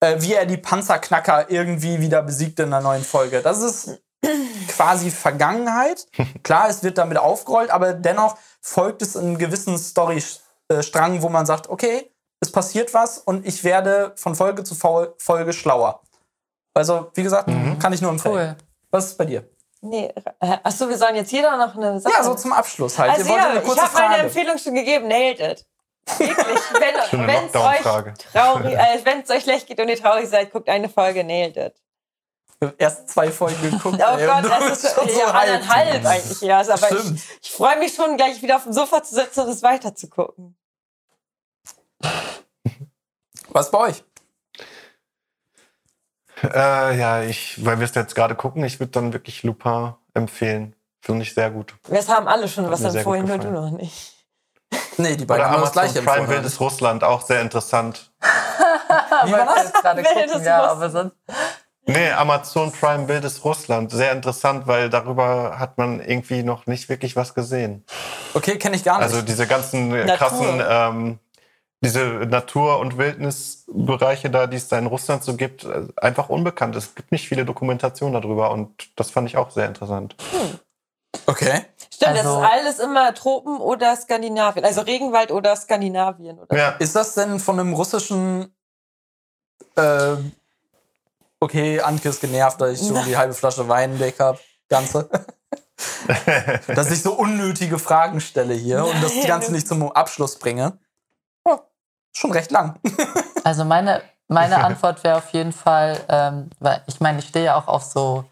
[0.00, 3.42] äh, wie er die Panzerknacker irgendwie wieder besiegt in einer neuen Folge.
[3.42, 4.00] Das ist
[4.68, 6.06] quasi Vergangenheit.
[6.42, 11.68] Klar, es wird damit aufgerollt, aber dennoch folgt es einem gewissen Storystrang, wo man sagt,
[11.68, 12.10] okay,
[12.40, 16.00] es passiert was und ich werde von Folge zu Fol- Folge schlauer.
[16.74, 17.50] Also, wie gesagt,
[17.80, 18.34] kann ich nur empfehlen.
[18.34, 18.56] Cool.
[18.90, 19.48] Was ist bei dir?
[19.84, 22.14] Nee, äh, achso, wir sollen jetzt jeder noch eine Sache.
[22.14, 23.10] Ja, so zum Abschluss halt.
[23.10, 24.22] Also ja, ich habe meine.
[24.22, 25.66] Empfehlung schon gegeben, nailed it.
[26.18, 26.36] Wirklich,
[27.12, 27.80] wenn es euch
[28.32, 31.56] traurig, äh, wenn es euch schlecht geht und ihr traurig seid, guckt eine Folge, nailed
[31.56, 31.74] it.
[32.78, 33.98] Erst zwei Folgen geguckt.
[33.98, 35.68] Oh ey, Gott, das ist schon so ja, hyped.
[35.68, 36.60] eineinhalb eigentlich ja.
[36.60, 37.16] Aber Stimmt.
[37.16, 39.96] ich, ich freue mich schon, gleich wieder auf dem Sofa zu sitzen und es weiter
[39.96, 40.56] zu gucken.
[43.48, 44.04] Was bei euch?
[46.42, 50.74] Äh, ja, ich, weil wir es jetzt gerade gucken, ich würde dann wirklich Lupin empfehlen.
[51.00, 51.74] Finde ich sehr gut.
[51.88, 54.14] Wir haben alle schon was mir sehr empfohlen, nur du noch nicht.
[54.96, 56.38] Nee, die beiden Oder haben das Amazon gleiche Prime empfohlen.
[56.38, 58.12] Wildes Russland, auch sehr interessant.
[59.24, 59.72] Wie war das?
[59.72, 61.16] gerade Wildes gucken, ja, aber sonst.
[61.84, 63.90] Nee, Amazon Prime Wildes Russland.
[63.90, 67.84] Sehr interessant, weil darüber hat man irgendwie noch nicht wirklich was gesehen.
[68.34, 69.04] Okay, kenne ich gar nicht.
[69.04, 70.16] Also diese ganzen Natur.
[70.16, 71.18] krassen, ähm,
[71.82, 76.76] diese Natur- und Wildnisbereiche da, die es da in Russland so gibt, äh, einfach unbekannt.
[76.76, 80.14] Es gibt nicht viele Dokumentationen darüber und das fand ich auch sehr interessant.
[81.26, 81.62] Okay.
[81.92, 84.64] Stimmt, Also- das ist alles immer Tropen oder Skandinavien.
[84.64, 86.38] Also Regenwald oder Skandinavien.
[86.38, 86.68] Oder Ja.
[86.78, 88.54] Ist das denn von einem russischen.
[89.76, 90.16] Äh,
[91.40, 94.38] okay, Anke ist genervt, dass ich schon die halbe Flasche Wein weg habe.
[94.68, 95.08] Ganze.
[96.68, 99.26] dass ich so unnötige Fragen stelle hier und das Nein.
[99.26, 100.78] Ganze nicht zum Abschluss bringe.
[101.44, 101.58] Oh,
[102.12, 102.78] schon recht lang.
[103.44, 107.56] Also meine, meine Antwort wäre auf jeden Fall, ähm, weil ich meine, ich stehe ja
[107.56, 108.24] auch auf so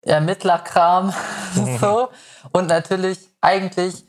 [0.00, 1.12] Ermittlerkram
[1.78, 2.08] so.
[2.52, 4.06] Und natürlich eigentlich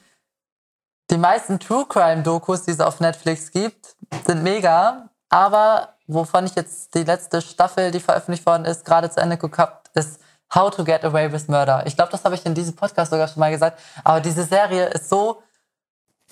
[1.09, 6.55] die meisten True Crime Dokus, die es auf Netflix gibt, sind mega, aber wovon ich
[6.55, 10.21] jetzt die letzte Staffel, die veröffentlicht worden ist, gerade zu Ende gehabt, ist
[10.53, 11.85] How to Get Away with Murder.
[11.85, 14.85] Ich glaube, das habe ich in diesem Podcast sogar schon mal gesagt, aber diese Serie
[14.85, 15.43] ist so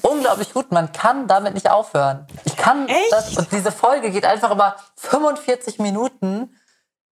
[0.02, 0.72] unglaublich gut.
[0.72, 2.28] Man kann damit nicht aufhören.
[2.46, 3.12] Ich kann Echt?
[3.12, 6.56] das und diese Folge geht einfach über 45 Minuten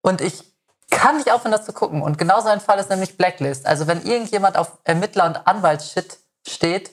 [0.02, 0.44] und ich
[0.90, 2.02] kann nicht aufhören, das zu gucken.
[2.02, 3.66] Und genauso ein Fall ist nämlich Blacklist.
[3.66, 6.92] Also wenn irgendjemand auf Ermittler- und Anwaltsshit steht,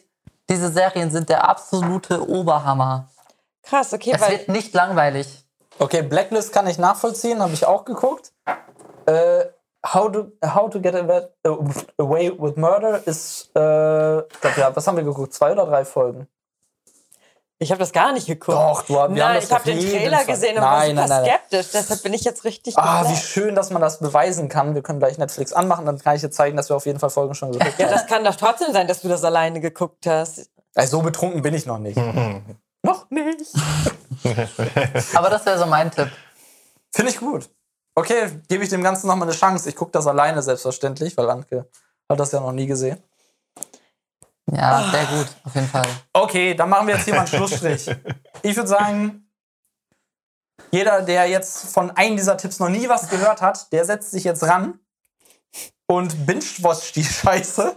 [0.49, 3.09] diese Serien sind der absolute Oberhammer.
[3.63, 5.45] Krass, okay, Es weil wird nicht langweilig.
[5.79, 8.33] Okay, Blacklist kann ich nachvollziehen, habe ich auch geguckt.
[9.07, 9.47] Äh,
[9.85, 11.23] how, to, how to Get Away,
[11.99, 13.59] away with Murder ist, äh,
[14.41, 15.33] glaub, ja, was haben wir geguckt?
[15.35, 16.27] Zwei oder drei Folgen?
[17.61, 18.59] ich habe das gar nicht geguckt.
[18.59, 20.65] Doch, du hast- wir haben Nein, das ich habe den Trailer Fall- gesehen und Nein,
[20.65, 21.25] war nein, super nein, nein.
[21.25, 21.71] skeptisch.
[21.73, 24.75] Deshalb bin ich jetzt richtig Ah, wie schön, dass man das beweisen kann.
[24.75, 27.09] Wir können gleich Netflix anmachen, dann kann ich dir zeigen, dass wir auf jeden Fall
[27.11, 27.93] Folgen schon geguckt Ja, haben.
[27.95, 30.51] das kann doch trotzdem sein, dass du das alleine geguckt hast.
[30.75, 31.97] Also so betrunken bin ich noch nicht.
[32.83, 33.55] noch nicht.
[35.15, 36.11] Aber das wäre so mein Tipp.
[36.95, 37.49] Finde ich gut.
[37.95, 39.69] Okay, gebe ich dem Ganzen nochmal eine Chance.
[39.69, 41.69] Ich gucke das alleine selbstverständlich, weil Anke
[42.09, 43.03] hat das ja noch nie gesehen.
[44.51, 45.87] Ja, sehr gut, auf jeden Fall.
[46.13, 47.91] Okay, dann machen wir jetzt hier mal einen Schlussstrich.
[48.43, 49.27] Ich würde sagen,
[50.71, 54.25] jeder, der jetzt von einem dieser Tipps noch nie was gehört hat, der setzt sich
[54.25, 54.81] jetzt ran
[55.87, 57.75] und binge-watcht die Scheiße.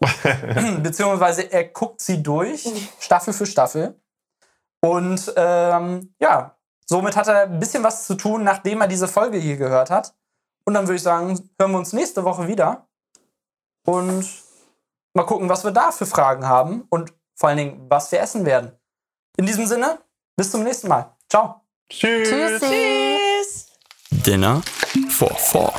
[0.82, 2.68] Beziehungsweise er guckt sie durch,
[2.98, 3.98] Staffel für Staffel.
[4.82, 6.56] Und ähm, ja,
[6.90, 10.12] somit hat er ein bisschen was zu tun, nachdem er diese Folge hier gehört hat.
[10.64, 12.88] Und dann würde ich sagen, hören wir uns nächste Woche wieder.
[13.86, 14.28] Und
[15.14, 18.44] mal gucken, was wir da für Fragen haben und vor allen Dingen, was wir essen
[18.44, 18.72] werden.
[19.36, 20.00] In diesem Sinne,
[20.36, 21.16] bis zum nächsten Mal.
[21.28, 21.60] Ciao.
[21.88, 22.60] Tschüss.
[22.60, 23.66] Tschüss.
[24.10, 24.60] Dinner
[25.08, 25.72] for four.